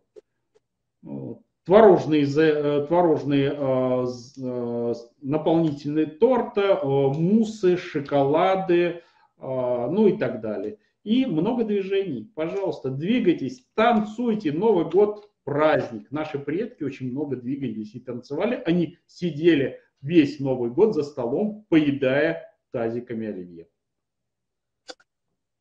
творожные, 1.64 2.24
э, 2.24 2.86
творожные 2.88 3.54
э, 3.56 4.94
наполнительные 5.22 6.06
торта, 6.06 6.80
муссы, 6.84 7.76
шоколады, 7.76 9.02
ну 9.40 10.06
и 10.06 10.18
так 10.18 10.42
далее. 10.42 10.76
И 11.02 11.24
много 11.24 11.64
движений. 11.64 12.30
Пожалуйста, 12.34 12.90
двигайтесь, 12.90 13.66
танцуйте. 13.74 14.52
Новый 14.52 14.84
год– 14.90 15.30
праздник. 15.44 16.10
Наши 16.10 16.38
предки 16.38 16.82
очень 16.82 17.10
много 17.10 17.36
двигались 17.36 17.94
и 17.94 18.00
танцевали. 18.00 18.62
Они 18.66 18.98
сидели 19.06 19.80
весь 20.02 20.40
Новый 20.40 20.70
год 20.70 20.94
за 20.94 21.02
столом, 21.02 21.64
поедая 21.70 22.54
тазиками 22.70 23.28
оливье. 23.28 23.68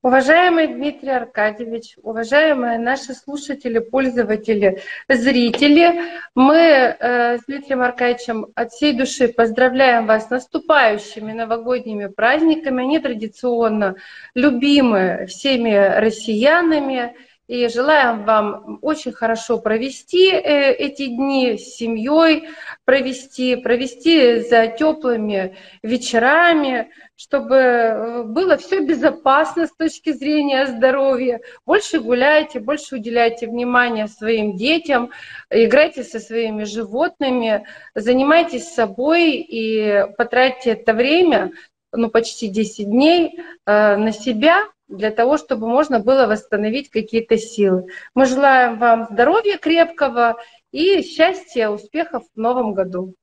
Уважаемый 0.02 0.68
Дмитрий 0.68 1.10
Аркадьевич, 1.10 1.98
уважаемые 2.02 2.80
наши 2.80 3.14
слушатели, 3.14 3.80
пользователи, 3.80 4.82
зрители, 5.10 6.02
мы 6.36 6.56
э, 6.56 7.38
с 7.38 7.44
Дмитрием 7.46 7.82
Аркадьевичем 7.82 8.48
от 8.56 8.72
всей 8.72 8.94
души 8.94 9.28
поздравляем 9.28 10.06
вас 10.06 10.28
с 10.28 10.30
наступающими 10.30 11.34
новогодними 11.34 12.08
праздниками. 12.08 12.82
Они 12.82 13.00
традиционно 13.00 13.96
любимы 14.36 15.26
всеми 15.28 15.76
россиянами. 16.00 17.14
И 17.50 17.68
желаем 17.68 18.26
вам 18.26 18.78
очень 18.84 19.12
хорошо 19.12 19.58
провести 19.58 20.30
э, 20.30 20.72
эти 20.72 21.08
дни 21.08 21.58
с 21.58 21.78
семьей, 21.78 22.48
провести, 22.86 23.56
провести 23.56 24.42
за 24.42 24.68
теплыми 24.68 25.58
вечерами, 25.82 26.92
чтобы 27.16 27.56
э, 27.56 28.24
было 28.26 28.56
все 28.58 28.82
безопасно 28.82 29.66
с 29.66 29.76
точки 29.76 30.12
зрения 30.12 30.68
здоровья. 30.68 31.42
Больше 31.66 32.00
гуляйте, 32.00 32.60
больше 32.60 32.98
уделяйте 32.98 33.48
внимание 33.48 34.08
своим 34.08 34.56
детям, 34.56 35.10
играйте 35.50 36.04
со 36.04 36.20
своими 36.20 36.66
животными, 36.66 37.66
занимайтесь 37.96 38.68
собой 38.68 39.38
и 39.38 40.06
потратьте 40.20 40.74
это 40.74 40.94
время, 40.94 41.52
ну 41.92 42.12
почти 42.12 42.48
10 42.48 42.86
дней, 42.86 43.40
э, 43.66 43.96
на 43.96 44.12
себя, 44.12 44.66
для 44.90 45.12
того, 45.12 45.38
чтобы 45.38 45.68
можно 45.68 46.00
было 46.00 46.26
восстановить 46.26 46.90
какие-то 46.90 47.38
силы. 47.38 47.86
Мы 48.16 48.26
желаем 48.26 48.78
вам 48.80 49.08
здоровья 49.10 49.58
крепкого 49.58 50.38
и 50.72 51.02
счастья, 51.04 51.70
успехов 51.70 52.24
в 52.36 52.40
новом 52.40 52.74
году. 52.74 53.16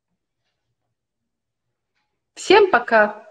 Всем 2.34 2.70
пока! 2.70 3.25